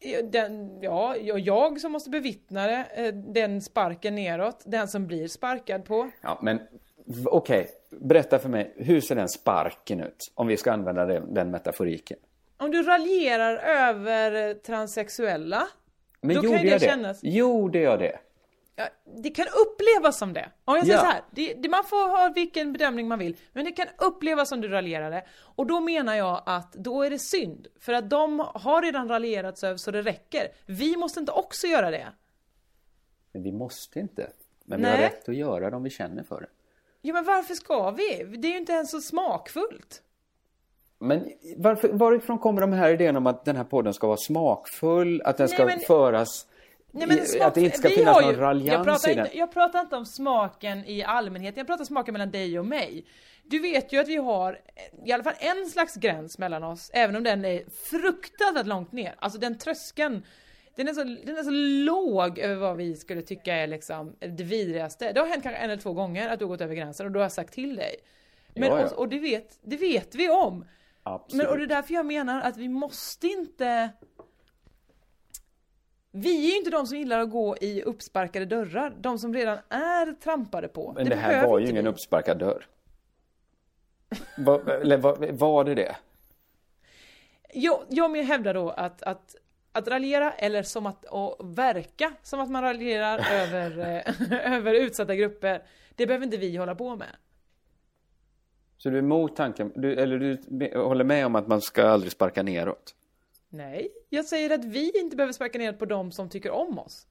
Ja, 0.00 0.22
Den, 0.22 0.80
ja, 0.82 1.16
jag- 1.16 1.80
som 1.80 1.92
måste 1.92 2.10
bevittna 2.10 2.66
det, 2.66 2.86
eh, 2.94 3.14
den 3.14 3.60
sparken 3.60 4.14
neråt, 4.14 4.62
den 4.66 4.88
som 4.88 5.06
blir 5.06 5.28
sparkad 5.28 5.84
på. 5.84 6.10
Ja, 6.22 6.38
men 6.42 6.60
okej. 7.26 7.68
Berätta 7.90 8.38
för 8.38 8.48
mig, 8.48 8.74
hur 8.76 9.00
ser 9.00 9.14
den 9.14 9.28
sparken 9.28 10.00
ut? 10.00 10.16
Om 10.34 10.46
vi 10.46 10.56
ska 10.56 10.72
använda 10.72 11.06
den, 11.06 11.34
den 11.34 11.50
metaforiken. 11.50 12.18
Om 12.58 12.70
du 12.70 12.82
raljerar 12.82 13.56
över 13.56 14.48
eh, 14.48 14.54
transsexuella, 14.54 15.62
Men 16.20 16.36
då 16.36 16.42
kan 16.42 16.50
ju 16.52 16.58
det 16.58 16.78
det? 16.78 16.84
kännas... 16.84 17.20
Gjorde 17.22 17.78
jag 17.78 17.98
det? 17.98 18.18
Ja, 18.78 18.88
det 19.22 19.30
kan 19.30 19.46
upplevas 19.46 20.18
som 20.18 20.32
det. 20.32 20.50
Om 20.64 20.76
jag 20.76 20.86
säger 20.86 20.98
Ja. 20.98 21.04
så 21.04 21.06
här, 21.10 21.22
det, 21.30 21.54
det, 21.54 21.68
man 21.68 21.84
får 21.84 22.08
ha 22.08 22.32
vilken 22.34 22.72
bedömning 22.72 23.08
man 23.08 23.18
vill, 23.18 23.36
men 23.52 23.64
det 23.64 23.72
kan 23.72 23.86
upplevas 23.98 24.48
som 24.48 24.60
du 24.60 24.68
raljerade. 24.68 25.24
Och 25.40 25.66
då 25.66 25.80
menar 25.80 26.14
jag 26.14 26.42
att 26.46 26.72
då 26.72 27.02
är 27.02 27.10
det 27.10 27.18
synd, 27.18 27.66
för 27.80 27.92
att 27.92 28.10
de 28.10 28.38
har 28.54 28.82
redan 28.82 29.08
raljerats 29.08 29.64
över 29.64 29.76
så 29.76 29.90
det 29.90 30.02
räcker. 30.02 30.48
Vi 30.66 30.96
måste 30.96 31.20
inte 31.20 31.32
också 31.32 31.66
göra 31.66 31.90
det. 31.90 32.06
Men 33.32 33.42
vi 33.42 33.52
måste 33.52 34.00
inte. 34.00 34.30
Men 34.64 34.78
vi 34.78 34.82
Nej. 34.82 34.92
har 34.96 34.98
rätt 35.02 35.28
att 35.28 35.36
göra 35.36 35.70
det 35.70 35.76
om 35.76 35.82
vi 35.82 35.90
känner 35.90 36.22
för 36.22 36.40
det. 36.40 36.48
Ja 37.02 37.12
men 37.14 37.24
varför 37.24 37.54
ska 37.54 37.90
vi? 37.90 38.24
Det 38.38 38.48
är 38.48 38.52
ju 38.52 38.58
inte 38.58 38.72
ens 38.72 38.90
så 38.90 39.00
smakfullt. 39.00 40.02
Men 40.98 41.32
varför, 41.56 41.88
varifrån 41.88 42.38
kommer 42.38 42.60
de 42.60 42.72
här 42.72 42.90
idéerna 42.90 43.18
om 43.18 43.26
att 43.26 43.44
den 43.44 43.56
här 43.56 43.64
podden 43.64 43.94
ska 43.94 44.06
vara 44.06 44.16
smakfull, 44.16 45.22
att 45.22 45.36
den 45.36 45.46
Nej, 45.46 45.54
ska 45.54 45.66
men- 45.66 45.80
föras... 45.80 46.46
Nej, 46.96 47.08
men 47.08 47.26
smak, 47.26 47.42
att 47.42 47.54
det 47.54 47.60
inte 47.60 47.78
ska 47.78 47.88
finnas 47.88 48.20
någon 48.20 48.30
ju, 48.30 48.36
raljans 48.36 48.72
jag 48.72 48.84
pratar, 48.84 49.10
i 49.10 49.14
den. 49.14 49.26
inte, 49.26 49.38
jag 49.38 49.52
pratar 49.52 49.80
inte 49.80 49.96
om 49.96 50.06
smaken 50.06 50.84
i 50.86 51.02
allmänhet, 51.02 51.56
jag 51.56 51.66
pratar 51.66 51.84
smaken 51.84 52.12
mellan 52.12 52.30
dig 52.30 52.58
och 52.58 52.66
mig. 52.66 53.06
Du 53.44 53.58
vet 53.58 53.92
ju 53.92 54.00
att 54.00 54.08
vi 54.08 54.16
har 54.16 54.60
i 55.04 55.12
alla 55.12 55.24
fall 55.24 55.34
en 55.38 55.66
slags 55.66 55.94
gräns 55.94 56.38
mellan 56.38 56.64
oss, 56.64 56.90
även 56.94 57.16
om 57.16 57.24
den 57.24 57.44
är 57.44 57.64
fruktansvärt 57.70 58.66
långt 58.66 58.92
ner. 58.92 59.14
Alltså 59.18 59.38
den 59.38 59.58
tröskeln, 59.58 60.22
den 60.76 60.88
är 60.88 60.92
så, 60.92 61.04
den 61.04 61.36
är 61.38 61.42
så 61.42 61.50
låg 61.84 62.38
över 62.38 62.56
vad 62.56 62.76
vi 62.76 62.96
skulle 62.96 63.22
tycka 63.22 63.54
är 63.54 63.66
liksom 63.66 64.16
det 64.18 64.44
vidrigaste. 64.44 65.12
Det 65.12 65.20
har 65.20 65.26
hänt 65.26 65.42
kanske 65.42 65.58
en 65.58 65.70
eller 65.70 65.82
två 65.82 65.92
gånger 65.92 66.28
att 66.28 66.38
du 66.38 66.44
har 66.44 66.50
gått 66.50 66.60
över 66.60 66.74
gränsen 66.74 67.06
och 67.06 67.12
då 67.12 67.18
har 67.18 67.24
jag 67.24 67.32
sagt 67.32 67.54
till 67.54 67.76
dig. 67.76 67.96
Men, 68.54 68.68
Ja, 68.68 68.80
ja. 68.80 68.86
Och, 68.86 68.92
och 68.92 69.08
det, 69.08 69.18
vet, 69.18 69.58
det 69.62 69.76
vet 69.76 70.14
vi 70.14 70.28
om. 70.28 70.64
Absolut. 71.02 71.44
Men, 71.44 71.52
och 71.52 71.58
det 71.58 71.64
är 71.64 71.68
därför 71.68 71.94
jag 71.94 72.06
menar 72.06 72.40
att 72.40 72.56
vi 72.56 72.68
måste 72.68 73.26
inte... 73.26 73.90
Vi 76.18 76.46
är 76.46 76.50
ju 76.50 76.56
inte 76.56 76.70
de 76.70 76.86
som 76.86 76.98
gillar 76.98 77.18
att 77.18 77.30
gå 77.30 77.56
i 77.60 77.82
uppsparkade 77.82 78.46
dörrar, 78.46 78.96
de 79.00 79.18
som 79.18 79.34
redan 79.34 79.58
är 79.68 80.12
trampade 80.12 80.68
på. 80.68 80.92
Men 80.96 81.08
det, 81.08 81.16
här 81.16 81.28
behöver 81.28 81.48
var 81.48 81.58
ju 81.58 81.68
ingen 81.68 81.84
vi. 81.84 81.90
uppsparkad 81.90 82.38
dörr. 82.38 82.66
var, 84.36 84.68
eller 84.68 84.96
var, 84.96 85.32
var 85.32 85.64
det 85.64 85.74
det? 85.74 85.96
Jag, 87.54 87.80
jag 87.88 88.16
hävdar 88.16 88.54
då 88.54 88.70
att, 88.70 89.02
att, 89.02 89.36
att 89.72 89.88
raljera, 89.88 90.32
eller 90.32 90.62
som 90.62 90.86
att 90.86 91.04
och 91.04 91.58
verka 91.58 92.12
som 92.22 92.40
att 92.40 92.50
man 92.50 92.62
raljerar 92.62 93.18
över, 93.32 93.78
eh, 93.78 94.52
över 94.54 94.74
utsatta 94.74 95.14
grupper, 95.14 95.62
det 95.94 96.06
behöver 96.06 96.24
inte 96.24 96.36
vi 96.36 96.56
hålla 96.56 96.74
på 96.74 96.96
med. 96.96 97.16
Så 98.78 98.90
du 98.90 98.96
är 98.96 99.02
emot 99.02 99.36
tanken, 99.36 99.72
du, 99.74 99.94
eller 99.94 100.18
du 100.18 100.78
håller 100.78 101.04
med 101.04 101.26
om 101.26 101.34
att 101.36 101.46
man 101.46 101.60
ska 101.60 101.88
aldrig 101.88 102.12
sparka 102.12 102.42
neråt? 102.42 102.94
Nej, 103.48 103.88
jag 104.08 104.24
säger 104.24 104.50
att 104.50 104.64
vi 104.64 104.98
inte 105.00 105.16
behöver 105.16 105.32
sparka 105.32 105.58
ner 105.58 105.72
på 105.72 105.84
de 105.84 106.12
som 106.12 106.28
tycker 106.28 106.50
om 106.50 106.78
oss. 106.78 107.06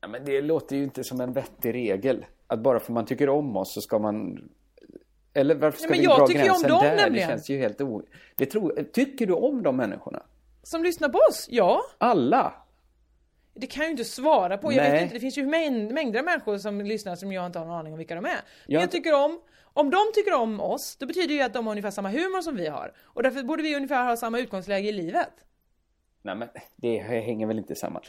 Ja, 0.00 0.08
men 0.08 0.24
det 0.24 0.40
låter 0.40 0.76
ju 0.76 0.82
inte 0.84 1.04
som 1.04 1.20
en 1.20 1.32
vettig 1.32 1.74
regel. 1.74 2.26
Att 2.46 2.58
bara 2.60 2.80
för 2.80 2.92
man 2.92 3.06
tycker 3.06 3.28
om 3.28 3.56
oss 3.56 3.74
så 3.74 3.80
ska 3.80 3.98
man... 3.98 4.48
Eller 5.34 5.54
varför 5.54 5.78
ska 5.78 5.90
Nej, 5.90 5.98
vi 5.98 6.04
jag 6.04 6.18
dra 6.18 6.26
gränsen 6.26 6.70
dem 6.70 6.82
där? 6.84 6.96
nämligen. 6.96 7.28
Det 7.28 7.32
känns 7.34 7.48
ju 7.50 7.58
helt 7.58 7.80
o... 7.80 8.02
Det 8.36 8.46
tror... 8.46 8.82
Tycker 8.92 9.26
du 9.26 9.32
om 9.32 9.62
de 9.62 9.76
människorna? 9.76 10.22
Som 10.62 10.82
lyssnar 10.82 11.08
på 11.08 11.18
oss, 11.30 11.46
ja. 11.50 11.80
Alla? 11.98 12.54
Det 13.54 13.66
kan 13.66 13.80
jag 13.82 13.86
ju 13.88 13.90
inte 13.90 14.04
svara 14.04 14.58
på. 14.58 14.72
Jag 14.72 14.76
Nej. 14.76 14.92
vet 14.92 15.02
inte, 15.02 15.14
det 15.14 15.20
finns 15.20 15.38
ju 15.38 15.46
mäng- 15.46 15.92
mängder 15.92 16.18
av 16.18 16.24
människor 16.24 16.58
som 16.58 16.80
lyssnar 16.80 17.16
som 17.16 17.32
jag 17.32 17.46
inte 17.46 17.58
har 17.58 17.66
någon 17.66 17.76
aning 17.76 17.92
om 17.92 17.98
vilka 17.98 18.14
de 18.14 18.24
är. 18.24 18.30
Men 18.30 18.34
Jag- 18.66 18.82
jag 18.82 18.90
tycker 18.90 19.14
om, 19.24 19.40
om 19.78 19.90
de 19.90 19.98
tycker 20.14 20.34
om 20.34 20.60
oss, 20.60 20.96
då 21.00 21.06
betyder 21.06 21.28
det 21.28 21.34
ju 21.34 21.40
att 21.42 21.52
de 21.52 21.66
har 21.66 21.72
ungefär 21.72 21.90
samma 21.90 22.08
humor 22.10 22.40
som 22.40 22.56
vi 22.56 22.66
har. 22.68 22.92
Och 23.04 23.22
därför 23.22 23.42
borde 23.42 23.62
vi 23.62 23.76
ungefär 23.76 24.04
ha 24.04 24.16
samma 24.16 24.38
utgångsläge 24.38 24.88
i 24.88 24.92
livet. 24.92 25.30
Nej 26.22 26.34
men 26.36 26.48
det 26.76 26.98
hänger 26.98 27.46
väl 27.46 27.58
inte 27.58 27.74
samman. 27.74 28.02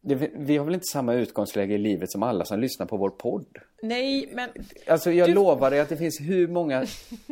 Det, 0.00 0.14
vi 0.34 0.56
har 0.56 0.64
väl 0.64 0.74
inte 0.74 0.84
samma 0.92 1.14
utgångsläge 1.14 1.74
i 1.74 1.78
livet 1.78 2.10
som 2.12 2.22
alla 2.22 2.44
som 2.44 2.60
lyssnar 2.60 2.86
på 2.86 2.96
vår 2.96 3.10
podd? 3.10 3.58
Nej, 3.82 4.28
men 4.32 4.50
Alltså 4.86 5.12
jag 5.12 5.28
Du- 5.28 5.34
lovar 5.34 5.70
dig 5.70 5.80
att 5.80 5.88
det 5.88 5.96
finns 5.96 6.20
hur 6.20 6.48
många 6.48 6.86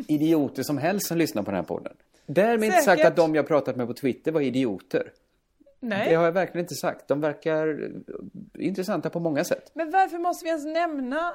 idioter 0.08 0.62
som 0.62 0.78
helst 0.78 1.06
som 1.06 1.18
lyssnar 1.18 1.42
på 1.42 1.50
den 1.50 1.56
här 1.56 1.64
podden. 1.66 1.92
Därmed 2.26 2.64
inte 2.66 2.76
sagt 2.76 2.84
Säkert. 2.84 3.06
att 3.06 3.16
de 3.16 3.34
jag 3.34 3.46
pratat 3.48 3.76
med 3.76 3.86
på 3.86 3.94
Twitter 3.94 4.32
var 4.32 4.40
idioter. 4.40 5.12
Nej. 5.82 6.08
Det 6.08 6.14
har 6.14 6.24
jag 6.24 6.32
verkligen 6.32 6.64
inte 6.64 6.74
sagt. 6.74 7.08
De 7.08 7.20
verkar 7.20 7.90
intressanta 8.58 9.10
på 9.10 9.20
många 9.20 9.44
sätt. 9.44 9.70
Men 9.74 9.90
varför 9.90 10.18
måste 10.18 10.44
vi 10.44 10.48
ens 10.48 10.64
nämna 10.64 11.28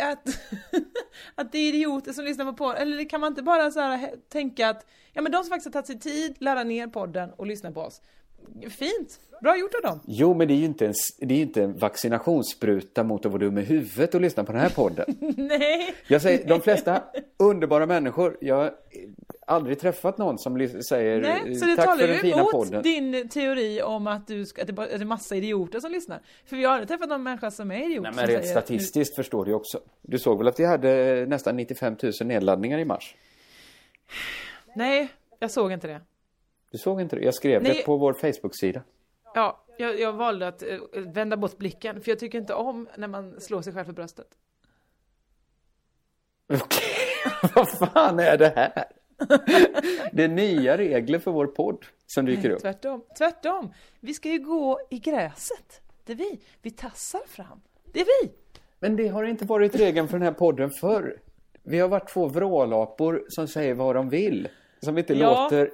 att, 0.00 0.28
att 1.34 1.52
det 1.52 1.58
är 1.58 1.68
idioter 1.68 2.12
som 2.12 2.24
lyssnar 2.24 2.44
på 2.44 2.52
podden? 2.52 2.82
Eller 2.82 3.08
kan 3.08 3.20
man 3.20 3.32
inte 3.32 3.42
bara 3.42 3.70
så 3.70 3.80
här 3.80 4.10
tänka 4.28 4.68
att, 4.68 4.86
ja 5.12 5.22
men 5.22 5.32
de 5.32 5.42
som 5.42 5.50
faktiskt 5.50 5.74
har 5.74 5.82
tagit 5.82 6.02
sig 6.02 6.12
tid, 6.12 6.36
ladda 6.38 6.64
ner 6.64 6.86
podden 6.86 7.30
och 7.30 7.46
lyssna 7.46 7.72
på 7.72 7.80
oss. 7.80 8.00
Fint! 8.70 9.20
Bra 9.42 9.56
gjort 9.58 9.74
av 9.74 9.82
dem! 9.82 10.00
Jo, 10.06 10.34
men 10.34 10.48
det 10.48 10.54
är 10.54 10.56
ju 10.56 10.64
inte 10.64 10.86
en, 10.86 10.94
det 11.18 11.34
är 11.34 11.38
inte 11.38 11.62
en 11.62 11.78
vaccinationsspruta 11.78 13.04
mot 13.04 13.26
att 13.26 13.32
vara 13.32 13.40
dum 13.40 13.58
i 13.58 13.62
huvudet 13.62 14.14
och 14.14 14.20
lyssna 14.20 14.44
på 14.44 14.52
den 14.52 14.60
här 14.60 14.70
podden. 14.70 15.04
Nej! 15.36 15.94
Jag 16.08 16.22
säger, 16.22 16.48
de 16.48 16.60
flesta 16.60 17.02
underbara 17.36 17.86
människor. 17.86 18.36
Jag 18.40 18.70
aldrig 19.48 19.80
träffat 19.80 20.18
någon 20.18 20.38
som 20.38 20.68
säger 20.88 21.20
Nej, 21.20 21.54
så 21.54 21.66
det 21.66 21.76
tack 21.76 21.84
talar 21.84 21.98
för 21.98 22.06
den 22.06 22.16
ju 22.16 22.20
fina 22.20 22.36
emot 22.36 22.52
podden. 22.52 22.82
din 22.82 23.28
teori 23.28 23.82
om 23.82 24.06
att, 24.06 24.26
du 24.26 24.46
ska, 24.46 24.60
att, 24.60 24.66
det 24.66 24.72
bara, 24.72 24.86
det 24.86 24.94
är 24.94 25.04
massa 25.04 25.36
idioter 25.36 25.80
som 25.80 25.92
lyssnar. 25.92 26.20
För 26.44 26.56
vi 26.56 26.64
har 26.64 26.72
aldrig 26.72 26.88
träffat 26.88 27.08
någon 27.08 27.22
människa 27.22 27.50
som 27.50 27.70
är 27.70 27.86
idiot 27.86 28.02
Nej, 28.02 28.12
men 28.16 28.26
rent 28.26 28.42
säger, 28.42 28.60
statistiskt 28.60 29.16
förstår 29.16 29.44
du 29.44 29.54
också. 29.54 29.80
Du 30.02 30.18
såg 30.18 30.38
väl 30.38 30.48
att 30.48 30.60
vi 30.60 30.64
hade 30.64 31.26
nästan 31.26 31.56
95 31.56 31.96
000 32.02 32.12
nedladdningar 32.24 32.78
i 32.78 32.84
mars? 32.84 33.16
Nej, 34.74 35.08
jag 35.38 35.50
såg 35.50 35.72
inte 35.72 35.86
det. 35.86 36.00
Du 36.70 36.78
såg 36.78 37.00
inte 37.00 37.16
det? 37.16 37.22
Jag 37.22 37.34
skrev 37.34 37.62
Nej. 37.62 37.72
det 37.72 37.82
på 37.82 37.96
vår 37.96 38.12
Facebook-sida. 38.12 38.82
Ja, 39.34 39.64
jag, 39.78 40.00
jag 40.00 40.12
valde 40.12 40.48
att 40.48 40.62
eh, 40.62 40.78
vända 41.14 41.36
bort 41.36 41.58
blicken, 41.58 42.00
för 42.00 42.10
jag 42.10 42.18
tycker 42.18 42.38
inte 42.38 42.54
om 42.54 42.88
när 42.96 43.08
man 43.08 43.40
slår 43.40 43.62
sig 43.62 43.72
själv 43.72 43.84
för 43.84 43.92
bröstet. 43.92 44.28
Okej, 46.48 47.50
vad 47.54 47.78
fan 47.78 48.18
är 48.18 48.38
det 48.38 48.52
här? 48.56 48.84
Det 50.12 50.24
är 50.24 50.28
nya 50.28 50.78
regler 50.78 51.18
för 51.18 51.30
vår 51.30 51.46
podd 51.46 51.84
som 52.06 52.26
dyker 52.26 52.50
upp. 52.50 52.60
Tvärtom, 52.60 53.02
tvärtom. 53.18 53.72
Vi 54.00 54.14
ska 54.14 54.28
ju 54.28 54.38
gå 54.38 54.80
i 54.90 54.98
gräset. 54.98 55.80
Det 56.04 56.12
är 56.12 56.16
vi. 56.16 56.40
Vi 56.62 56.70
tassar 56.70 57.20
fram. 57.26 57.60
Det 57.92 58.00
är 58.00 58.04
vi. 58.22 58.30
Men 58.78 58.96
det 58.96 59.08
har 59.08 59.24
inte 59.24 59.44
varit 59.44 59.74
regeln 59.74 60.08
för 60.08 60.18
den 60.18 60.26
här 60.26 60.32
podden 60.34 60.70
förr. 60.70 61.20
Vi 61.62 61.78
har 61.78 61.88
varit 61.88 62.08
två 62.08 62.26
vrålapor 62.28 63.24
som 63.28 63.48
säger 63.48 63.74
vad 63.74 63.94
de 63.94 64.08
vill. 64.08 64.48
Som 64.82 64.98
inte 64.98 65.14
Ja. 65.14 65.42
låter... 65.42 65.70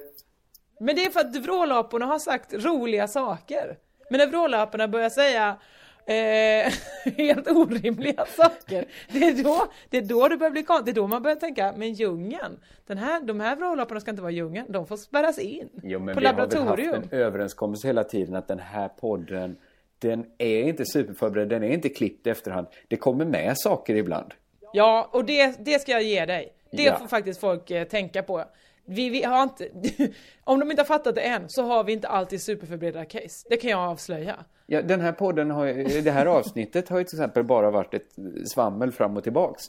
Men 0.79 0.95
det 0.95 1.05
är 1.05 1.09
för 1.09 1.19
att 1.19 1.35
vrålaporna 1.35 2.05
har 2.05 2.19
sagt 2.19 2.53
roliga 2.53 3.07
saker. 3.07 3.77
Men 4.09 4.17
när 4.17 4.27
vrålaporna 4.27 4.87
börjar 4.87 5.09
säga 5.09 5.57
Eh, 6.05 6.73
helt 7.17 7.47
orimliga 7.51 8.25
saker. 8.37 8.85
Det 9.11 9.17
är 9.27 9.43
då 9.43 9.67
det, 9.89 9.97
är 9.97 10.01
då 10.01 10.27
det 10.27 10.37
börjar 10.37 10.51
bli 10.51 10.63
konstigt. 10.63 10.85
Det 10.85 10.91
är 10.91 11.01
då 11.01 11.07
man 11.07 11.23
börjar 11.23 11.35
tänka, 11.35 11.73
men 11.77 11.93
djungeln, 11.93 12.59
den 12.87 12.97
här, 12.97 13.21
de 13.21 13.39
här 13.39 13.55
vrålapparna 13.55 13.99
ska 13.99 14.09
inte 14.11 14.21
vara 14.21 14.31
i 14.31 14.35
djungeln. 14.35 14.65
De 14.69 14.87
får 14.87 14.97
spärras 14.97 15.39
in 15.39 15.69
Jo, 15.83 15.99
men 15.99 16.15
på 16.15 16.19
vi 16.21 16.27
har 16.27 16.33
väl 16.33 16.49
laboratorium. 16.49 16.95
haft 17.01 17.13
en 17.13 17.19
överenskommelse 17.19 17.87
hela 17.87 18.03
tiden 18.03 18.35
att 18.35 18.47
den 18.47 18.59
här 18.59 18.87
podden 18.87 19.55
den 19.99 20.25
är 20.37 20.63
inte 20.63 20.85
superförberedd, 20.85 21.49
den 21.49 21.63
är 21.63 21.69
inte 21.71 21.89
klippt 21.89 22.27
i 22.27 22.29
efterhand. 22.29 22.67
Det 22.87 22.95
kommer 22.97 23.25
med 23.25 23.53
saker 23.57 23.95
ibland. 23.95 24.33
Ja, 24.73 25.09
och 25.11 25.25
det, 25.25 25.55
det 25.65 25.81
ska 25.81 25.91
jag 25.91 26.03
ge 26.03 26.25
dig. 26.25 26.53
Det 26.71 26.83
Ja. 26.83 26.97
får 26.97 27.07
faktiskt 27.07 27.39
folk 27.39 27.71
eh, 27.71 27.83
tänka 27.87 28.23
på. 28.23 28.43
Vi, 28.85 29.09
vi 29.09 29.23
har 29.23 29.43
inte, 29.43 29.69
om 30.43 30.59
de 30.59 30.71
inte 30.71 30.81
har 30.81 30.87
fattat 30.87 31.15
det 31.15 31.21
än 31.21 31.49
så 31.49 31.63
har 31.63 31.83
vi 31.83 31.93
inte 31.93 32.07
alltid 32.07 32.41
superförberedda 32.41 33.05
case. 33.05 33.47
Det 33.49 33.57
kan 33.57 33.71
jag 33.71 33.79
avslöja. 33.79 34.35
Ja, 34.65 34.81
den 34.81 35.01
här 35.01 35.11
podden 35.11 35.51
har 35.51 36.01
det 36.01 36.11
här 36.11 36.25
avsnittet 36.37 36.89
har 36.89 36.97
ju 36.99 37.03
till 37.03 37.17
exempel 37.17 37.43
bara 37.43 37.71
varit 37.71 37.93
ett 37.93 38.15
svammel 38.45 38.91
fram 38.91 39.17
och 39.17 39.23
tillbaks. 39.23 39.63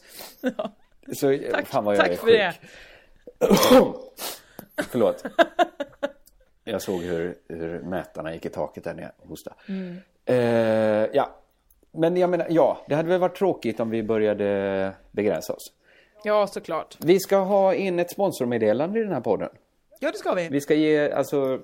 Så 1.12 1.38
Tack, 1.52 1.66
fan 1.66 1.84
vad 1.84 1.96
jag 1.96 2.00
tack 2.00 2.12
är 2.12 2.16
för 2.16 2.26
sjuk. 2.26 2.36
det. 2.36 2.54
Förlåt. 4.90 5.24
Jag 6.64 6.82
såg 6.82 7.02
hur, 7.02 7.34
hur 7.48 7.80
mätarna 7.80 8.34
gick 8.34 8.46
i 8.46 8.48
taket 8.48 8.84
där 8.84 8.94
när 8.94 9.02
jag 9.02 9.28
hostade. 9.28 9.56
Mm. 9.68 9.96
Eh, 10.24 11.08
ja, 11.12 11.40
men 11.92 12.16
jag 12.16 12.30
menar, 12.30 12.46
ja, 12.50 12.84
det 12.88 12.94
hade 12.94 13.08
väl 13.08 13.20
varit 13.20 13.36
tråkigt 13.36 13.80
om 13.80 13.90
vi 13.90 14.02
började 14.02 14.92
begränsa 15.10 15.52
oss. 15.52 15.72
Ja, 16.24 16.46
såklart. 16.46 16.96
Vi 17.00 17.20
ska 17.20 17.36
ha 17.36 17.74
in 17.74 17.98
ett 17.98 18.10
sponsormeddelande 18.10 18.98
i 19.00 19.02
den 19.02 19.12
här 19.12 19.20
podden. 19.20 19.48
Ja, 20.00 20.10
det 20.10 20.18
ska 20.18 20.34
vi. 20.34 20.48
Vi 20.48 20.60
ska 20.60 20.74
ge 20.74 21.10
alltså 21.12 21.60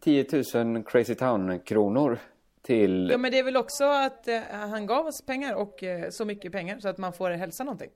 10 0.00 0.26
000 0.54 0.82
Crazy 0.84 1.14
Town-kronor 1.14 2.18
till... 2.62 3.08
Ja, 3.12 3.18
men 3.18 3.32
det 3.32 3.38
är 3.38 3.42
väl 3.42 3.56
också 3.56 3.84
att 3.84 4.28
eh, 4.28 4.40
han 4.50 4.86
gav 4.86 5.06
oss 5.06 5.22
pengar 5.26 5.54
och 5.54 5.82
eh, 5.82 6.06
så 6.10 6.24
mycket 6.24 6.52
pengar 6.52 6.78
så 6.78 6.88
att 6.88 6.98
man 6.98 7.12
får 7.12 7.30
hälsa 7.30 7.64
någonting. 7.64 7.90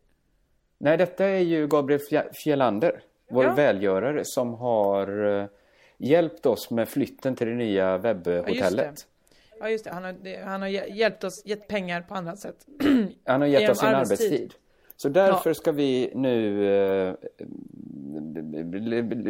Nej, 0.79 0.97
detta 0.97 1.25
är 1.25 1.39
ju 1.39 1.67
Gabriel 1.67 2.01
Fjellander, 2.45 3.01
vår 3.31 3.45
Ja. 3.45 3.55
välgörare, 3.55 4.21
som 4.25 4.55
har 4.55 5.39
eh, 5.41 5.47
hjälpt 5.99 6.47
oss 6.47 6.71
med 6.71 6.89
flytten 6.89 7.35
till 7.37 7.47
det 7.47 7.55
nya 7.55 7.85
Ja, 7.91 7.99
webbhotellet. 7.99 8.77
det. 8.77 8.95
Ja, 9.61 9.71
just 9.71 9.85
det. 9.85 9.91
Han 9.91 10.05
har, 10.05 10.45
han 10.45 10.63
har 10.63 10.69
hjä- 10.69 10.93
hjälpt 10.95 11.25
oss, 11.25 11.43
gett 11.47 11.69
pengar 11.69 12.01
på 12.03 12.15
annat 12.15 12.39
sätt. 12.41 12.57
Han 13.25 13.41
har 13.41 13.49
gett 13.49 13.71
oss 13.71 13.79
sin 13.79 13.89
arbetstid. 13.89 14.27
arbetstid. 14.27 14.55
Så 15.01 15.09
därför 15.09 15.53
ska 15.53 15.73
vi 15.73 16.11
nu 16.15 16.65
eh, 17.09 17.15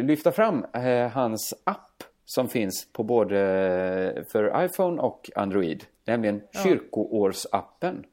lyfta 0.03 0.31
fram 0.31 0.65
eh, 0.73 1.07
hans 1.07 1.53
app 1.63 2.03
som 2.25 2.47
finns 2.47 2.87
på 2.93 3.03
både 3.03 4.25
för 4.31 4.65
iPhone 4.65 5.01
och 5.01 5.29
Android. 5.35 5.83
Nämligen 6.05 6.41
Ja. 6.51 6.63
kyrkoårsappen. 6.63 8.05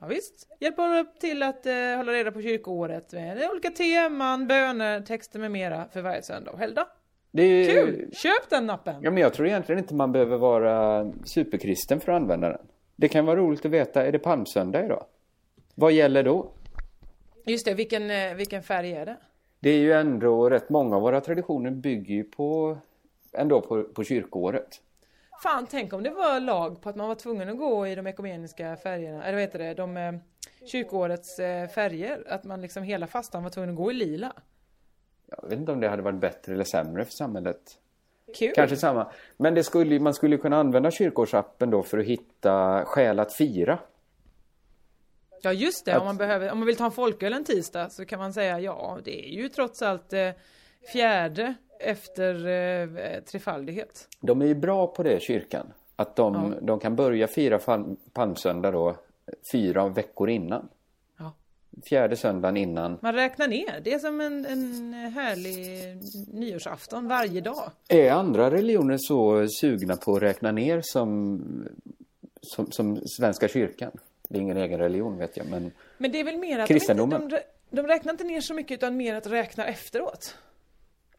Ja, 0.00 0.06
visst. 0.06 0.48
Hjälper 0.60 1.04
till 1.20 1.42
att 1.42 1.66
eh, 1.66 1.74
hålla 1.96 2.12
reda 2.12 2.32
på 2.32 2.42
kyrkoåret 2.42 3.12
med 3.12 3.48
olika 3.52 3.70
teman, 3.70 4.46
böner, 4.46 5.00
texter 5.00 5.38
med 5.38 5.50
mera 5.50 5.84
för 5.92 6.02
varje 6.02 6.22
söndag 6.22 6.50
och 6.50 6.58
helgdag. 6.58 6.86
Är, 7.32 7.64
Kul! 7.64 8.10
Köp 8.12 8.50
den 8.50 8.70
appen! 8.70 8.94
Ja, 9.02 9.10
men 9.10 9.22
jag 9.22 9.34
tror 9.34 9.46
egentligen 9.46 9.78
inte 9.78 9.94
man 9.94 10.12
behöver 10.12 10.36
vara 10.36 11.12
superkristen 11.24 12.00
för 12.00 12.12
att 12.12 12.16
använda 12.22 12.48
den. 12.48 12.66
Det 12.96 13.08
kan 13.08 13.26
vara 13.26 13.36
roligt 13.36 13.64
att 13.66 13.70
veta, 13.72 14.06
är 14.06 14.12
det 14.12 14.18
palmsöndag 14.18 14.84
idag? 14.84 15.04
Vad 15.74 15.92
gäller 15.92 16.22
då? 16.22 16.50
Just 17.44 17.66
det, 17.66 17.74
vilken, 17.74 18.10
eh, 18.10 18.34
vilken 18.34 18.62
färg 18.62 18.92
är 18.92 19.06
det? 19.06 19.16
Det 19.60 19.70
är 19.70 19.78
ju 19.78 19.92
ändå 19.92 20.50
rätt 20.50 20.68
många 20.68 20.96
av 20.96 21.02
våra 21.02 21.20
traditioner 21.20 21.70
bygger 21.70 22.14
ju 22.14 22.24
på 22.24 22.78
ändå 23.32 23.60
på, 23.60 23.84
på 23.84 24.04
kyrkoåret. 24.04 24.80
Fan, 25.42 25.66
tänk 25.70 25.92
om 25.92 26.02
det 26.02 26.10
var 26.10 26.40
lag 26.40 26.82
på 26.82 26.88
att 26.88 26.96
man 26.96 27.08
var 27.08 27.14
tvungen 27.14 27.48
att 27.48 27.58
gå 27.58 27.86
i 27.86 27.94
de 27.94 28.06
ekumeniska 28.06 28.76
färgerna, 28.76 29.24
eller 29.24 29.32
vad 29.32 29.40
heter 29.40 29.58
det, 29.58 29.74
de 29.74 29.96
eh, 29.96 30.12
kyrkoårets 30.66 31.38
eh, 31.38 31.68
färger. 31.68 32.24
Att 32.28 32.44
man 32.44 32.60
liksom 32.60 32.82
hela 32.82 33.06
fastan 33.06 33.42
var 33.42 33.50
tvungen 33.50 33.70
att 33.70 33.76
gå 33.76 33.90
i 33.90 33.94
lila. 33.94 34.32
Jag 35.26 35.48
vet 35.48 35.58
inte 35.58 35.72
om 35.72 35.80
det 35.80 35.88
hade 35.88 36.02
varit 36.02 36.20
bättre 36.20 36.52
eller 36.52 36.64
sämre 36.64 37.04
för 37.04 37.12
samhället. 37.12 37.78
Kul! 38.38 38.52
Kanske 38.54 38.76
samma. 38.76 39.10
Men 39.36 39.54
det 39.54 39.64
skulle, 39.64 40.00
man 40.00 40.14
skulle 40.14 40.36
kunna 40.36 40.56
använda 40.56 40.90
kyrkårsappen 40.90 41.70
då 41.70 41.82
för 41.82 41.98
att 41.98 42.04
hitta 42.04 42.84
skäl 42.84 43.18
att 43.18 43.32
fira. 43.32 43.78
Ja 45.42 45.52
just 45.52 45.84
det, 45.84 45.92
Att- 45.92 46.00
om 46.00 46.06
man, 46.06 46.16
behöver, 46.16 46.50
om 46.52 46.58
man 46.58 46.66
vill 46.66 46.76
ta 46.76 46.84
en 46.84 46.90
folköl 46.92 47.32
en 47.32 47.44
tisdag 47.44 47.90
så 47.90 48.04
kan 48.04 48.18
man 48.18 48.32
säga 48.32 48.60
ja, 48.60 48.98
det 49.04 49.26
är 49.28 49.32
ju 49.42 49.48
trots 49.48 49.82
allt 49.82 50.12
eh, 50.12 50.30
fjärde 50.92 51.54
efter 51.80 52.46
eh, 52.46 53.20
trefaldighet. 53.20 54.08
De 54.20 54.42
är 54.42 54.46
ju 54.46 54.54
bra 54.54 54.86
på 54.86 55.02
det, 55.02 55.22
kyrkan. 55.22 55.66
Att 55.96 56.16
de, 56.16 56.34
Ja. 56.34 56.60
de 56.66 56.80
kan 56.80 56.96
börja 56.96 57.26
fira 57.28 57.58
palm, 57.58 57.96
palmsöndag 58.12 58.70
då 58.70 58.96
fyra 59.52 59.88
veckor 59.88 60.30
innan. 60.30 60.68
Ja. 61.18 61.32
Fjärde 61.88 62.16
söndagen 62.16 62.56
innan. 62.56 62.98
Man 63.02 63.14
räknar 63.14 63.48
ner, 63.48 63.80
det 63.84 63.94
är 63.94 63.98
som 63.98 64.20
en, 64.20 64.46
en 64.46 64.92
härlig 64.94 65.56
nyårsafton 66.34 67.08
varje 67.08 67.40
dag. 67.40 67.70
Är 67.88 68.10
andra 68.10 68.50
religioner 68.50 68.96
så 69.00 69.46
sugna 69.48 69.96
på 69.96 70.16
att 70.16 70.22
räkna 70.22 70.52
ner 70.52 70.80
som, 70.84 71.42
som, 72.42 72.66
som 72.72 73.00
Svenska 73.06 73.48
kyrkan? 73.48 73.90
Det 74.32 74.38
är 74.38 74.40
ingen 74.40 74.56
egen 74.56 74.78
religion 74.78 75.18
vet 75.18 75.36
jag, 75.36 75.46
men 75.46 75.72
Men 75.98 76.12
det 76.12 76.20
är 76.20 76.24
väl 76.24 76.36
mer 76.38 76.58
att 76.58 76.68
de, 76.68 76.74
inte, 76.74 76.74
Kristendomen. 76.74 77.28
de, 77.28 77.38
de 77.70 77.86
räknar 77.86 78.12
inte 78.12 78.24
ner 78.24 78.40
så 78.40 78.54
mycket 78.54 78.74
utan 78.74 78.96
mer 78.96 79.14
att 79.14 79.26
räkna 79.26 79.66
efteråt. 79.66 80.36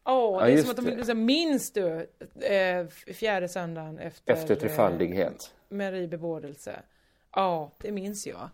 Åh, 0.04 0.38
Ja, 0.40 0.46
det 0.46 0.52
är 0.52 0.58
som 0.62 0.70
att 0.70 0.76
de 0.76 0.84
det. 0.84 0.96
liksom, 0.96 1.24
minns 1.24 1.72
du 1.72 2.06
eh, 2.40 2.86
fjärde 3.14 3.48
söndagen 3.48 3.98
efter, 3.98 4.32
efter 4.32 4.54
trefaldighet. 4.54 5.52
eh, 5.70 5.76
Marie 5.76 6.08
bebådelse? 6.08 6.80
Ja, 7.32 7.70
det 7.78 7.92
minns 7.92 8.26
jag. 8.26 8.48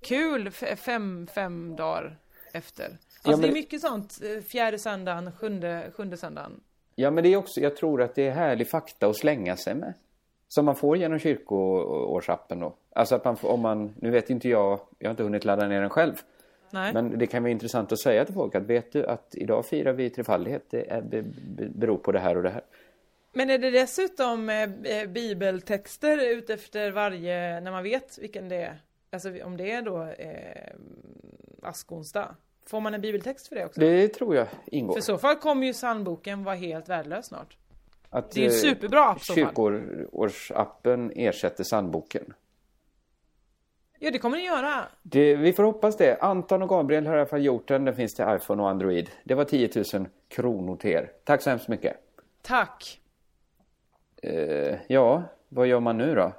Kul, 0.00 0.50
fem, 0.76 1.26
fem 1.34 1.76
dagar 1.76 2.16
efter. 2.52 2.84
Alltså 2.84 2.98
Ja, 3.24 3.30
men 3.30 3.40
det 3.40 3.48
är 3.48 3.52
mycket 3.52 3.80
sånt, 3.80 4.20
eh, 4.22 4.42
fjärde 4.42 4.78
söndagen, 4.78 5.32
sjunde, 5.32 5.90
sjunde 5.96 6.16
söndagen. 6.16 6.60
Ja, 6.94 7.10
men 7.10 7.24
det 7.24 7.32
är 7.32 7.36
också, 7.36 7.60
jag 7.60 7.76
tror 7.76 8.02
att 8.02 8.14
det 8.14 8.26
är 8.26 8.30
härlig 8.32 8.68
fakta 8.68 9.06
att 9.06 9.16
slänga 9.16 9.56
sig 9.56 9.74
med. 9.74 9.94
Som 10.54 10.64
man 10.64 10.76
får 10.76 10.96
genom 10.96 11.18
kyrkoårsappen 11.18 12.60
då. 12.60 12.74
Alltså 12.92 13.14
att 13.14 13.24
man 13.24 13.36
får, 13.36 13.48
om 13.48 13.60
man, 13.60 13.94
nu 14.00 14.10
vet 14.10 14.30
inte 14.30 14.48
jag, 14.48 14.80
jag 14.98 15.08
har 15.08 15.10
inte 15.10 15.22
hunnit 15.22 15.44
ladda 15.44 15.68
ner 15.68 15.80
den 15.80 15.90
själv. 15.90 16.14
Nej. 16.70 16.92
Men 16.92 17.18
det 17.18 17.26
kan 17.26 17.42
vara 17.42 17.50
intressant 17.50 17.92
att 17.92 17.98
säga 17.98 18.24
till 18.24 18.34
folk 18.34 18.54
att 18.54 18.62
vet 18.62 18.92
du 18.92 19.06
att 19.06 19.34
idag 19.34 19.66
firar 19.66 19.92
vi 19.92 20.10
trefaldighet, 20.10 20.64
det 20.70 20.90
är, 20.90 21.02
be, 21.02 21.22
be, 21.22 21.68
beror 21.68 21.96
på 21.96 22.12
det 22.12 22.18
här 22.18 22.36
och 22.36 22.42
det 22.42 22.50
här. 22.50 22.62
Men 23.32 23.50
är 23.50 23.58
det 23.58 23.70
dessutom 23.70 24.48
eh, 24.48 24.62
eh, 24.62 25.08
bibeltexter 25.08 26.18
utefter 26.36 26.90
varje, 26.90 27.60
när 27.60 27.70
man 27.70 27.82
vet 27.82 28.18
vilken 28.18 28.48
det 28.48 28.62
är? 28.62 28.78
Alltså 29.10 29.44
om 29.44 29.56
det 29.56 29.70
är 29.70 29.82
då 29.82 30.02
eh, 30.02 30.72
askonsdag. 31.62 32.36
Får 32.66 32.80
man 32.80 32.94
en 32.94 33.00
bibeltext 33.00 33.48
för 33.48 33.56
det 33.56 33.64
också? 33.64 33.80
Det 33.80 34.08
tror 34.08 34.36
jag 34.36 34.46
ingår. 34.66 34.92
För 34.92 34.98
i 34.98 35.02
så 35.02 35.18
fall 35.18 35.36
kommer 35.36 35.66
ju 35.66 35.72
psalmboken 35.72 36.44
vara 36.44 36.54
helt 36.54 36.88
värdelös 36.88 37.26
snart. 37.26 37.56
Att, 38.14 38.30
det 38.30 38.40
är 38.40 38.42
ju 38.42 38.48
eh, 38.48 38.52
superbra 38.52 39.04
app. 39.04 39.24
Kyrkoårsappen 39.24 41.12
ersätter 41.14 41.64
sandboken. 41.64 42.34
Ja, 43.98 44.10
det 44.10 44.18
kommer 44.18 44.36
den 44.36 44.46
göra. 44.46 44.84
Det, 45.02 45.36
vi 45.36 45.52
får 45.52 45.62
hoppas 45.62 45.96
det. 45.96 46.16
Anton 46.20 46.62
och 46.62 46.68
Gabriel 46.68 47.06
har 47.06 47.16
i 47.16 47.18
alla 47.18 47.28
fall 47.28 47.44
gjort 47.44 47.68
den. 47.68 47.84
Den 47.84 47.94
finns 47.94 48.14
till 48.14 48.24
iPhone 48.28 48.62
och 48.62 48.68
Android. 48.68 49.10
Det 49.24 49.34
var 49.34 49.44
10 49.44 49.70
000 49.94 50.06
kronor 50.28 50.76
till 50.76 50.90
er. 50.90 51.10
Tack 51.24 51.42
så 51.42 51.50
hemskt 51.50 51.68
mycket. 51.68 51.96
Tack. 52.42 53.00
Eh, 54.22 54.76
ja, 54.86 55.22
vad 55.48 55.66
gör 55.66 55.80
man 55.80 55.98
nu 55.98 56.14
då? 56.14 56.32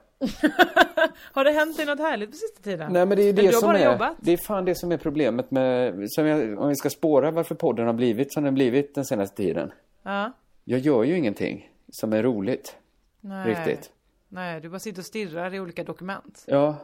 Har 1.31 1.43
det 1.43 1.51
hänt 1.51 1.77
dig 1.77 1.85
något 1.85 1.99
härligt 1.99 2.31
på 2.31 2.35
sista 2.37 2.61
tiden? 2.63 2.93
Nej 2.93 3.05
men 3.05 3.17
det 3.17 3.23
är 3.29 3.33
det 3.33 3.53
som 3.53 3.69
är, 3.69 3.91
jobbat? 3.91 4.15
det 4.19 4.33
är 4.33 4.37
fan 4.37 4.65
det 4.65 4.75
som 4.75 4.91
är 4.91 4.97
problemet 4.97 5.51
med, 5.51 6.07
jag, 6.17 6.59
om 6.59 6.69
vi 6.69 6.75
ska 6.75 6.89
spåra 6.89 7.31
varför 7.31 7.55
podden 7.55 7.85
har 7.85 7.93
blivit 7.93 8.33
som 8.33 8.43
den 8.43 8.53
blivit 8.53 8.95
den 8.95 9.05
senaste 9.05 9.37
tiden. 9.37 9.71
Ja. 10.03 10.31
Jag 10.67 10.79
gör 10.79 11.03
ju 11.03 11.17
ingenting 11.17 11.71
som 11.89 12.13
är 12.13 12.23
roligt. 12.23 12.75
Nej. 13.21 13.49
Riktigt. 13.49 13.91
Nej, 14.29 14.61
du 14.61 14.69
bara 14.69 14.79
sitter 14.79 14.99
och 15.01 15.05
stirrar 15.05 15.53
i 15.53 15.59
olika 15.59 15.83
dokument. 15.83 16.43
Ja, 16.47 16.75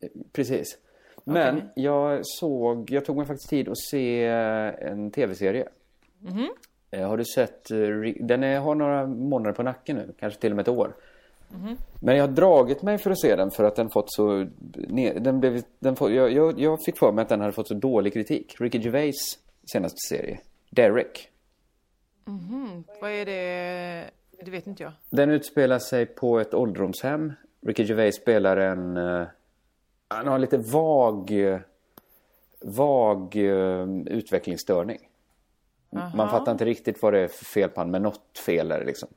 eh, 0.00 0.08
precis. 0.32 0.78
Men 1.24 1.56
Okej. 1.56 1.68
jag 1.74 2.20
såg, 2.22 2.90
jag 2.90 3.04
tog 3.04 3.16
mig 3.16 3.26
faktiskt 3.26 3.50
tid 3.50 3.68
att 3.68 3.78
se 3.78 4.24
en 4.24 5.10
tv-serie. 5.10 5.68
Mhm. 6.18 6.48
Eh, 6.90 7.08
Har 7.08 7.16
du 7.16 7.24
sett, 7.24 7.70
eh, 7.70 7.78
den 8.20 8.42
är, 8.42 8.58
har 8.60 8.74
några 8.74 9.06
månader 9.06 9.52
på 9.52 9.62
nacken 9.62 9.96
nu, 9.96 10.14
kanske 10.20 10.40
till 10.40 10.52
och 10.52 10.56
med 10.56 10.62
ett 10.62 10.68
år. 10.74 10.94
Mhm. 11.48 11.76
Men 12.02 12.16
jag 12.16 12.22
har 12.26 12.32
dragit 12.32 12.82
mig 12.82 12.98
för 12.98 13.10
att 13.10 13.20
se 13.20 13.36
den 13.36 13.50
för 13.50 13.64
att 13.64 13.76
den 13.76 13.90
fått 13.90 14.12
så... 14.12 14.46
Den 15.20 15.40
blev, 15.40 15.62
den 15.78 15.96
får, 15.96 16.12
jag, 16.12 16.32
jag, 16.32 16.60
jag 16.60 16.84
fick 16.84 16.98
för 16.98 17.12
mig 17.12 17.22
att 17.22 17.28
den 17.28 17.40
hade 17.40 17.52
fått 17.52 17.68
så 17.68 17.74
dålig 17.74 18.12
kritik. 18.12 18.56
Ricky 18.60 18.78
Gervais 18.78 19.38
senaste 19.72 19.96
serie, 20.08 20.40
Derek. 20.70 21.30
Mhm. 22.28 22.84
Vad 23.00 23.10
är 23.10 23.24
det? 23.26 24.10
Det 24.44 24.50
vet 24.50 24.66
inte 24.66 24.82
jag. 24.82 24.92
Den 25.10 25.30
utspelar 25.30 25.78
sig 25.78 26.06
på 26.06 26.38
ett 26.40 26.54
ålderdomshem. 26.54 27.32
Ricky 27.60 27.82
Gervais 27.84 28.16
spelar 28.16 28.56
en... 28.56 28.96
eh, 28.96 29.26
han 30.08 30.26
har 30.26 30.38
lite 30.38 30.58
vag... 30.58 31.30
eh, 31.30 31.60
Vag 32.60 33.36
eh, 33.36 33.86
utvecklingsstörning. 34.06 34.98
Aha. 35.96 36.16
Man 36.16 36.30
fattar 36.30 36.52
inte 36.52 36.64
riktigt 36.64 37.02
vad 37.02 37.12
det 37.12 37.18
är 37.20 37.28
för 37.28 37.44
fel 37.44 37.68
på 37.70 37.80
honom, 37.80 37.90
men 37.90 38.02
något 38.02 38.38
fel 38.46 38.70
är 38.72 38.78
det 38.78 38.84
liksom. 38.86 39.08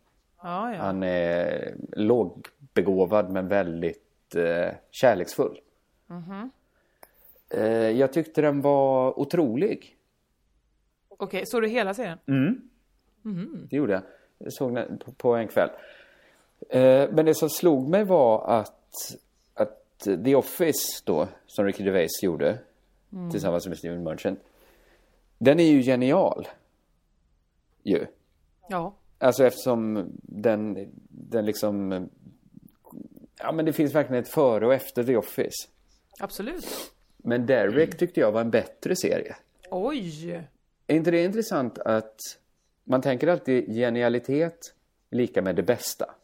Ja, 0.42 0.72
ja. 0.74 0.78
Han 0.82 1.04
är 1.04 1.74
lågbegåvad 1.92 3.30
men 3.32 3.48
väldigt 3.48 4.36
eh, 4.36 4.74
kärleksfull. 4.92 5.60
Mhm. 6.08 6.52
Eh, 7.50 7.90
jag 7.90 8.14
tyckte 8.14 8.42
den 8.42 8.62
var 8.62 9.20
otrolig. 9.20 9.98
Okej, 11.10 11.46
såg 11.46 11.62
du 11.62 11.68
hela 11.68 11.94
serien? 11.94 12.18
Mm. 12.28 12.70
Mhm. 13.22 13.68
Det 13.70 13.76
gjorde 13.76 13.94
jag. 13.94 14.02
Jag 14.38 14.54
såg 14.54 14.76
den 14.76 14.98
på, 14.98 15.12
på 15.12 15.36
en 15.36 15.48
kväll. 15.48 15.70
Eh, 16.70 17.10
men 17.12 17.26
det 17.26 17.36
som 17.36 17.50
slog 17.50 17.90
mig 17.90 18.04
var 18.04 18.48
att, 18.48 19.16
att 19.54 20.00
The 20.26 20.36
Office 20.36 21.02
då, 21.06 21.28
som 21.48 21.66
Ricky 21.66 21.84
Gervais 21.84 22.24
gjorde 22.24 22.58
Mm. 23.14 23.32
tillsammans 23.32 23.68
med 23.68 23.78
Steven 23.78 24.04
Merchant. 24.04 24.40
Den 25.38 25.60
är 25.60 25.64
ju 25.64 25.82
genial. 25.82 26.48
Ju. 27.84 28.06
Ja. 28.70 28.94
Alltså 29.18 29.46
eftersom 29.46 30.12
den, 30.22 30.92
den 31.10 31.46
liksom... 31.46 32.10
Ja 33.40 33.52
men 33.52 33.66
det 33.66 33.74
finns 33.74 33.96
verkligen 33.96 34.24
ett 34.24 34.30
före 34.30 34.66
och 34.66 34.74
efter 34.74 35.04
The 35.04 35.18
Office. 35.18 35.68
Absolut. 36.20 36.66
Men 37.18 37.46
Derek 37.46 37.98
tyckte 37.98 38.20
jag 38.20 38.32
var 38.32 38.42
en 38.42 38.52
bättre 38.52 38.96
serie. 38.96 39.36
Oj! 39.72 40.32
Är 40.88 40.96
inte 40.96 41.12
det 41.12 41.24
intressant 41.24 41.78
att 41.80 42.20
man 42.92 43.02
tänker 43.02 43.28
alltid 43.28 43.74
genialitet 43.76 44.74
är 45.10 45.16
lika 45.16 45.42
med 45.42 45.56
det 45.56 45.64
bästa. 45.64 46.16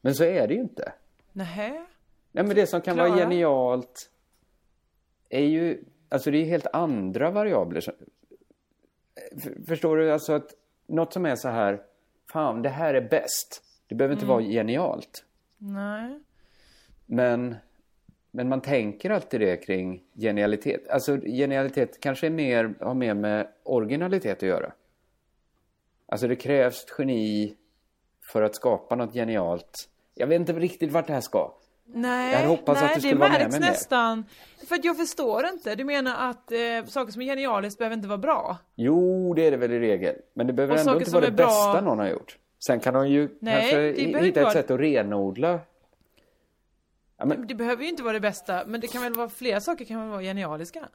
Men 0.00 0.14
så 0.14 0.24
är 0.24 0.48
det 0.48 0.54
ju 0.54 0.60
inte. 0.60 0.92
Nähä? 1.32 1.86
Nej 2.32 2.44
men 2.44 2.56
det 2.56 2.66
som 2.66 2.80
kan 2.80 2.96
vara 2.96 3.06
Klara? 3.06 3.20
genialt 3.20 4.10
är 5.28 5.44
ju, 5.44 5.84
alltså 6.08 6.30
det 6.30 6.38
är 6.38 6.44
helt 6.44 6.66
andra 6.72 7.30
variabler. 7.30 7.80
som- 7.80 7.94
Förstår 9.66 9.96
du? 9.96 10.12
Alltså 10.12 10.32
att 10.32 10.54
något 10.86 11.12
som 11.12 11.26
är 11.26 11.36
så 11.36 11.48
här, 11.48 11.82
fan 12.32 12.62
det 12.62 12.68
här 12.68 12.94
är 12.94 13.08
bäst. 13.08 13.62
Det 13.86 13.94
behöver 13.94 14.12
inte 14.12 14.24
Mm. 14.24 14.34
vara 14.36 14.44
genialt. 14.44 15.24
Nej. 15.58 16.20
Men, 17.06 17.56
men 18.30 18.48
man 18.48 18.60
tänker 18.60 19.10
alltid 19.10 19.40
det 19.40 19.56
kring 19.56 20.02
genialitet. 20.14 20.88
Alltså 20.88 21.16
genialitet 21.16 22.00
kanske 22.00 22.26
är 22.26 22.30
mer, 22.30 22.74
har 22.80 22.94
mer 22.94 23.14
med 23.14 23.48
originalitet 23.62 24.36
att 24.36 24.42
göra. 24.48 24.72
Alltså 26.06 26.28
det 26.28 26.36
krävs 26.36 26.84
ett 26.84 26.94
geni 26.98 27.56
för 28.32 28.42
att 28.42 28.54
skapa 28.54 28.94
något 28.96 29.12
genialt. 29.14 29.88
Jag 30.14 30.26
vet 30.26 30.40
inte 30.40 30.52
riktigt 30.52 30.92
vart 30.92 31.06
det 31.06 31.12
här 31.12 31.20
ska. 31.20 31.54
Nej, 31.86 32.30
Jag 32.30 32.36
hade 32.38 32.48
hoppats 32.48 32.80
nej 32.80 32.88
att 32.88 32.94
du 32.94 33.00
det 33.00 33.00
skulle 33.08 33.20
vara 33.20 33.32
med 33.32 33.50
mig 33.50 33.60
mer. 33.60 33.68
nästan. 33.68 34.24
För 34.68 34.74
att 34.74 34.84
jag 34.84 34.96
förstår 34.96 35.46
inte. 35.46 35.74
Du 35.74 35.84
menar 35.84 36.30
att 36.30 36.52
eh, 36.52 36.58
saker 36.86 37.12
som 37.12 37.22
är 37.22 37.26
genialiskt 37.26 37.78
behöver 37.78 37.96
inte 37.96 38.08
vara 38.08 38.18
bra? 38.18 38.56
Jo, 38.74 39.34
det 39.34 39.46
är 39.46 39.50
det 39.50 39.56
väl 39.56 39.72
i 39.72 39.78
regel. 39.80 40.16
Men 40.34 40.46
det 40.46 40.52
behöver 40.52 40.74
Och 40.74 40.80
ändå 40.80 40.98
inte 40.98 41.10
vara 41.10 41.24
det 41.24 41.30
bra- 41.32 41.46
bästa 41.46 41.80
någon 41.80 41.98
har 41.98 42.08
gjort. 42.08 42.38
Sen 42.66 42.80
kan 42.80 42.94
de 42.94 43.08
ju 43.08 43.28
Nej, 43.40 43.60
kanske 43.70 44.02
hitta 44.20 44.40
ett 44.40 44.44
vara- 44.44 44.52
sätt 44.52 44.70
att 44.70 44.80
renodla. 44.80 45.60
Ja, 47.16 47.24
men, 47.24 47.46
Det 47.46 47.54
behöver 47.54 47.82
ju 47.82 47.88
inte 47.88 48.02
vara 48.02 48.12
det 48.12 48.20
bästa, 48.20 48.62
men 48.66 48.80
det 48.80 48.86
kan 48.86 49.02
väl 49.02 49.14
vara 49.14 49.28
flera 49.28 49.60
saker 49.60 49.84
kan 49.84 50.00
väl 50.00 50.08
vara 50.10 50.22
genialiska? 50.22 50.88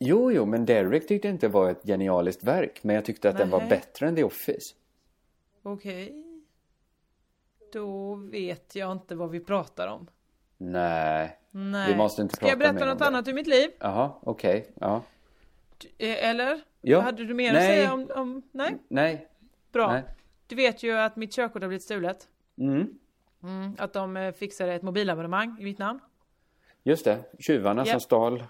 Jo, 0.00 0.32
jo, 0.32 0.46
men 0.46 0.66
Derek 0.66 1.08
tyckte 1.08 1.28
inte 1.28 1.46
det 1.46 1.52
var 1.52 1.70
ett 1.70 1.82
genialiskt 1.86 2.44
verk. 2.44 2.84
Men 2.84 2.94
jag 2.94 3.04
tyckte 3.04 3.28
att 3.28 3.36
den 3.38 3.50
var 3.50 3.66
bättre 3.68 4.08
än 4.08 4.16
The 4.16 4.24
Office. 4.24 4.74
Okej. 5.62 6.24
Då 7.72 8.14
vet 8.14 8.74
jag 8.74 8.92
inte 8.92 9.14
vad 9.14 9.30
vi 9.30 9.40
pratar 9.40 9.88
om. 9.88 10.06
Nej, 10.58 11.38
Nej. 11.50 11.92
vi 11.92 11.96
måste 11.96 12.22
inte 12.22 12.36
Ska 12.36 12.48
jag 12.48 12.58
prata 12.58 12.72
berätta 12.72 12.84
mer 12.84 12.92
om 12.92 12.98
något 12.98 13.06
annat 13.06 13.28
ur 13.28 13.32
mitt 13.32 13.46
liv? 13.46 13.70
Jaha, 13.78 14.10
okej. 14.22 14.70
Ja. 14.74 15.02
Eh, 15.98 16.28
Eller? 16.28 16.60
Ja. 16.80 17.00
Hade 17.00 17.24
du 17.24 17.34
mer 17.34 17.52
Nej. 17.52 17.62
att 17.62 17.74
säga 17.76 17.92
om, 17.92 18.10
om... 18.22 18.42
Nej? 18.52 18.78
Nej. 18.88 19.28
Bra. 19.72 19.92
Nej. 19.92 20.02
Du 20.46 20.54
vet 20.56 20.82
ju 20.82 20.92
att 20.92 21.16
mitt 21.16 21.32
körkort 21.32 21.62
har 21.62 21.68
blivit 21.68 21.82
stulet. 21.84 22.28
Mm. 22.58 22.98
Mm, 23.42 23.76
att 23.78 23.92
de 23.92 24.16
eh, 24.16 24.32
fixade 24.32 24.74
ett 24.74 24.82
mobilabonnemang 24.82 25.56
i 25.60 25.64
mitt 25.64 25.78
namn. 25.78 26.00
Just 26.82 27.04
det, 27.04 27.18
tjuvarna 27.38 27.82
Ja. 27.86 27.92
som 27.92 28.00
stal. 28.00 28.44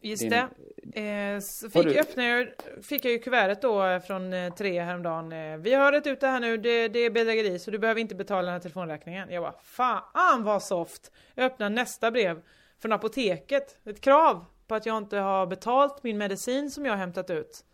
Just 0.00 0.22
din- 0.22 0.30
det. 0.30 1.00
Eh, 1.34 1.40
så 1.40 1.70
fick, 1.70 1.84
du- 1.84 1.92
jag 1.92 2.00
öppna, 2.00 2.24
jag- 2.24 2.48
fick 2.82 3.04
jag 3.04 3.12
ju 3.12 3.18
kuvertet 3.18 3.62
då 3.62 3.84
eh, 3.86 4.00
från 4.00 4.32
eh, 4.32 4.54
tre 4.54 4.82
häromdagen. 4.82 5.62
Vi 5.62 5.74
har 5.74 5.92
rätt 5.92 6.06
ut 6.06 6.20
det 6.20 6.26
här 6.26 6.40
nu, 6.40 6.56
det, 6.56 6.88
det 6.88 6.98
är 6.98 7.10
bedrägeri 7.10 7.58
så 7.58 7.70
du 7.70 7.78
behöver 7.78 8.00
inte 8.00 8.14
betala 8.14 8.42
den 8.42 8.52
här 8.52 8.60
telefonräkningen. 8.60 9.30
Jag 9.30 9.42
bara, 9.42 9.54
fan 9.62 10.44
vad 10.44 10.62
soft! 10.62 11.10
Jag 11.34 11.44
öppnar 11.46 11.70
nästa 11.70 12.10
brev 12.10 12.42
från 12.82 12.92
apoteket. 12.92 13.76
Ett 13.86 14.00
krav 14.00 14.44
på 14.66 14.74
att 14.74 14.86
jag 14.86 14.96
inte 14.96 15.16
har 15.16 15.46
betalt 15.46 16.02
min 16.02 16.18
medicin 16.18 16.70
som 16.70 16.84
jag 16.86 16.92
har 16.92 16.98
hämtat 16.98 17.30
ut. 17.30 17.64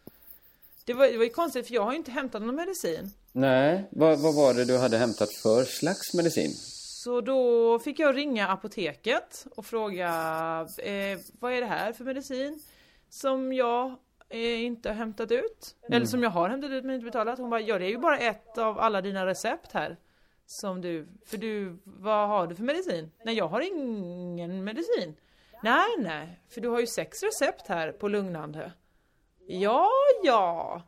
Det 0.85 0.95
var, 0.95 1.07
det 1.09 1.17
var 1.17 1.25
ju 1.25 1.31
konstigt 1.31 1.67
för 1.67 1.75
jag 1.75 1.83
har 1.83 1.93
ju 1.93 1.99
inte 1.99 2.11
hämtat 2.11 2.43
någon 2.43 2.55
medicin. 2.57 3.11
Nej, 3.33 3.89
vad, 3.91 4.19
vad 4.19 4.35
var 4.35 4.55
det 4.55 4.65
du 4.65 4.79
hade 4.79 4.97
hämtat 4.99 5.29
för 5.43 5.65
slags 5.65 6.15
medicin? 6.15 6.51
Så 7.03 7.21
då 7.21 7.79
fick 7.79 7.99
jag 7.99 8.17
ringa 8.17 8.49
apoteket 8.49 9.47
och 9.57 9.67
fråga 9.67 10.09
eh, 10.79 11.19
vad 11.41 11.53
är 11.53 11.61
det 11.61 11.67
här 11.67 11.93
för 11.93 12.05
medicin 12.05 12.63
som 13.09 13.53
jag 13.53 13.97
eh, 14.29 14.65
inte 14.65 14.89
har 14.89 14.97
hämtat 14.97 15.31
ut? 15.31 15.77
Mm. 15.83 15.97
Eller 15.97 16.07
som 16.07 16.23
jag 16.23 16.31
har 16.31 16.49
hämtat 16.49 16.71
ut 16.71 16.85
men 16.85 16.95
inte 16.95 17.05
betalat. 17.05 17.39
Hon 17.39 17.51
bara, 17.51 17.61
ja 17.61 17.79
det 17.79 17.85
är 17.85 17.91
ju 17.91 17.99
bara 17.99 18.19
ett 18.19 18.59
av 18.59 18.79
alla 18.79 19.01
dina 19.01 19.27
recept 19.27 19.73
här. 19.73 19.97
Som 20.47 20.81
du, 20.81 21.09
för 21.27 21.37
du, 21.37 21.79
vad 21.85 22.29
har 22.29 22.47
du 22.47 22.55
för 22.55 22.63
medicin? 22.63 23.11
Nej 23.25 23.35
jag 23.35 23.49
har 23.49 23.61
ingen 23.61 24.65
medicin. 24.65 25.17
Nej 25.63 25.89
nej, 25.99 26.41
för 26.49 26.61
du 26.61 26.69
har 26.69 26.81
ju 26.81 26.87
sex 26.87 27.23
recept 27.23 27.67
här 27.67 27.93
på 27.93 28.09
lugnande. 28.09 28.73
Ja 29.47 29.89
ja. 30.23 30.83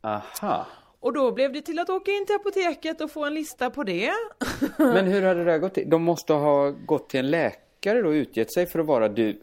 Aha. 0.00 0.66
Och 1.00 1.12
då 1.12 1.32
blev 1.32 1.52
det 1.52 1.62
till 1.62 1.78
att 1.78 1.90
åka 1.90 2.10
in 2.10 2.26
till 2.26 2.34
apoteket 2.34 3.00
och 3.00 3.10
få 3.10 3.24
en 3.24 3.34
lista 3.34 3.70
på 3.70 3.84
det. 3.84 4.12
Men 4.76 5.06
hur 5.06 5.22
hade 5.22 5.44
det 5.44 5.50
här 5.50 5.58
gått 5.58 5.74
till? 5.74 5.90
De 5.90 6.02
måste 6.02 6.32
ha 6.32 6.70
gått 6.70 7.08
till 7.08 7.20
en 7.20 7.30
läkare 7.30 8.02
då 8.02 8.08
och 8.08 8.12
utgett 8.12 8.52
sig 8.52 8.66
för 8.66 8.78
att 8.78 8.86
vara 8.86 9.08
du. 9.08 9.40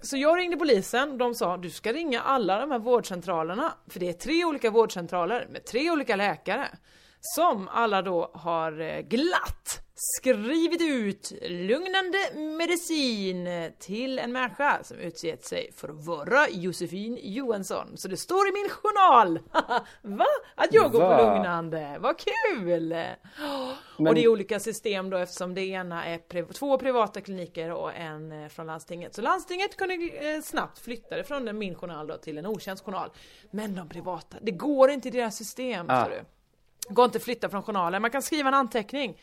Så 0.00 0.16
jag 0.16 0.38
ringde 0.38 0.56
polisen, 0.56 1.18
de 1.18 1.34
sa 1.34 1.56
du 1.56 1.70
ska 1.70 1.92
ringa 1.92 2.20
alla 2.20 2.60
de 2.60 2.70
här 2.70 2.78
vårdcentralerna, 2.78 3.72
för 3.86 4.00
det 4.00 4.08
är 4.08 4.12
tre 4.12 4.44
olika 4.44 4.70
vårdcentraler 4.70 5.46
med 5.50 5.64
tre 5.64 5.90
olika 5.90 6.16
läkare. 6.16 6.68
Som 7.20 7.68
alla 7.68 8.02
då 8.02 8.30
har 8.34 8.80
eh, 8.80 9.00
glatt 9.00 9.87
skrivit 10.00 10.80
ut 10.82 11.32
lugnande 11.42 12.18
medicin 12.34 13.48
till 13.78 14.18
en 14.18 14.32
människa 14.32 14.78
som 14.82 14.98
utgett 14.98 15.44
sig 15.44 15.70
för 15.76 15.88
att 15.88 16.06
vara 16.06 16.48
Josefin 16.48 17.18
Johansson. 17.22 17.96
Så 17.96 18.08
det 18.08 18.16
står 18.16 18.48
i 18.48 18.52
min 18.52 18.68
journal! 18.68 19.38
Va? 20.02 20.26
Att 20.54 20.74
jag 20.74 20.92
går 20.92 21.00
på 21.00 21.22
lugnande, 21.34 21.96
vad 22.00 22.16
kul! 22.18 22.88
Men- 23.98 24.08
Och 24.08 24.14
det 24.14 24.24
är 24.24 24.28
olika 24.28 24.60
system 24.60 25.10
då 25.10 25.16
eftersom 25.16 25.54
det 25.54 25.62
ena 25.66 26.04
är 26.04 26.18
priv- 26.18 26.52
två 26.52 26.78
privata 26.78 27.20
kliniker 27.20 27.70
och 27.72 27.94
en 27.94 28.32
eh, 28.42 28.48
från 28.48 28.66
landstinget. 28.66 29.14
Så 29.14 29.22
landstinget 29.22 29.76
kunde 29.76 29.94
eh, 29.94 30.40
snabbt 30.42 30.78
flytta 30.78 31.16
det 31.16 31.24
från 31.24 31.58
min 31.58 31.74
journal 31.74 32.06
då 32.06 32.16
till 32.16 32.38
en 32.38 32.46
okänd 32.46 32.80
journal. 32.80 33.10
Men 33.50 33.74
de 33.74 33.88
privata, 33.88 34.36
det 34.42 34.50
går 34.52 34.90
inte 34.90 35.08
i 35.08 35.10
deras 35.10 35.36
system. 35.36 35.86
Ah. 35.90 36.08
Går 36.88 37.04
inte 37.04 37.16
att 37.18 37.24
flytta 37.24 37.48
från 37.48 37.62
journalen. 37.62 38.02
Man 38.02 38.10
kan 38.10 38.22
skriva 38.22 38.48
en 38.48 38.54
anteckning. 38.54 39.20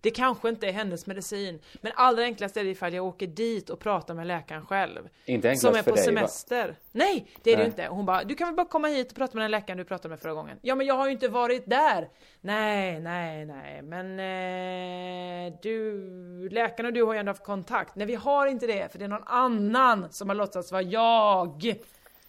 Det 0.00 0.10
kanske 0.10 0.48
inte 0.48 0.66
är 0.68 0.72
hennes 0.72 1.06
medicin. 1.06 1.60
Men 1.80 1.92
allra 1.96 2.22
enklast 2.22 2.56
är 2.56 2.64
det 2.64 2.70
ifall 2.70 2.94
jag 2.94 3.04
åker 3.06 3.26
dit 3.26 3.70
och 3.70 3.78
pratar 3.80 4.14
med 4.14 4.26
läkaren 4.26 4.66
själv. 4.66 5.08
Inte 5.24 5.48
enklast 5.48 5.62
Som 5.62 5.74
är 5.78 5.82
på 5.82 5.90
dig, 5.90 6.00
va? 6.00 6.04
semester. 6.04 6.76
Nej, 6.92 7.26
det 7.42 7.52
är 7.52 7.56
det 7.56 7.62
Nej. 7.62 7.66
ju 7.66 7.70
inte. 7.70 7.86
Hon 7.94 8.06
bara, 8.06 8.24
du 8.24 8.34
kan 8.34 8.48
väl 8.48 8.56
bara 8.56 8.66
komma 8.66 8.88
hit 8.88 9.10
och 9.10 9.16
prata 9.16 9.34
med 9.34 9.44
den 9.44 9.50
läkaren 9.50 9.78
du 9.78 9.84
pratade 9.84 10.08
med 10.08 10.20
förra 10.20 10.34
gången. 10.34 10.58
Ja 10.62 10.74
men 10.74 10.86
jag 10.86 10.94
har 10.94 11.06
ju 11.06 11.12
inte 11.12 11.28
varit 11.28 11.70
där. 11.70 12.08
Nej, 12.40 13.00
nej, 13.00 13.46
nej. 13.46 13.82
Men 13.82 14.10
eh, 14.20 15.54
du, 15.62 16.48
läkaren 16.48 16.86
och 16.86 16.92
du 16.92 17.02
har 17.04 17.12
ju 17.14 17.18
ändå 17.20 17.30
haft 17.30 17.44
kontakt. 17.44 17.96
Nej 17.96 18.06
vi 18.06 18.14
har 18.14 18.46
inte 18.46 18.66
det, 18.66 18.92
för 18.92 18.98
det 18.98 19.04
är 19.04 19.08
någon 19.08 19.26
annan 19.26 20.06
som 20.10 20.28
har 20.28 20.36
låtsats 20.36 20.72
vara 20.72 20.82
jag. 20.82 21.74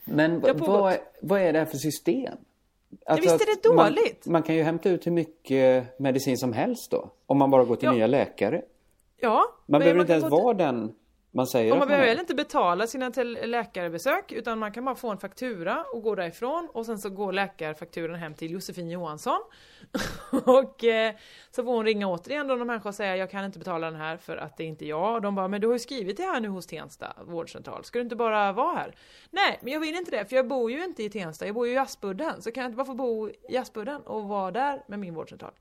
Men 0.05 0.39
Det 0.41 0.53
vad, 0.53 0.97
vad 1.21 1.41
är 1.41 1.53
det 1.53 1.59
här 1.59 1.65
för 1.65 1.77
system? 1.77 2.37
Alltså 3.05 3.23
visst 3.33 3.41
är 3.41 3.45
det 3.63 3.69
att 3.69 3.75
man- 3.75 3.93
dåligt? 3.93 4.25
Man, 4.27 4.43
kan 4.43 4.55
ju 4.55 4.63
hämta 4.63 4.89
ut 4.89 5.07
hur 5.07 5.11
mycket 5.11 5.99
medicin 5.99 6.37
som 6.37 6.53
helst 6.53 6.91
då. 6.91 7.09
Om 7.25 7.37
man 7.37 7.51
bara 7.51 7.63
går 7.63 7.75
till 7.75 7.85
Ja. 7.85 7.91
nya 7.93 8.07
läkare. 8.07 8.61
Ja. 9.21 9.43
Man 9.65 9.79
behöver 9.79 9.99
inte 10.01 10.13
kan 10.13 10.19
ens 10.19 10.31
vara 10.31 10.53
den 10.53 10.91
man 11.31 11.47
säger 11.47 11.71
Och 11.71 11.77
man 11.77 11.79
man 11.79 11.87
behöver 11.87 12.07
heller 12.07 12.21
inte 12.21 12.35
betala 12.35 12.87
sina 12.87 13.09
läkarbesök 13.45 14.31
utan 14.31 14.59
man 14.59 14.71
kan 14.71 14.85
bara 14.85 14.95
få 14.95 15.09
en 15.09 15.17
faktura 15.17 15.83
och 15.93 16.01
gå 16.03 16.15
därifrån 16.15 16.69
och 16.73 16.85
sen 16.85 16.99
så 16.99 17.09
går 17.09 17.33
läkarfakturan 17.33 18.15
hem 18.15 18.33
till 18.33 18.51
Josefin 18.51 18.89
Johansson. 18.89 19.39
och 20.45 20.83
eh, 20.83 21.15
så 21.51 21.63
får 21.63 21.73
hon 21.73 21.85
ringa 21.85 22.07
återigen 22.07 22.47
då 22.47 22.55
någon 22.55 22.67
människa 22.67 22.89
och 22.89 22.95
säga 22.95 23.15
jag 23.15 23.31
kan 23.31 23.45
inte 23.45 23.59
betala 23.59 23.91
den 23.91 23.99
här 23.99 24.17
för 24.17 24.37
att 24.37 24.57
det 24.57 24.63
är 24.63 24.67
inte 24.67 24.85
jag. 24.85 25.15
Och 25.15 25.21
de 25.21 25.35
bara 25.35 25.47
men 25.47 25.61
du 25.61 25.67
har 25.67 25.73
ju 25.73 25.79
skrivit 25.79 26.17
det 26.17 26.23
här 26.23 26.39
nu 26.39 26.47
hos 26.47 26.67
Tensta 26.67 27.13
vårdcentral. 27.25 27.83
Ska 27.83 27.99
du 27.99 28.03
inte 28.03 28.15
bara 28.15 28.51
vara 28.51 28.75
här? 28.75 28.95
Nej 29.29 29.59
men 29.61 29.73
jag 29.73 29.79
vill 29.79 29.95
inte 29.95 30.11
det 30.11 30.25
för 30.25 30.35
jag 30.35 30.47
bor 30.47 30.71
ju 30.71 30.83
inte 30.83 31.03
i 31.03 31.09
Tensta. 31.09 31.45
Jag 31.45 31.55
bor 31.55 31.67
ju 31.67 31.73
i 31.73 31.77
Aspudden. 31.77 32.41
Så 32.41 32.51
kan 32.51 32.63
jag 32.63 32.67
inte 32.67 32.77
bara 32.77 32.85
få 32.85 32.93
bo 32.93 33.29
i 33.49 33.57
Aspudden 33.57 34.01
och 34.01 34.23
vara 34.23 34.51
där 34.51 34.83
med 34.87 34.99
min 34.99 35.13
vårdcentral. 35.13 35.53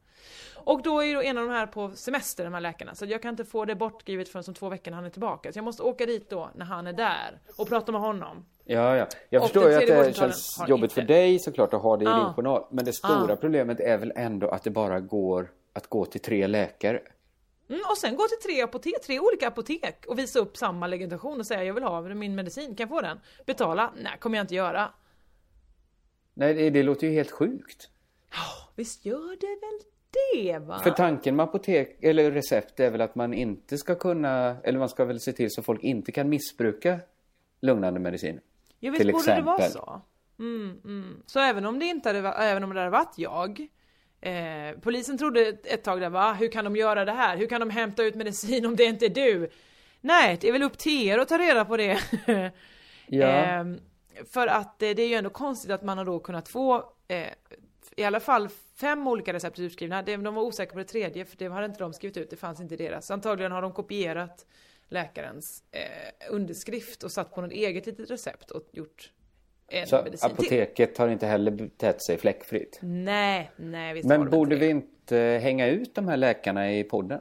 Och 0.54 0.82
då 0.82 1.00
är 1.00 1.06
ju 1.06 1.14
då 1.14 1.22
en 1.22 1.38
av 1.38 1.44
de 1.46 1.52
här 1.52 1.66
på 1.66 1.90
semester, 1.94 2.44
de 2.44 2.54
här 2.54 2.60
läkarna. 2.60 2.94
Så 2.94 3.06
jag 3.06 3.22
kan 3.22 3.28
inte 3.30 3.44
få 3.44 3.64
det 3.64 3.74
bortskrivet 3.74 4.28
förrän 4.28 4.44
om 4.48 4.54
två 4.54 4.68
veckor 4.68 4.90
när 4.90 4.96
han 4.96 5.04
är 5.04 5.10
tillbaka. 5.10 5.52
Så 5.52 5.58
jag 5.58 5.64
måste 5.64 5.82
åka 5.82 6.06
dit 6.06 6.30
då 6.30 6.50
när 6.54 6.64
han 6.64 6.86
är 6.86 6.92
där 6.92 7.38
och 7.56 7.68
prata 7.68 7.92
med 7.92 8.00
honom. 8.00 8.46
Ja, 8.64 8.96
ja. 8.96 9.06
Jag 9.28 9.42
Och 9.42 9.48
förstår 9.48 9.70
ju 9.70 9.76
att 9.76 9.86
det 10.06 10.16
känns 10.16 10.62
jobbigt 10.68 10.82
inte. 10.84 10.94
för 10.94 11.02
dig 11.02 11.38
såklart 11.38 11.74
att 11.74 11.82
ha 11.82 11.96
det 11.96 12.04
i 12.04 12.08
Ja. 12.08 12.24
din 12.24 12.34
journal. 12.34 12.66
Men 12.70 12.84
det 12.84 12.92
stora 12.92 13.26
Ja. 13.28 13.36
problemet 13.36 13.80
är 13.80 13.98
väl 13.98 14.12
ändå 14.16 14.48
att 14.48 14.62
det 14.64 14.70
bara 14.70 15.00
går 15.00 15.52
att 15.72 15.86
gå 15.86 16.04
till 16.04 16.20
tre 16.20 16.46
läkare. 16.46 17.00
Mm, 17.68 17.80
och 17.90 17.98
sen 17.98 18.16
gå 18.16 18.28
till 18.28 18.50
tre, 18.50 18.62
apotek, 18.62 19.02
tre 19.06 19.20
olika 19.20 19.48
apotek 19.48 20.04
och 20.08 20.18
visa 20.18 20.38
upp 20.38 20.56
samma 20.56 20.86
legitimation 20.86 21.40
och 21.40 21.46
säga 21.46 21.64
jag 21.64 21.74
vill 21.74 21.84
ha 21.84 22.00
min 22.00 22.34
medicin, 22.34 22.66
kan 22.76 22.84
jag 22.84 22.88
få 22.88 23.00
den? 23.00 23.20
Betala? 23.46 23.92
Nej, 24.02 24.12
kommer 24.20 24.36
jag 24.38 24.42
inte 24.44 24.54
göra. 24.54 24.90
Nej, 26.34 26.54
det, 26.54 26.70
det 26.70 26.82
låter 26.82 27.06
ju 27.06 27.12
helt 27.12 27.30
sjukt. 27.30 27.88
Visst 28.74 29.04
gör 29.04 29.36
det 29.40 29.46
väl 29.66 29.80
det 30.34 30.58
va? 30.58 30.78
För 30.78 30.90
tanken 30.90 31.36
med 31.36 31.44
apotek 31.44 31.98
eller 32.00 32.30
recept 32.30 32.80
är 32.80 32.90
väl 32.90 33.00
att 33.00 33.14
man 33.14 33.34
inte 33.34 33.78
ska 33.78 33.94
kunna, 33.94 34.56
eller 34.62 34.78
man 34.78 34.88
ska 34.88 35.04
väl 35.04 35.20
se 35.20 35.32
till 35.32 35.50
så 35.50 35.62
folk 35.62 35.84
inte 35.84 36.12
kan 36.12 36.28
missbruka 36.28 36.98
lugnande 37.60 38.00
medicin. 38.00 38.40
Jag 38.80 38.92
vet, 38.92 39.12
borde 39.12 39.34
det 39.34 39.42
vara 39.42 39.62
så? 39.62 40.02
Mm, 40.38 40.80
mm. 40.84 41.22
Så 41.26 41.40
även 41.40 41.66
om 41.66 41.78
det 41.78 41.84
inte 41.84 42.08
hade, 42.08 42.28
även 42.28 42.64
om 42.64 42.74
det 42.74 42.80
hade 42.80 42.90
varit 42.90 43.14
jag 43.16 43.68
eh, 44.20 44.80
Polisen 44.80 45.18
trodde 45.18 45.40
ett 45.64 45.84
tag 45.84 46.00
där 46.00 46.10
va, 46.10 46.32
hur 46.32 46.48
kan 46.48 46.64
de 46.64 46.76
göra 46.76 47.04
det 47.04 47.12
här? 47.12 47.36
Hur 47.36 47.46
kan 47.46 47.60
de 47.60 47.70
hämta 47.70 48.02
ut 48.02 48.14
medicin 48.14 48.66
om 48.66 48.76
det 48.76 48.84
inte 48.84 49.06
är 49.06 49.10
du? 49.10 49.50
Nej, 50.00 50.38
det 50.40 50.48
är 50.48 50.52
väl 50.52 50.62
upp 50.62 50.78
till 50.78 51.08
er 51.08 51.18
att 51.18 51.28
ta 51.28 51.38
reda 51.38 51.64
på 51.64 51.76
det. 51.76 52.00
Ja. 53.06 53.26
eh, 53.26 53.64
för 54.32 54.46
att 54.46 54.82
eh, 54.82 54.90
det 54.90 55.02
är 55.02 55.08
ju 55.08 55.14
ändå 55.14 55.30
konstigt 55.30 55.70
att 55.70 55.82
man 55.82 55.98
har 55.98 56.04
då 56.04 56.18
kunnat 56.18 56.48
få 56.48 56.76
eh, 57.08 57.26
i 57.96 58.04
alla 58.04 58.20
fall 58.20 58.48
fem 58.74 59.06
olika 59.06 59.32
recept 59.32 59.58
utskrivna. 59.58 60.02
De 60.02 60.34
var 60.34 60.42
osäkra 60.42 60.72
på 60.72 60.78
det 60.78 60.84
tredje 60.84 61.24
för 61.24 61.36
det 61.36 61.48
hade 61.48 61.66
inte 61.66 61.78
de 61.78 61.92
skrivit 61.92 62.16
ut, 62.16 62.30
det 62.30 62.36
fanns 62.36 62.60
inte 62.60 62.74
i 62.74 62.76
deras. 62.76 63.10
Antagligen 63.10 63.52
har 63.52 63.62
de 63.62 63.72
kopierat 63.72 64.46
läkarens 64.88 65.62
eh, 65.70 65.80
underskrift 66.30 67.02
och 67.02 67.12
satt 67.12 67.34
på 67.34 67.40
något 67.40 67.52
eget 67.52 67.86
litet 67.86 68.10
recept 68.10 68.50
och 68.50 68.62
gjort 68.72 69.12
en 69.68 69.86
Så 69.86 70.02
medicin 70.02 70.28
till. 70.30 70.36
apoteket 70.36 70.98
har 70.98 71.08
inte 71.08 71.26
heller 71.26 71.50
betett 71.50 72.02
sig 72.02 72.18
fläckfritt. 72.18 72.78
Nej, 72.82 73.50
nej 73.56 73.94
visst 73.94 74.08
Men 74.08 74.20
de 74.20 74.30
borde 74.30 74.54
inte 74.54 74.64
vi 74.66 74.70
inte 74.70 75.40
hänga 75.42 75.66
ut 75.66 75.94
de 75.94 76.08
här 76.08 76.16
läkarna 76.16 76.72
i 76.72 76.84
podden? 76.84 77.20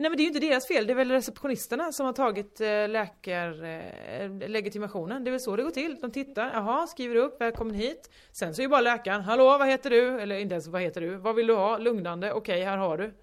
Nej 0.00 0.10
men 0.10 0.16
det 0.16 0.20
är 0.20 0.24
ju 0.24 0.28
inte 0.28 0.40
deras 0.40 0.66
fel, 0.68 0.86
det 0.86 0.92
är 0.92 0.94
väl 0.94 1.10
receptionisterna 1.10 1.92
som 1.92 2.06
har 2.06 2.12
tagit 2.12 2.60
eh, 2.60 2.88
läkarlegitimationen. 2.88 5.24
Det 5.24 5.28
är 5.28 5.32
väl 5.32 5.40
så 5.40 5.56
det 5.56 5.62
går 5.62 5.70
till. 5.70 5.96
De 6.00 6.10
tittar, 6.10 6.50
jaha, 6.54 6.86
skriver 6.86 7.16
upp, 7.16 7.40
välkommen 7.40 7.74
hit. 7.74 8.10
Sen 8.32 8.54
så 8.54 8.60
är 8.60 8.64
ju 8.64 8.68
bara 8.68 8.80
läkaren, 8.80 9.20
hallå 9.20 9.44
vad 9.58 9.68
heter 9.68 9.90
du? 9.90 10.20
Eller 10.20 10.38
inte 10.38 10.54
ens 10.54 10.66
vad 10.68 10.82
heter 10.82 11.00
du? 11.00 11.16
Vad 11.16 11.34
vill 11.34 11.46
du 11.46 11.54
ha? 11.54 11.78
Lugnande? 11.78 12.32
Okej, 12.32 12.64
här 12.64 12.76
har 12.76 12.98
du. 12.98 13.14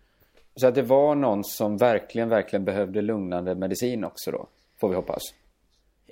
Så 0.55 0.67
att 0.67 0.76
det 0.76 0.82
var 0.82 1.15
någon 1.15 1.43
som 1.43 1.78
verkligen, 1.78 2.30
verkligen 2.30 2.65
behövde 2.65 3.01
lugnande 3.01 3.55
medicin 3.55 4.03
också 4.05 4.32
då? 4.32 4.47
Får 4.80 4.89
vi 4.89 4.95
hoppas. 4.95 5.21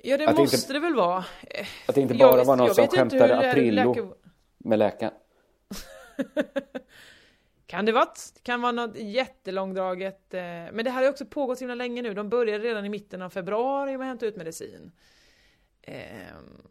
Ja 0.02 0.16
det 0.18 0.28
Att 0.28 0.36
måste 0.38 0.56
inte- 0.56 0.72
det 0.72 0.78
väl 0.78 0.94
vara. 0.94 1.24
Eh, 1.50 1.66
Att 1.88 1.94
det 1.94 2.00
inte 2.00 2.14
jag 2.14 2.30
bara 2.30 2.36
vet- 2.38 2.46
var 2.46 2.56
någon 2.56 2.66
jag 2.66 2.76
som 2.76 2.86
skämtade 2.88 3.50
Aprillo 3.50 3.94
läkare- 3.94 4.08
med 4.58 4.78
läkaren. 4.78 5.12
Kan 7.74 7.84
det 7.84 7.92
vara, 7.92 8.08
kan 8.42 8.62
vara 8.62 8.72
något 8.72 8.96
jättelångdraget. 8.96 10.34
Eh, 10.34 10.40
men 10.42 10.84
det 10.84 10.90
här 10.90 10.92
har 10.92 11.02
ju 11.02 11.08
också 11.08 11.26
pågått 11.26 11.58
så 11.58 11.62
himla 11.62 11.74
länge 11.74 12.02
nu. 12.02 12.14
De 12.14 12.28
började 12.28 12.64
redan 12.64 12.84
i 12.84 12.88
mitten 12.88 13.22
av 13.22 13.30
februari 13.30 13.90
med 13.90 14.00
att 14.00 14.08
hämta 14.08 14.26
ut 14.26 14.36
medicin. 14.36 14.92
Ehm, 15.82 16.62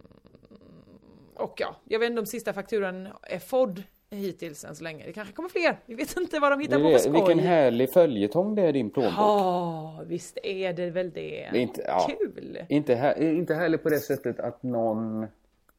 och 1.35 1.53
ja, 1.57 1.75
jag 1.85 1.99
vet 1.99 2.09
inte 2.09 2.19
om 2.19 2.25
sista 2.25 2.53
fakturan 2.53 3.07
är 3.21 3.39
FOD 3.39 3.83
hittills 4.09 4.65
än 4.65 4.75
så 4.75 4.83
länge. 4.83 5.05
Det 5.05 5.13
kanske 5.13 5.33
kommer 5.33 5.49
fler. 5.49 5.79
Vi 5.85 5.95
vet 5.95 6.17
inte 6.17 6.39
vad 6.39 6.51
de 6.51 6.59
Det 6.59 6.63
hittar 6.63 6.79
är 6.79 6.83
på 6.83 6.87
för 6.87 6.93
det. 6.93 6.99
skoj. 6.99 7.11
Vilken 7.13 7.39
härlig 7.39 7.93
följetong 7.93 8.55
det 8.55 8.61
är 8.61 8.67
i 8.69 8.71
din 8.71 8.89
plånbok. 8.89 9.13
Ja, 9.17 10.03
visst 10.07 10.37
är 10.43 10.73
det 10.73 10.89
väl 10.89 11.11
det. 11.11 11.49
Det 11.51 11.59
inte, 11.59 11.81
ja, 11.87 12.09
Kul. 12.19 12.59
Inte, 12.69 12.95
här, 12.95 13.21
inte 13.21 13.55
heller 13.55 13.77
på 13.77 13.89
det 13.89 13.99
sättet 13.99 14.39
att 14.39 14.63
någon 14.63 15.27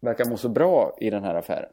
verkar 0.01 0.25
må 0.25 0.37
så 0.37 0.49
bra 0.49 0.97
i 1.01 1.11
den 1.11 1.25
här 1.25 1.35
affären. 1.35 1.73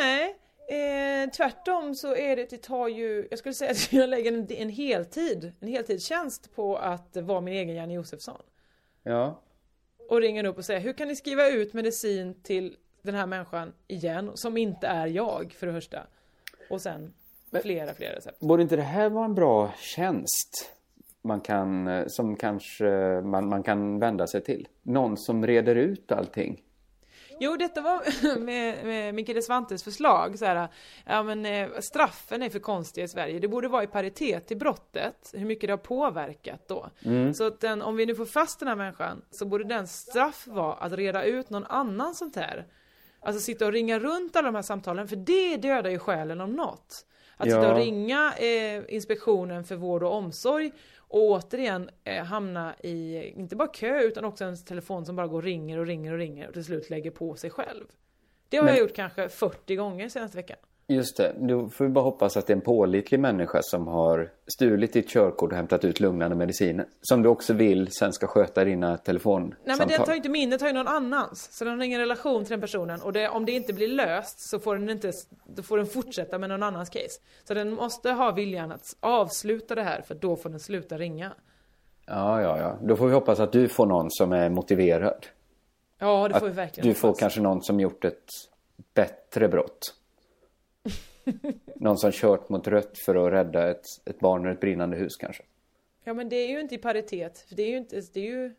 Nej, 0.00 0.25
eh, 0.68 1.30
tvärtom 1.30 1.94
så 1.94 2.14
är 2.14 2.36
det, 2.36 2.50
det 2.50 2.62
tar 2.62 2.88
ju, 2.88 3.28
jag 3.30 3.38
skulle 3.38 3.54
säga 3.54 3.70
att 3.70 3.92
jag 3.92 4.08
lägger 4.08 4.32
en, 4.32 4.52
en 4.52 4.68
heltid, 4.68 5.52
en 5.60 5.68
heltidstjänst 5.68 6.54
på 6.54 6.76
att 6.76 7.16
vara 7.16 7.40
min 7.40 7.54
egen 7.54 7.76
Janne 7.76 7.94
Josefsson. 7.94 8.42
Ja. 9.02 9.42
Och 10.08 10.20
ringer 10.20 10.44
upp 10.44 10.58
och 10.58 10.64
säger, 10.64 10.80
hur 10.80 10.92
kan 10.92 11.08
ni 11.08 11.16
skriva 11.16 11.48
ut 11.48 11.72
medicin 11.72 12.42
till 12.42 12.76
den 13.02 13.14
här 13.14 13.26
människan 13.26 13.72
igen, 13.86 14.30
som 14.34 14.56
inte 14.56 14.86
är 14.86 15.06
jag 15.06 15.52
för 15.52 15.66
det 15.66 15.72
första. 15.72 16.06
Och 16.70 16.80
sen 16.80 17.12
flera, 17.62 17.94
flera 17.94 18.16
recept. 18.16 18.40
Borde 18.40 18.62
inte 18.62 18.76
det 18.76 18.82
här 18.82 19.10
vara 19.10 19.24
en 19.24 19.34
bra 19.34 19.72
tjänst? 19.78 20.72
Man 21.22 21.40
kan, 21.40 21.86
eh, 21.86 22.06
som 22.06 22.36
kanske 22.36 23.20
man, 23.24 23.48
man 23.48 23.62
kan 23.62 23.98
vända 23.98 24.26
sig 24.26 24.42
till. 24.42 24.68
Någon 24.82 25.16
som 25.16 25.46
reder 25.46 25.74
ut 25.76 26.12
allting. 26.12 26.62
Jo, 27.40 27.56
detta 27.56 27.80
var 27.80 28.38
med, 28.38 28.84
med 28.84 29.14
Mikael 29.14 29.42
Svantes 29.42 29.82
förslag. 29.82 30.38
Så 30.38 30.44
här, 30.44 30.68
ja, 31.04 31.22
men, 31.22 31.46
eh, 31.46 31.68
straffen 31.80 32.42
är 32.42 32.50
för 32.50 32.58
konstiga 32.58 33.04
i 33.04 33.08
Sverige. 33.08 33.38
Det 33.38 33.48
borde 33.48 33.68
vara 33.68 33.82
i 33.82 33.86
paritet 33.86 34.46
till 34.46 34.56
brottet. 34.56 35.30
Hur 35.34 35.46
mycket 35.46 35.68
det 35.68 35.72
har 35.72 35.78
påverkat 35.78 36.68
då. 36.68 36.86
Mm. 37.04 37.34
Så 37.34 37.46
att 37.46 37.60
den, 37.60 37.82
om 37.82 37.96
vi 37.96 38.06
nu 38.06 38.14
får 38.14 38.26
fast 38.26 38.58
den 38.58 38.68
här 38.68 38.76
människan 38.76 39.22
så 39.30 39.46
borde 39.46 39.64
den 39.64 39.86
straff 39.86 40.46
vara 40.46 40.74
att 40.74 40.92
reda 40.92 41.24
ut 41.24 41.50
någon 41.50 41.64
annan 41.66 42.14
sånt 42.14 42.36
här. 42.36 42.66
Alltså 43.20 43.40
sitta 43.40 43.66
och 43.66 43.72
ringa 43.72 43.98
runt 43.98 44.36
alla 44.36 44.46
de 44.48 44.54
här 44.54 44.62
samtalen. 44.62 45.08
För 45.08 45.16
det 45.16 45.56
dödar 45.56 45.90
ju 45.90 45.98
själen 45.98 46.40
om 46.40 46.52
något. 46.52 47.06
Att 47.36 47.44
sitta 47.46 47.62
Ja. 47.62 47.72
och 47.72 47.78
ringa 47.78 48.32
eh, 48.38 48.82
Inspektionen 48.88 49.64
för 49.64 49.76
vård 49.76 50.02
och 50.02 50.12
omsorg 50.14 50.72
och 51.08 51.20
återigen 51.30 51.90
eh, 52.04 52.24
hamna 52.24 52.74
i, 52.82 53.22
inte 53.36 53.56
bara 53.56 53.68
kö 53.68 54.00
utan 54.02 54.24
också 54.24 54.44
en 54.44 54.64
telefon 54.64 55.06
som 55.06 55.16
bara 55.16 55.26
går 55.26 55.36
och 55.36 55.42
ringer 55.42 55.78
och 55.78 55.86
ringer 55.86 56.12
och 56.12 56.18
ringer 56.18 56.48
och 56.48 56.54
till 56.54 56.64
slut 56.64 56.90
lägger 56.90 57.10
på 57.10 57.36
sig 57.36 57.50
själv. 57.50 57.84
Det 58.48 58.56
har 58.56 58.64
Men- 58.64 58.74
jag 58.74 58.80
gjort 58.82 58.94
kanske 58.96 59.28
40 59.28 59.76
gånger 59.76 60.08
senaste 60.08 60.36
veckan. 60.36 60.58
Just 60.88 61.16
det, 61.16 61.34
då 61.38 61.68
får 61.68 61.84
vi 61.84 61.90
bara 61.90 62.04
hoppas 62.04 62.36
att 62.36 62.46
det 62.46 62.52
är 62.52 62.54
en 62.54 62.60
pålitlig 62.60 63.20
människa 63.20 63.60
som 63.62 63.86
har 63.86 64.30
stulit 64.46 64.92
ditt 64.92 65.08
körkort 65.08 65.50
och 65.50 65.56
hämtat 65.56 65.84
ut 65.84 66.00
lugnande 66.00 66.36
mediciner. 66.36 66.86
Som 67.02 67.22
du 67.22 67.28
också 67.28 67.52
vill 67.52 67.92
sen 67.92 68.12
ska 68.12 68.26
sköta 68.26 68.64
dina 68.64 68.96
telefonsamtal. 68.96 69.58
Nej 69.64 69.76
men 69.78 69.88
den 69.88 70.04
tar 70.04 70.12
ju 70.12 70.16
inte 70.16 70.28
min, 70.28 70.50
den 70.50 70.58
tar 70.58 70.66
ju 70.66 70.72
någon 70.72 70.88
annans. 70.88 71.48
Så 71.52 71.64
den 71.64 71.78
har 71.78 71.84
ingen 71.84 72.00
relation 72.00 72.44
till 72.44 72.50
den 72.50 72.60
personen 72.60 73.00
och 73.02 73.12
det, 73.12 73.28
om 73.28 73.44
det 73.44 73.52
inte 73.52 73.72
blir 73.72 73.88
löst 73.88 74.50
så 74.50 74.58
får 74.58 74.76
den 74.76 74.90
inte, 74.90 75.12
då 75.46 75.62
får 75.62 75.76
den 75.76 75.86
fortsätta 75.86 76.38
med 76.38 76.48
någon 76.48 76.62
annans 76.62 76.90
case. 76.90 77.20
Så 77.44 77.54
den 77.54 77.74
måste 77.74 78.10
ha 78.10 78.32
viljan 78.32 78.72
att 78.72 78.96
avsluta 79.00 79.74
det 79.74 79.82
här 79.82 80.02
för 80.02 80.14
då 80.14 80.36
får 80.36 80.50
den 80.50 80.60
sluta 80.60 80.98
ringa. 80.98 81.32
Ja, 82.06 82.42
ja, 82.42 82.58
ja. 82.58 82.78
Då 82.82 82.96
får 82.96 83.06
vi 83.06 83.12
hoppas 83.12 83.40
att 83.40 83.52
du 83.52 83.68
får 83.68 83.86
någon 83.86 84.10
som 84.10 84.32
är 84.32 84.48
motiverad. 84.50 85.26
Ja 85.98 86.28
det 86.28 86.34
får 86.40 86.46
vi 86.46 86.52
Att 86.52 86.58
verkligen 86.58 86.88
du 86.88 86.94
får 86.94 87.08
hoppas. 87.08 87.20
kanske 87.20 87.40
någon 87.40 87.62
som 87.62 87.80
gjort 87.80 88.04
ett 88.04 88.28
bättre 88.94 89.48
brott. 89.48 89.94
Någon 91.76 91.98
som 91.98 92.12
kört 92.12 92.48
mot 92.48 92.68
rött 92.68 92.98
för 92.98 93.14
att 93.26 93.32
rädda 93.32 93.70
ett, 93.70 93.84
ett 94.04 94.18
barn 94.18 94.46
ur 94.46 94.50
ett 94.52 94.60
brinnande 94.60 94.96
hus 94.96 95.16
kanske. 95.16 95.42
Ja 96.04 96.14
men 96.14 96.28
det 96.28 96.36
är 96.36 96.48
ju 96.48 96.60
inte 96.60 96.74
i 96.74 96.78
paritet, 96.78 97.38
för 97.48 97.54
det 97.56 97.62
är 97.62 97.68
ju 97.70 97.76
inte, 97.76 98.02
det 98.14 98.20
är 98.20 98.24
ju 98.30 98.54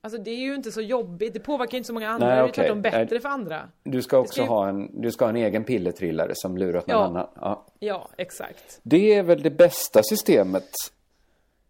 Alltså 0.00 0.18
det 0.22 0.30
är 0.30 0.36
ju 0.38 0.54
inte 0.54 0.72
så 0.72 0.80
jobbigt, 0.80 1.34
det 1.34 1.40
påverkar 1.40 1.78
inte 1.78 1.86
så 1.86 1.92
många 1.92 2.08
andra, 2.10 2.26
Nej, 2.26 2.36
det 2.36 2.40
är 2.40 2.44
ju 2.44 2.50
okej. 2.50 2.64
tvärtom 2.64 2.82
bättre 2.82 3.06
Nej. 3.10 3.20
för 3.20 3.28
andra. 3.28 3.68
Du 3.82 4.02
ska 4.02 4.18
också 4.18 4.32
ska 4.32 4.42
ju- 4.42 4.48
ha 4.48 4.68
en, 4.68 5.00
du 5.02 5.10
ska 5.10 5.24
ha 5.24 5.30
en 5.30 5.36
egen 5.36 5.64
pillertrillare 5.64 6.32
som 6.34 6.58
lurat 6.58 6.86
någon 6.86 6.96
Ja. 6.96 7.04
annan. 7.06 7.28
Ja. 7.40 7.66
Ja, 7.78 8.08
exakt. 8.16 8.80
Det 8.82 9.14
är 9.14 9.22
väl 9.22 9.42
det 9.42 9.50
bästa 9.50 10.00
systemet. 10.02 10.68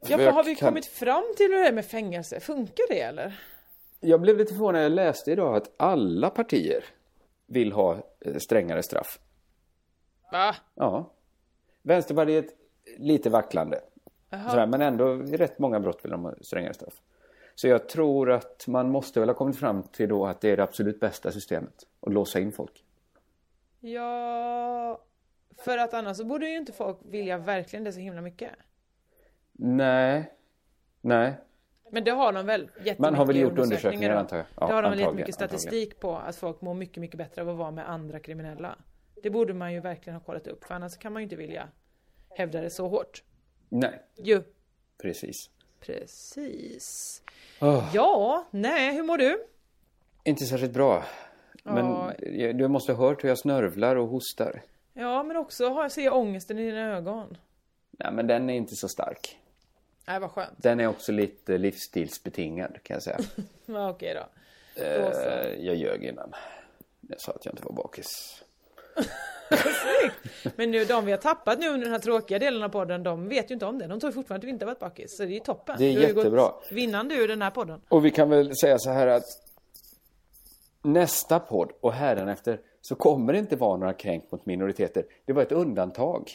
Ja, 0.07 0.16
För 0.18 0.30
har 0.30 0.45
vi 0.45 0.55
kan- 0.55 0.68
kommit 0.68 0.86
fram 0.86 1.24
till 1.36 1.47
hur 1.47 1.59
det 1.62 1.68
är 1.68 1.72
med 1.72 1.84
fängelse? 1.86 2.41
Funkar 2.41 2.84
det 2.89 3.01
eller? 3.01 3.41
Jag 4.01 4.20
blev 4.20 4.39
lite 4.39 4.53
förvånad 4.53 4.74
när 4.74 4.82
jag 4.82 4.93
läste 4.93 5.32
idag 5.32 5.57
att 5.57 5.74
alla 5.76 6.30
partier 6.30 6.84
vill 7.47 7.72
ha 7.72 7.93
eh, 8.20 8.36
strängare 8.39 8.82
straff. 8.82 9.18
Va? 10.33 10.55
Ja. 10.74 11.12
Vänsterpartiet 11.83 12.47
lite 12.99 13.31
vacklande. 13.31 13.81
Sådär, 14.31 14.66
men 14.66 14.83
ändå 14.83 15.14
rätt 15.14 15.59
många 15.59 15.81
brott 15.81 16.05
vill 16.05 16.11
de 16.11 16.24
ha 16.24 16.35
strängare 16.41 16.74
straff. 16.74 17.03
Så 17.55 17.68
jag 17.68 17.89
tror 17.89 18.31
att 18.31 18.66
man 18.66 18.91
måste 18.91 19.20
väl 19.20 19.29
ha 19.29 19.35
kommit 19.35 19.59
fram 19.59 19.83
till 19.83 20.09
då 20.09 20.26
att 20.26 20.41
det 20.41 20.51
är 20.51 20.57
det 20.57 20.62
absolut 20.62 21.01
bästa 21.01 21.33
systemet. 21.33 21.87
Att 22.01 22.12
låsa 22.12 22.41
in 22.41 22.53
folk. 22.53 22.85
Ja... 23.81 25.05
För 25.57 25.79
att 25.79 25.95
annars 25.95 26.16
så 26.16 26.24
borde 26.24 26.49
ju 26.49 26.57
inte 26.57 26.72
folk 26.72 26.99
vilja 27.03 27.39
verkligen 27.39 27.85
det 27.85 27.93
så 27.93 28.01
himla 28.01 28.20
mycket. 28.20 28.51
Nej. 29.53 30.33
Nej. 31.01 31.35
Men 31.91 32.05
det 32.05 32.11
har 32.11 32.33
de 32.33 32.47
väl 32.47 32.70
Man 32.99 33.14
har 33.14 33.26
väl 33.26 33.37
gjort 33.37 33.59
undersökningar, 33.59 34.12
då. 34.12 34.18
antar 34.18 34.37
jag. 34.37 34.47
Ja, 34.57 34.66
det 34.66 34.72
har 34.74 34.83
de 34.83 34.91
väl 34.91 34.99
antagligen, 34.99 35.09
jättemycket 35.09 35.35
statistik 35.35 36.01
på 36.01 36.16
att 36.16 36.37
folk 36.37 36.61
mår 36.61 36.74
mycket, 36.74 37.01
mycket 37.01 37.18
bättre 37.18 37.43
av 37.43 37.49
att 37.49 37.57
vara 37.57 37.70
med 37.70 37.91
andra 37.91 38.20
kriminella. 38.20 38.76
Det 39.22 39.30
borde 39.30 39.54
man 39.54 39.72
ju 39.72 39.80
verkligen 39.80 40.14
ha 40.14 40.24
kollat 40.24 40.46
upp 40.46 40.64
för 40.64 40.74
annars 40.74 40.96
kan 40.96 41.12
man 41.12 41.22
ju 41.22 41.24
inte 41.24 41.36
vilja 41.36 41.68
hävda 42.30 42.60
det 42.60 42.70
så 42.70 42.88
hårt. 42.88 43.22
Nej. 43.68 44.02
Jo. 44.16 44.42
Precis. 45.02 45.36
Precis. 45.80 47.22
Åh. 47.60 47.90
Ja, 47.94 48.46
nej, 48.50 48.94
hur 48.94 49.02
mår 49.02 49.18
du? 49.18 49.46
Inte 50.24 50.44
särskilt 50.44 50.72
bra. 50.72 51.04
Men 51.62 52.10
eh, 52.10 52.56
du 52.56 52.68
måste 52.68 52.92
ha 52.92 53.08
hört 53.08 53.24
hur 53.24 53.28
jag 53.28 53.38
snörvlar 53.38 53.96
och 53.96 54.08
hostar. 54.08 54.62
Ja, 54.92 55.22
men 55.22 55.36
också 55.36 55.68
har 55.68 55.82
jag 55.82 55.92
ser 55.92 56.04
jag 56.04 56.16
ångesten 56.16 56.58
i 56.58 56.64
dina 56.70 56.96
ögon. 56.96 57.36
Nej, 57.90 58.12
men 58.12 58.26
den 58.26 58.50
är 58.50 58.54
inte 58.54 58.74
så 58.76 58.88
stark. 58.88 59.38
Nej, 60.06 60.20
vad 60.20 60.30
skönt. 60.30 60.62
Den 60.62 60.80
är 60.80 60.86
också 60.86 61.12
lite 61.12 61.58
livsstilsbetingad 61.58 62.82
kan 62.82 62.94
jag 62.94 63.02
säga. 63.02 63.18
Okej 63.90 64.14
då. 64.14 64.26
Då 64.74 65.12
så. 65.12 65.20
Eh, 65.20 65.54
jag 65.66 65.76
ljög 65.76 66.04
innan. 66.04 66.32
Jag 67.00 67.20
sa 67.20 67.32
att 67.32 67.44
jag 67.44 67.52
inte 67.52 67.64
var 67.64 67.72
bakis. 67.72 68.44
Men 70.57 70.70
nu, 70.70 70.84
de 70.84 71.05
vi 71.07 71.11
har 71.12 71.18
tappat 71.18 71.59
nu 71.59 71.68
under 71.68 71.80
den 71.84 71.92
här 71.92 71.99
tråkiga 71.99 72.38
delen 72.38 72.62
av 72.62 72.68
podden, 72.68 73.03
de 73.03 73.28
vet 73.28 73.51
ju 73.51 73.55
inte 73.55 73.66
om 73.66 73.78
det. 73.78 73.86
De 73.86 74.01
tror 74.01 74.12
fortfarande 74.12 74.44
att 74.44 74.49
vi 74.49 74.51
inte 74.53 74.64
har 74.64 74.70
varit 74.70 74.78
bakis. 74.80 75.16
Så 75.16 75.22
det 75.22 75.28
är 75.28 75.34
ju 75.34 75.40
toppen. 75.40 75.74
Det 75.78 75.84
är 75.84 75.92
Du 75.94 76.01
har 76.01 76.09
jättebra. 76.09 76.42
gått 76.42 76.66
vinnande 76.70 77.14
ur 77.14 77.28
den 77.28 77.42
här 77.42 77.51
podden. 77.51 77.80
Och 77.88 78.05
vi 78.05 78.11
kan 78.11 78.30
väl 78.30 78.57
säga 78.57 78.78
så 78.78 78.90
här 78.90 79.07
att 79.07 79.24
nästa 80.82 81.38
podd 81.40 81.72
och 81.80 81.92
hädanefter 81.92 82.61
så 82.80 82.94
kommer 82.94 83.32
det 83.32 83.38
inte 83.38 83.57
vara 83.57 83.76
några 83.76 83.92
kränk 83.92 84.32
mot 84.32 84.46
minoriteter. 84.46 85.05
Det 85.24 85.32
var 85.32 85.42
ett 85.42 85.53
undantag. 85.53 86.30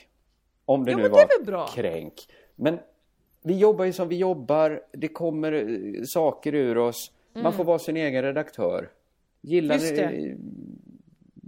Om 0.65 0.85
det 0.85 0.91
Ja, 0.91 0.97
nu 0.97 1.03
det 1.03 1.51
var 1.51 1.67
kränk. 1.67 2.13
Men 2.55 2.79
vi 3.43 3.57
jobbar 3.57 3.85
ju 3.85 3.93
som 3.93 4.07
vi 4.07 4.17
jobbar. 4.17 4.81
Det 4.91 5.07
kommer 5.07 5.51
eh, 5.53 6.03
saker 6.05 6.55
ur 6.55 6.77
oss. 6.77 7.11
Man 7.33 7.41
Mm. 7.41 7.53
får 7.53 7.63
vara 7.63 7.79
sin 7.79 7.97
egen 7.97 8.23
redaktör. 8.23 8.89
Gillar. 9.41 9.79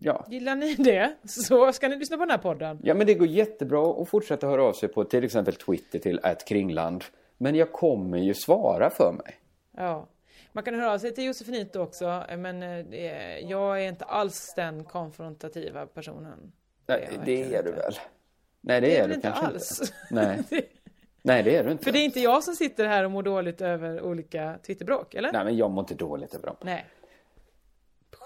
Ja. 0.05 0.25
Gillar 0.29 0.55
ni 0.55 0.75
det 0.75 1.15
så 1.25 1.73
ska 1.73 1.87
ni 1.87 1.95
lyssna 1.95 2.17
på 2.17 2.21
den 2.23 2.31
här 2.31 2.37
podden. 2.37 2.79
ja, 2.83 2.93
men 2.93 3.07
det 3.07 3.13
går 3.13 3.27
jättebra 3.27 4.01
att 4.01 4.09
fortsätta 4.09 4.47
höra 4.47 4.63
av 4.63 4.73
sig 4.73 4.89
på 4.89 5.03
till 5.03 5.23
exempel 5.23 5.55
Twitter 5.55 5.99
till 5.99 6.19
@kringland. 6.47 7.03
Men 7.37 7.55
jag 7.55 7.71
kommer 7.71 8.17
ju 8.17 8.33
svara 8.33 8.89
för 8.89 9.11
mig. 9.11 9.35
Ja. 9.77 10.07
Man 10.51 10.63
kan 10.63 10.75
höra 10.75 10.91
av 10.93 10.97
sig 10.97 11.13
till 11.13 11.23
Josefinito 11.23 11.79
också, 11.79 12.23
men 12.37 12.63
eh, 12.63 12.69
är, 12.91 13.49
jag 13.51 13.83
är 13.83 13.87
inte 13.87 14.05
alls 14.05 14.53
den 14.55 14.83
konfrontativa 14.83 15.85
personen. 15.85 16.51
Nej, 16.87 17.09
det 17.25 17.55
är 17.55 17.63
du 17.63 17.71
väl? 17.71 17.93
Nej, 18.61 18.81
det, 18.81 18.87
Det 18.87 18.97
är 18.97 19.07
du 19.07 19.13
inte 19.13 19.27
kanske 19.27 19.45
alls. 19.45 19.81
inte. 19.81 19.93
Nej. 20.11 20.39
Nej, 21.21 21.43
det 21.43 21.55
är 21.57 21.63
du 21.63 21.71
inte. 21.71 21.83
För 21.83 21.91
det 21.91 21.99
är 21.99 22.05
inte 22.05 22.19
jag 22.19 22.43
som 22.43 22.55
sitter 22.55 22.85
här 22.85 23.03
och 23.03 23.11
mår 23.11 23.23
dåligt 23.23 23.61
över 23.61 24.01
olika 24.01 24.57
Twitterbråk, 24.67 25.15
eller? 25.15 25.31
Nej, 25.33 25.45
men 25.45 25.57
jag 25.57 25.71
mår 25.71 25.81
inte 25.81 25.95
dåligt 25.95 26.35
över 26.35 26.47
dem. 26.47 26.55
Nej. 26.61 26.85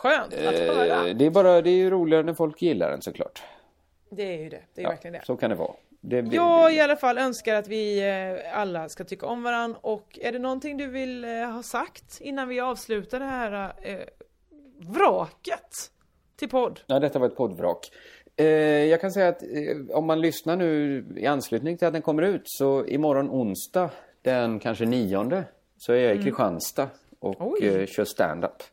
Skönt 0.01 0.33
att 0.33 0.39
höra. 0.39 1.07
Eh, 1.07 1.15
det 1.15 1.25
är 1.25 1.29
bara, 1.29 1.61
det 1.61 1.69
är 1.69 1.89
roligare 1.89 2.23
när 2.23 2.33
folk 2.33 2.61
gillar 2.61 2.89
den 2.91 3.01
såklart. 3.01 3.43
Det 4.09 4.23
är 4.35 4.43
ju 4.43 4.49
det. 4.49 4.61
Det 4.75 4.81
är 4.81 4.83
Ja, 4.83 4.89
verkligen 4.89 5.13
det. 5.13 5.21
Så 5.25 5.37
kan 5.37 5.49
det 5.49 5.55
vara. 5.55 5.73
Det, 6.01 6.21
det, 6.21 6.35
Jag 6.35 6.73
i 6.73 6.79
alla 6.79 6.95
fall 6.95 7.17
önskar 7.17 7.55
att 7.55 7.67
vi 7.67 7.99
eh, 8.09 8.59
alla 8.59 8.89
ska 8.89 9.03
tycka 9.03 9.25
om 9.25 9.43
varandra 9.43 9.79
och 9.81 10.19
är 10.21 10.31
det 10.31 10.39
någonting 10.39 10.77
du 10.77 10.87
vill 10.87 11.23
eh, 11.23 11.31
ha 11.31 11.63
sagt 11.63 12.21
innan 12.21 12.47
vi 12.47 12.59
avslutar 12.59 13.19
det 13.19 13.25
här 13.25 13.73
eh, 13.81 13.97
vraket 14.77 15.91
till 16.35 16.49
podd? 16.49 16.79
Ja, 16.87 16.99
detta 16.99 17.19
var 17.19 17.27
ett 17.27 17.35
poddvrak. 17.35 17.91
Eh, 18.35 18.45
jag 18.85 19.01
kan 19.01 19.11
säga 19.11 19.27
att 19.27 19.43
eh, 19.43 19.49
om 19.97 20.05
man 20.05 20.21
lyssnar 20.21 20.55
nu 20.55 21.05
i 21.17 21.25
anslutning 21.25 21.77
till 21.77 21.87
att 21.87 21.93
den 21.93 22.01
kommer 22.01 22.21
ut 22.23 22.41
så 22.45 22.85
imorgon 22.85 23.29
onsdag 23.29 23.89
den 24.21 24.59
kanske 24.59 24.85
nionde 24.85 25.43
så 25.77 25.93
är 25.93 25.97
jag 25.97 26.09
i 26.11 26.11
Mm. 26.13 26.23
Kristianstad 26.25 26.89
och 27.19 27.63
eh, 27.63 27.85
kör 27.85 28.05
stand-up. 28.05 28.63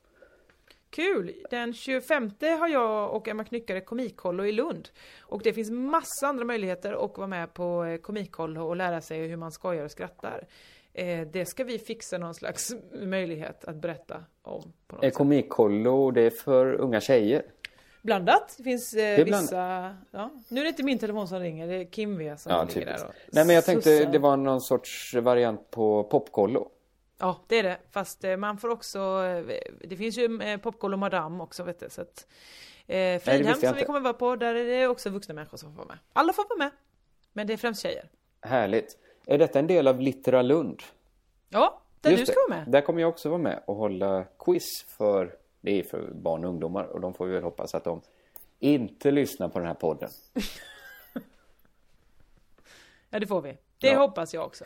Kul! 0.96 1.32
Den 1.50 1.72
25 1.74 2.30
har 2.60 2.68
jag 2.68 3.14
och 3.14 3.28
Emma 3.28 3.44
Knyckare 3.44 3.80
komikkollo 3.80 4.44
i 4.44 4.52
Lund. 4.52 4.88
Och 5.20 5.40
det 5.44 5.52
finns 5.52 5.70
massa 5.70 6.26
andra 6.26 6.44
möjligheter 6.44 7.04
att 7.04 7.18
vara 7.18 7.26
med 7.26 7.54
på 7.54 7.84
eh, 7.84 7.96
komikkollo 7.96 8.66
och 8.68 8.76
lära 8.76 9.00
sig 9.00 9.26
hur 9.26 9.36
man 9.36 9.52
skojar 9.52 9.84
och 9.84 9.90
skrattar. 9.90 10.46
Eh, 10.92 11.20
Det 11.20 11.46
ska 11.46 11.64
vi 11.64 11.78
fixa 11.78 12.18
någon 12.18 12.34
slags 12.34 12.74
möjlighet 13.02 13.64
att 13.64 13.76
berätta 13.76 14.24
om. 14.42 14.72
På 14.86 14.96
något 14.96 15.04
sätt. 15.04 15.14
Komikkollo, 15.14 16.10
det 16.10 16.20
är 16.22 16.30
för 16.30 16.72
unga 16.74 17.00
tjejer. 17.00 17.42
Blandat. 18.02 18.54
Det 18.56 18.62
finns 18.62 18.94
eh, 18.94 19.20
är 19.20 19.24
blandat. 19.24 19.42
vissa... 19.42 19.96
Ja. 20.10 20.30
Nu 20.48 20.60
är 20.60 20.64
det 20.64 20.68
inte 20.70 20.82
min 20.82 20.98
telefon 20.98 21.28
som 21.28 21.40
ringer, 21.40 21.66
det 21.68 21.74
är 21.74 21.84
Kim 21.84 22.18
V 22.18 22.36
som 22.36 22.52
Ja, 22.52 22.58
ligger 22.62 22.72
typiskt. 22.74 22.98
där 22.98 23.06
och 23.08 23.14
Nej, 23.32 23.46
men 23.46 23.54
jag 23.54 23.64
tänkte 23.64 23.98
sussar. 23.98 24.12
det 24.12 24.18
var 24.18 24.36
någon 24.36 24.60
sorts 24.60 25.14
variant 25.14 25.70
på 25.70 26.04
popkollo. 26.04 26.68
Ja, 27.18 27.40
det 27.46 27.58
är 27.58 27.62
det. 27.62 27.78
Fast 27.90 28.24
eh, 28.24 28.36
man 28.36 28.58
får 28.58 28.68
också... 28.68 28.98
eh, 29.48 29.58
Det 29.84 29.96
finns 29.96 30.18
ju 30.18 30.42
eh, 30.42 30.60
Popkollo 30.60 30.96
Madame 30.96 31.42
också 31.42 31.62
vet 31.62 31.80
du. 31.80 31.90
Så 31.90 32.00
att, 32.02 32.26
eh, 32.86 33.20
Fridhem 33.20 33.54
som 33.60 33.74
vi 33.74 33.84
kommer 33.84 34.00
vara 34.00 34.12
på, 34.14 34.36
där 34.36 34.54
är 34.54 34.64
det 34.64 34.86
också 34.88 35.10
vuxna 35.10 35.34
människor 35.34 35.56
som 35.58 35.70
får 35.70 35.76
vara 35.76 35.88
med. 35.88 35.98
Alla 36.12 36.32
får 36.32 36.44
vara 36.48 36.58
med. 36.58 36.70
Men 37.32 37.46
det 37.46 37.52
är 37.52 37.56
främst 37.56 37.82
tjejer. 37.82 38.08
Härligt. 38.42 38.98
Är 39.26 39.38
detta 39.38 39.58
en 39.58 39.66
del 39.66 39.88
av 39.88 40.00
Littera 40.00 40.42
Lund? 40.42 40.82
Ja, 41.48 41.82
där 42.00 42.10
Just 42.10 42.20
du 42.26 42.32
ska 42.32 42.40
det. 42.40 42.48
vara 42.48 42.58
med. 42.60 42.68
Där 42.72 42.80
kommer 42.80 43.00
jag 43.00 43.08
också 43.08 43.28
vara 43.28 43.38
med 43.42 43.62
och 43.66 43.76
hålla 43.76 44.24
quiz 44.38 44.84
för, 44.88 45.36
det 45.60 45.78
är 45.78 45.82
för 45.82 46.10
barn 46.14 46.44
och 46.44 46.50
ungdomar 46.50 46.84
och 46.84 47.00
de 47.00 47.14
får 47.14 47.26
vi 47.26 47.32
väl 47.34 47.42
hoppas 47.42 47.74
att 47.74 47.84
de 47.84 48.00
inte 48.58 49.10
lyssnar 49.10 49.48
på 49.48 49.58
den 49.58 49.68
här 49.68 49.74
podden. 49.74 50.10
Ja, 53.10 53.18
det 53.20 53.26
får 53.26 53.42
vi. 53.42 53.58
Det 53.78 53.88
Ja. 53.88 53.98
hoppas 53.98 54.34
jag 54.34 54.44
också. 54.46 54.64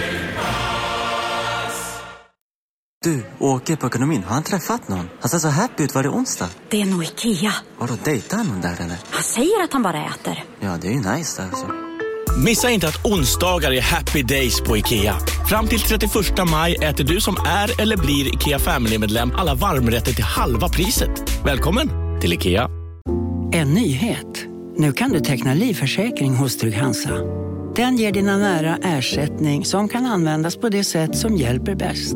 Du, 3.05 3.23
åker 3.39 3.75
på 3.75 3.87
ekonomin. 3.87 4.23
Har 4.23 4.33
han 4.33 4.43
träffat 4.43 4.89
någon? 4.89 5.09
Han 5.19 5.29
ser 5.29 5.37
så 5.37 5.47
happy 5.47 5.83
ut. 5.83 5.95
Var 5.95 6.03
det 6.03 6.09
onsdag? 6.09 6.49
Det 6.69 6.81
är 6.81 6.85
nog 6.85 7.03
Ikea. 7.03 7.53
Vadå, 7.77 7.93
dejtar 8.03 8.37
han 8.37 8.47
någon 8.47 8.61
där 8.61 8.73
eller? 8.79 8.97
Han 9.09 9.23
säger 9.23 9.63
att 9.63 9.73
han 9.73 9.83
bara 9.83 10.05
äter. 10.05 10.43
Ja, 10.59 10.77
det 10.81 10.87
är 10.87 10.91
ju 10.91 10.97
nice 10.97 11.41
där 11.41 11.49
alltså. 11.49 11.67
Missa 12.45 12.69
inte 12.69 12.87
att 12.87 13.05
onsdagar 13.05 13.71
är 13.71 13.81
happy 13.81 14.23
days 14.23 14.61
på 14.61 14.77
IKEA. 14.77 15.15
Fram 15.49 15.67
till 15.67 15.79
31 15.79 16.11
maj 16.51 16.75
äter 16.75 17.03
du 17.03 17.21
som 17.21 17.35
är 17.47 17.81
eller 17.81 17.97
blir 17.97 18.33
IKEA 18.33 18.59
Family-medlem 18.59 19.31
alla 19.37 19.55
varmrätter 19.55 20.13
till 20.13 20.23
halva 20.23 20.69
priset. 20.69 21.45
Välkommen 21.45 21.89
till 22.21 22.33
IKEA. 22.33 22.67
En 23.53 23.73
nyhet. 23.73 24.45
Nu 24.77 24.93
kan 24.93 25.09
du 25.11 25.19
teckna 25.19 25.53
livförsäkring 25.53 26.35
hos 26.35 26.57
Trygg-Hansa. 26.57 27.11
Den 27.75 27.97
ger 27.97 28.11
dina 28.11 28.37
nära 28.37 28.77
ersättning 28.83 29.65
som 29.65 29.89
kan 29.89 30.05
användas 30.05 30.55
på 30.57 30.69
det 30.69 30.83
sätt 30.83 31.17
som 31.17 31.35
hjälper 31.37 31.75
bäst. 31.75 32.15